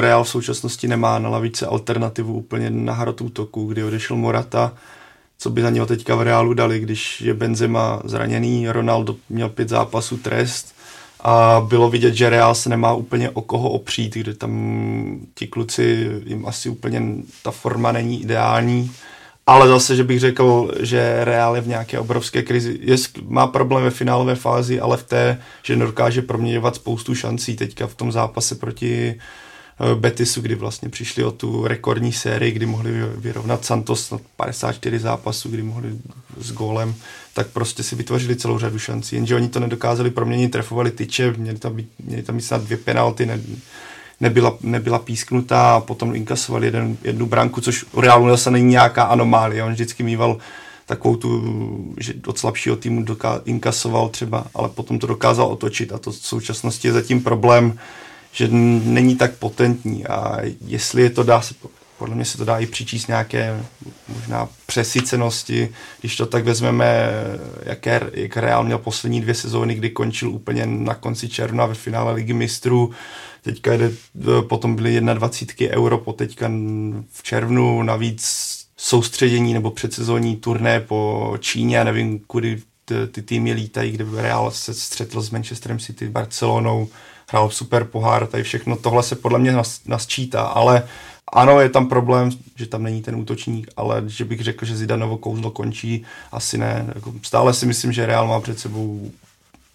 Real 0.00 0.24
v 0.24 0.28
současnosti 0.28 0.88
nemá 0.88 1.18
na 1.18 1.28
lavice 1.28 1.66
alternativu 1.66 2.34
úplně 2.34 2.70
na 2.70 2.92
hrot 2.92 3.20
útoku, 3.20 3.66
kdy 3.66 3.84
odešel 3.84 4.16
Morata, 4.16 4.72
co 5.38 5.50
by 5.50 5.62
za 5.62 5.70
něho 5.70 5.86
teďka 5.86 6.14
v 6.14 6.22
Realu 6.22 6.54
dali, 6.54 6.80
když 6.80 7.20
je 7.20 7.34
Benzema 7.34 8.02
zraněný, 8.04 8.68
Ronaldo 8.68 9.16
měl 9.28 9.48
pět 9.48 9.68
zápasů 9.68 10.16
trest 10.16 10.74
a 11.20 11.66
bylo 11.68 11.90
vidět, 11.90 12.14
že 12.14 12.30
Real 12.30 12.54
se 12.54 12.68
nemá 12.68 12.92
úplně 12.92 13.30
o 13.30 13.42
koho 13.42 13.70
opřít, 13.70 14.14
kde 14.14 14.34
tam 14.34 15.20
ti 15.34 15.46
kluci, 15.46 16.10
jim 16.24 16.46
asi 16.46 16.68
úplně 16.68 17.02
ta 17.42 17.50
forma 17.50 17.92
není 17.92 18.22
ideální, 18.22 18.92
ale 19.46 19.68
zase, 19.68 19.96
že 19.96 20.04
bych 20.04 20.20
řekl, 20.20 20.72
že 20.80 21.24
Real 21.24 21.56
je 21.56 21.62
v 21.62 21.68
nějaké 21.68 21.98
obrovské 21.98 22.42
krizi. 22.42 22.78
Je, 22.82 22.96
má 23.22 23.46
problém 23.46 23.84
ve 23.84 23.90
finálové 23.90 24.34
fázi, 24.34 24.80
ale 24.80 24.96
v 24.96 25.02
té, 25.02 25.40
že 25.62 25.76
nedokáže 25.76 26.22
proměňovat 26.22 26.74
spoustu 26.74 27.14
šancí. 27.14 27.56
Teďka 27.56 27.86
v 27.86 27.94
tom 27.94 28.12
zápase 28.12 28.54
proti 28.54 29.14
eh, 29.14 29.94
Betisu, 29.94 30.40
kdy 30.40 30.54
vlastně 30.54 30.88
přišli 30.88 31.24
o 31.24 31.30
tu 31.30 31.66
rekordní 31.66 32.12
sérii, 32.12 32.52
kdy 32.52 32.66
mohli 32.66 32.90
vyrovnat 33.16 33.64
Santos 33.64 34.10
na 34.10 34.18
54 34.36 34.98
zápasů, 34.98 35.48
kdy 35.48 35.62
mohli 35.62 35.88
s 36.38 36.52
gólem, 36.52 36.94
tak 37.34 37.46
prostě 37.46 37.82
si 37.82 37.96
vytvořili 37.96 38.36
celou 38.36 38.58
řadu 38.58 38.78
šancí. 38.78 39.16
Jenže 39.16 39.36
oni 39.36 39.48
to 39.48 39.60
nedokázali 39.60 40.10
proměnit, 40.10 40.52
trefovali 40.52 40.90
tyče, 40.90 41.32
měli 41.36 41.58
tam, 41.58 41.74
být, 41.74 41.88
měli 42.04 42.22
tam 42.22 42.36
být 42.36 42.42
snad 42.42 42.62
dvě 42.62 42.76
penalty, 42.76 43.26
ne, 43.26 43.40
nebyla, 44.20 44.56
nebyla 44.60 44.98
písknutá 44.98 45.74
a 45.74 45.80
potom 45.80 46.14
inkasoval 46.14 46.64
jeden, 46.64 46.96
jednu 47.04 47.26
branku, 47.26 47.60
což 47.60 47.84
u 47.92 48.00
Realu 48.00 48.28
zase 48.28 48.50
není 48.50 48.68
nějaká 48.68 49.02
anomálie. 49.02 49.64
On 49.64 49.72
vždycky 49.72 50.02
mýval 50.02 50.38
takovou 50.86 51.16
tu, 51.16 51.94
že 51.98 52.14
od 52.26 52.38
slabšího 52.38 52.76
týmu 52.76 53.02
doká, 53.02 53.40
inkasoval 53.44 54.08
třeba, 54.08 54.46
ale 54.54 54.68
potom 54.68 54.98
to 54.98 55.06
dokázal 55.06 55.46
otočit 55.46 55.92
a 55.92 55.98
to 55.98 56.10
v 56.10 56.16
současnosti 56.16 56.88
je 56.88 56.92
zatím 56.92 57.22
problém, 57.22 57.78
že 58.32 58.48
není 58.48 59.16
tak 59.16 59.34
potentní 59.34 60.06
a 60.06 60.36
jestli 60.66 61.02
je 61.02 61.10
to 61.10 61.22
dá 61.22 61.40
se, 61.40 61.54
podle 61.98 62.14
mě 62.14 62.24
se 62.24 62.38
to 62.38 62.44
dá 62.44 62.58
i 62.58 62.66
přičíst 62.66 63.08
nějaké 63.08 63.62
možná 64.08 64.48
přesycenosti, 64.66 65.68
když 66.00 66.16
to 66.16 66.26
tak 66.26 66.44
vezmeme, 66.44 67.10
jaké, 67.62 68.00
jak 68.12 68.36
Real 68.36 68.64
měl 68.64 68.78
poslední 68.78 69.20
dvě 69.20 69.34
sezóny, 69.34 69.74
kdy 69.74 69.90
končil 69.90 70.30
úplně 70.30 70.66
na 70.66 70.94
konci 70.94 71.28
června 71.28 71.66
ve 71.66 71.74
finále 71.74 72.12
ligy 72.12 72.32
mistrů, 72.32 72.90
Teďka 73.42 73.76
jde, 73.76 73.92
e, 74.38 74.42
potom 74.42 74.76
byly 74.76 75.00
21 75.00 75.76
euro, 75.76 75.98
po 75.98 76.12
teďka 76.12 76.50
v 77.12 77.22
červnu 77.22 77.82
navíc 77.82 78.24
soustředění 78.76 79.54
nebo 79.54 79.70
předsezónní 79.70 80.36
turné 80.36 80.80
po 80.80 81.32
Číně, 81.40 81.84
nevím, 81.84 82.18
kudy 82.18 82.62
ty 83.12 83.22
týmy 83.22 83.52
lítají, 83.52 83.92
kde 83.92 84.04
Real 84.22 84.50
se 84.50 84.74
střetl 84.74 85.22
s 85.22 85.30
Manchesterem 85.30 85.78
City, 85.78 86.08
Barcelonou, 86.08 86.88
hrál 87.28 87.50
super 87.50 87.84
pohár, 87.84 88.26
tady 88.26 88.42
všechno, 88.42 88.76
tohle 88.76 89.02
se 89.02 89.16
podle 89.16 89.38
mě 89.38 89.52
nas, 89.52 89.80
nasčítá, 89.86 90.42
ale 90.42 90.88
ano, 91.32 91.60
je 91.60 91.68
tam 91.68 91.88
problém, 91.88 92.30
že 92.56 92.66
tam 92.66 92.82
není 92.82 93.02
ten 93.02 93.16
útočník, 93.16 93.70
ale 93.76 94.02
že 94.06 94.24
bych 94.24 94.40
řekl, 94.40 94.64
že 94.64 94.76
Zidanovo 94.76 95.18
kouzlo 95.18 95.50
končí, 95.50 96.04
asi 96.32 96.58
ne. 96.58 96.92
Jako 96.94 97.14
stále 97.22 97.54
si 97.54 97.66
myslím, 97.66 97.92
že 97.92 98.06
Real 98.06 98.26
má 98.26 98.40
před 98.40 98.58
sebou 98.58 99.10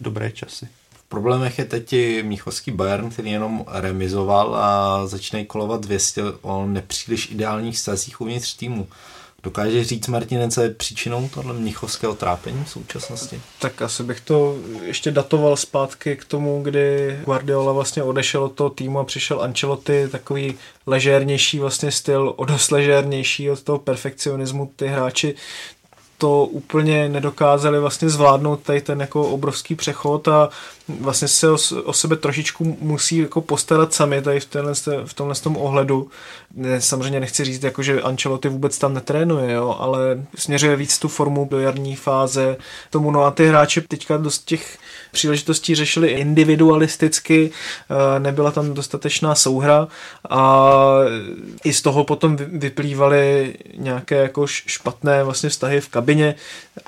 dobré 0.00 0.30
časy 0.30 0.68
problémech 1.08 1.58
je 1.58 1.64
teď 1.64 1.92
i 1.92 2.22
Míchovský 2.22 2.70
Bayern, 2.70 3.10
který 3.10 3.30
jenom 3.30 3.64
remizoval 3.68 4.56
a 4.56 5.06
začne 5.06 5.44
kolovat 5.44 5.80
200 5.80 6.22
o 6.42 6.66
nepříliš 6.66 7.30
ideálních 7.30 7.78
stazích 7.78 8.20
uvnitř 8.20 8.56
týmu. 8.56 8.88
Dokáže 9.42 9.84
říct, 9.84 10.08
Martin, 10.08 10.50
co 10.50 10.60
je 10.60 10.70
příčinou 10.70 11.28
tohle 11.34 11.52
mnichovského 11.54 12.14
trápení 12.14 12.64
v 12.64 12.70
současnosti? 12.70 13.40
Tak 13.60 13.82
asi 13.82 14.02
bych 14.02 14.20
to 14.20 14.56
ještě 14.82 15.10
datoval 15.10 15.56
zpátky 15.56 16.16
k 16.16 16.24
tomu, 16.24 16.62
kdy 16.62 17.18
Guardiola 17.24 17.72
vlastně 17.72 18.02
odešel 18.02 18.44
od 18.44 18.52
toho 18.52 18.70
týmu 18.70 18.98
a 18.98 19.04
přišel 19.04 19.42
Ancelotti, 19.42 20.08
takový 20.08 20.54
ležérnější 20.86 21.58
vlastně 21.58 21.92
styl, 21.92 22.32
o 22.36 22.44
dost 22.44 22.70
ležérnější 22.70 23.50
od 23.50 23.62
toho 23.62 23.78
perfekcionismu. 23.78 24.72
Ty 24.76 24.86
hráči 24.86 25.34
to 26.18 26.44
úplně 26.44 27.08
nedokázali 27.08 27.80
vlastně 27.80 28.08
zvládnout 28.08 28.62
tady 28.62 28.80
ten 28.80 29.00
jako 29.00 29.28
obrovský 29.28 29.74
přechod 29.74 30.28
a 30.28 30.48
vlastně 30.88 31.28
se 31.28 31.50
o, 31.50 31.56
o 31.84 31.92
sebe 31.92 32.16
trošičku 32.16 32.78
musí 32.80 33.16
jako 33.16 33.40
postarat 33.40 33.94
sami 33.94 34.22
tady 34.22 34.40
v, 34.40 34.44
tenhle, 34.44 34.74
v 35.04 35.14
tomhle 35.14 35.34
tom 35.34 35.56
ohledu. 35.56 36.10
Samozřejmě 36.78 37.20
nechci 37.20 37.44
říct, 37.44 37.62
jako, 37.62 37.82
že 37.82 38.02
Ancelotti 38.02 38.48
vůbec 38.48 38.78
tam 38.78 38.94
netrénuje, 38.94 39.52
jo, 39.52 39.76
ale 39.78 40.26
směřuje 40.34 40.76
víc 40.76 40.98
tu 40.98 41.08
formu 41.08 41.48
do 41.50 41.60
jarní 41.60 41.96
fáze 41.96 42.56
tomu. 42.90 43.10
No 43.10 43.24
a 43.24 43.30
ty 43.30 43.48
hráči 43.48 43.80
teďka 43.80 44.16
dost 44.16 44.44
těch 44.44 44.78
příležitostí 45.12 45.74
řešili 45.74 46.08
individualisticky, 46.08 47.50
eh, 47.50 48.20
nebyla 48.20 48.50
tam 48.50 48.74
dostatečná 48.74 49.34
souhra 49.34 49.88
a 50.30 50.70
i 51.64 51.72
z 51.72 51.82
toho 51.82 52.04
potom 52.04 52.36
vyplývaly 52.36 53.54
nějaké 53.76 54.16
jako 54.16 54.46
špatné 54.46 55.24
vlastně 55.24 55.48
vztahy 55.48 55.80
v 55.80 55.88
kabině, 55.88 56.34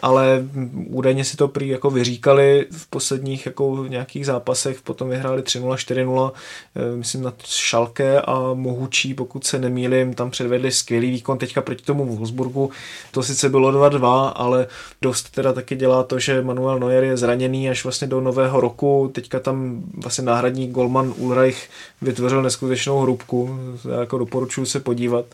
ale 0.03 0.45
údajně 0.87 1.25
si 1.25 1.37
to 1.37 1.49
prý 1.49 1.69
jako 1.69 1.91
vyříkali 1.91 2.67
v 2.71 2.87
posledních 2.87 3.47
jako 3.47 3.85
nějakých 3.89 4.27
zápasech, 4.27 4.83
potom 4.83 5.09
vyhráli 5.09 5.43
3-0, 5.43 5.77
4-0, 5.77 6.33
eh, 6.77 6.97
myslím 6.97 7.23
na 7.23 7.33
Šalke 7.45 8.21
a 8.21 8.55
Mohučí, 8.55 9.15
pokud 9.15 9.45
se 9.45 9.59
nemýlím, 9.59 10.15
tam 10.15 10.31
předvedli 10.31 10.73
skvělý 10.73 11.11
výkon 11.11 11.39
teďka 11.39 11.63
proti 11.63 11.85
tomu 11.85 12.17
Wolfsburgu, 12.17 12.71
to 13.11 13.23
sice 13.23 13.49
bylo 13.49 13.73
2-2, 13.73 14.33
ale 14.35 14.67
dost 15.03 15.31
teda 15.31 15.53
taky 15.53 15.77
dělá 15.77 16.03
to, 16.03 16.19
že 16.19 16.43
Manuel 16.43 16.79
Neuer 16.79 17.05
je 17.05 17.17
zraněný 17.17 17.71
až 17.71 17.85
vlastně 17.85 18.07
do 18.07 18.21
nového 18.21 18.61
roku, 18.61 19.11
teďka 19.15 19.41
tam 19.41 19.83
vlastně 19.95 20.25
náhradní 20.25 20.69
golman 20.69 21.15
Ulreich 21.17 21.69
vytvořil 22.03 22.43
neskutečnou 22.43 23.01
hrubku, 23.01 23.59
já 23.91 24.01
jako 24.01 24.19
doporučuji 24.19 24.67
se 24.67 24.81
podívat. 24.81 25.25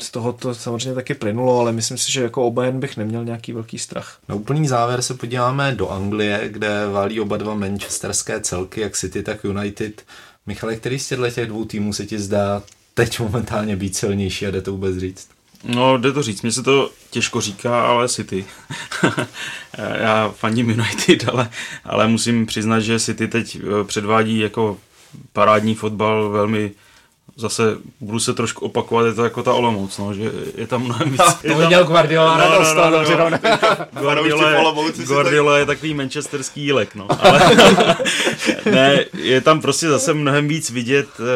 Z 0.00 0.10
toho 0.10 0.32
to 0.32 0.54
samozřejmě 0.54 0.94
taky 0.94 1.14
plynulo, 1.14 1.60
ale 1.60 1.72
myslím 1.72 1.98
si, 1.98 2.12
že 2.12 2.22
jako 2.22 2.46
obajen 2.46 2.80
bych 2.80 2.96
neměl 2.96 3.24
nějaký 3.24 3.52
velký 3.52 3.78
strach. 3.78 4.18
Na 4.28 4.34
úplný 4.34 4.68
závěr 4.68 5.02
se 5.02 5.14
podíváme 5.14 5.72
do 5.72 5.88
Anglie, 5.90 6.48
kde 6.48 6.86
válí 6.86 7.20
oba 7.20 7.36
dva 7.36 7.54
manchesterské 7.82 8.40
celky, 8.40 8.80
jak 8.80 8.96
City, 8.96 9.22
tak 9.22 9.44
United. 9.44 10.06
Michale, 10.46 10.76
který 10.76 10.98
z 10.98 11.08
těchto 11.08 11.30
těch 11.30 11.46
dvou 11.46 11.64
týmů 11.64 11.92
se 11.92 12.06
ti 12.06 12.18
zdá 12.18 12.62
teď 12.94 13.20
momentálně 13.20 13.76
být 13.76 13.96
silnější 13.96 14.46
a 14.46 14.50
jde 14.50 14.62
to 14.62 14.72
vůbec 14.72 14.96
říct? 14.96 15.28
No, 15.64 15.98
jde 15.98 16.12
to 16.12 16.22
říct. 16.22 16.42
Mně 16.42 16.52
se 16.52 16.62
to 16.62 16.90
těžko 17.10 17.40
říká, 17.40 17.86
ale 17.86 18.08
City. 18.08 18.44
Já 19.98 20.28
fandím 20.28 20.70
United, 20.70 21.28
ale, 21.28 21.50
ale 21.84 22.08
musím 22.08 22.46
přiznat, 22.46 22.80
že 22.80 23.00
City 23.00 23.28
teď 23.28 23.58
eh, 23.60 23.84
předvádí 23.84 24.38
jako 24.38 24.78
parádní 25.32 25.74
fotbal 25.74 26.28
velmi 26.30 26.72
zase 27.36 27.76
budu 28.00 28.20
se 28.20 28.34
trošku 28.34 28.64
opakovat, 28.64 29.06
je 29.06 29.14
to 29.14 29.24
jako 29.24 29.42
ta 29.42 29.52
Olomouc, 29.52 29.98
no, 29.98 30.14
že 30.14 30.32
je 30.56 30.66
tam 30.66 30.82
mnohem 30.82 31.10
víc. 31.10 31.20
to 31.42 31.48
tam... 31.48 31.66
měl 31.66 31.84
Guardiola 31.84 32.38
no, 32.38 32.44
radost, 32.44 32.76
no, 32.76 32.90
no, 32.90 33.02
no, 33.02 33.30
no. 33.30 33.38
Guardiola, 34.00 34.50
je, 34.50 35.04
Guardiola 35.06 35.58
je 35.58 35.66
takový 35.66 35.94
manchesterský 35.94 36.62
jílek, 36.62 36.94
no. 36.94 37.06
Ale, 37.20 37.54
ne, 38.70 39.04
je 39.14 39.40
tam 39.40 39.60
prostě 39.60 39.88
zase 39.88 40.14
mnohem 40.14 40.48
víc 40.48 40.70
vidět 40.70 41.08
uh, 41.20 41.26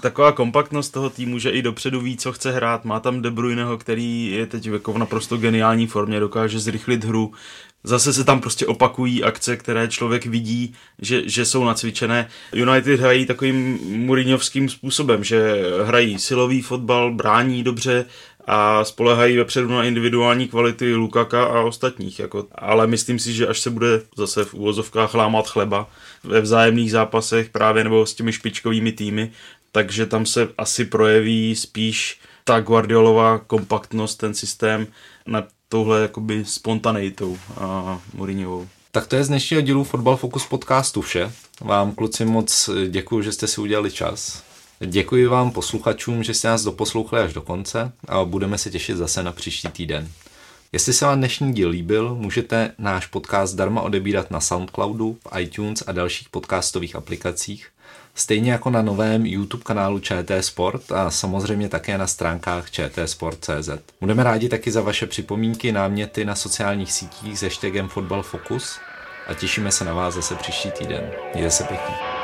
taková 0.00 0.32
kompaktnost 0.32 0.92
toho 0.92 1.10
týmu, 1.10 1.38
že 1.38 1.50
i 1.50 1.62
dopředu 1.62 2.00
ví, 2.00 2.16
co 2.16 2.32
chce 2.32 2.52
hrát. 2.52 2.84
Má 2.84 3.00
tam 3.00 3.22
De 3.22 3.30
Bruyneho, 3.30 3.78
který 3.78 4.30
je 4.30 4.46
teď 4.46 4.66
jako 4.66 4.92
v 4.92 4.98
naprosto 4.98 5.36
geniální 5.36 5.86
formě, 5.86 6.20
dokáže 6.20 6.60
zrychlit 6.60 7.04
hru, 7.04 7.32
zase 7.84 8.12
se 8.12 8.24
tam 8.24 8.40
prostě 8.40 8.66
opakují 8.66 9.24
akce, 9.24 9.56
které 9.56 9.88
člověk 9.88 10.26
vidí, 10.26 10.74
že, 10.98 11.28
že 11.28 11.44
jsou 11.44 11.64
nacvičené. 11.64 12.28
United 12.52 13.00
hrají 13.00 13.26
takovým 13.26 13.78
Mourinhovským 14.06 14.68
způsobem, 14.68 15.24
že 15.24 15.62
hrají 15.84 16.18
silový 16.18 16.62
fotbal, 16.62 17.14
brání 17.14 17.62
dobře 17.62 18.04
a 18.46 18.84
spolehají 18.84 19.36
vepředu 19.36 19.68
na 19.68 19.84
individuální 19.84 20.48
kvality 20.48 20.94
Lukaka 20.94 21.44
a 21.44 21.60
ostatních. 21.60 22.18
Jako, 22.18 22.46
ale 22.54 22.86
myslím 22.86 23.18
si, 23.18 23.32
že 23.32 23.46
až 23.46 23.60
se 23.60 23.70
bude 23.70 24.02
zase 24.16 24.44
v 24.44 24.54
úvozovkách 24.54 25.14
lámat 25.14 25.48
chleba 25.48 25.90
ve 26.24 26.40
vzájemných 26.40 26.90
zápasech 26.90 27.48
právě 27.50 27.84
nebo 27.84 28.06
s 28.06 28.14
těmi 28.14 28.32
špičkovými 28.32 28.92
týmy, 28.92 29.30
takže 29.72 30.06
tam 30.06 30.26
se 30.26 30.48
asi 30.58 30.84
projeví 30.84 31.56
spíš 31.56 32.20
ta 32.44 32.60
Guardiolová 32.60 33.38
kompaktnost, 33.38 34.18
ten 34.18 34.34
systém 34.34 34.86
nad 35.26 35.44
touhle 35.68 36.02
jakoby 36.02 36.44
spontaneitou 36.44 37.38
a 37.60 38.00
Mourinhovou. 38.14 38.68
Tak 38.90 39.06
to 39.06 39.16
je 39.16 39.24
z 39.24 39.28
dnešního 39.28 39.62
dílu 39.62 39.84
Fotbal 39.84 40.16
Focus 40.16 40.46
podcastu 40.46 41.00
vše. 41.02 41.32
Vám 41.60 41.92
kluci 41.92 42.24
moc 42.24 42.70
děkuji, 42.88 43.22
že 43.22 43.32
jste 43.32 43.46
si 43.46 43.60
udělali 43.60 43.90
čas. 43.90 44.42
Děkuji 44.80 45.26
vám 45.26 45.50
posluchačům, 45.50 46.22
že 46.22 46.34
jste 46.34 46.48
nás 46.48 46.62
doposlouchali 46.62 47.22
až 47.22 47.32
do 47.32 47.42
konce 47.42 47.92
a 48.08 48.24
budeme 48.24 48.58
se 48.58 48.70
těšit 48.70 48.96
zase 48.96 49.22
na 49.22 49.32
příští 49.32 49.68
týden. 49.68 50.08
Jestli 50.72 50.92
se 50.92 51.04
vám 51.04 51.18
dnešní 51.18 51.52
díl 51.52 51.68
líbil, 51.68 52.14
můžete 52.14 52.72
náš 52.78 53.06
podcast 53.06 53.52
zdarma 53.52 53.80
odebírat 53.80 54.30
na 54.30 54.40
Soundcloudu, 54.40 55.18
v 55.24 55.40
iTunes 55.40 55.84
a 55.86 55.92
dalších 55.92 56.28
podcastových 56.28 56.96
aplikacích, 56.96 57.68
stejně 58.16 58.52
jako 58.52 58.70
na 58.70 58.82
novém 58.82 59.26
YouTube 59.26 59.64
kanálu 59.64 59.98
ČT 59.98 60.44
Sport 60.44 60.92
a 60.92 61.10
samozřejmě 61.10 61.68
také 61.68 61.98
na 61.98 62.06
stránkách 62.06 62.70
čtsport.cz. 62.70 63.70
Budeme 64.00 64.24
rádi 64.24 64.48
taky 64.48 64.70
za 64.70 64.80
vaše 64.80 65.06
připomínky, 65.06 65.72
náměty 65.72 66.24
na 66.24 66.34
sociálních 66.34 66.92
sítích 66.92 67.38
s 67.38 67.42
hashtagem 67.42 67.88
Fotbal 67.88 68.22
Focus 68.22 68.78
a 69.26 69.34
těšíme 69.34 69.72
se 69.72 69.84
na 69.84 69.94
vás 69.94 70.14
zase 70.14 70.34
příští 70.34 70.70
týden. 70.70 71.10
Mějte 71.34 71.50
se 71.50 71.64
pěkně. 71.64 72.15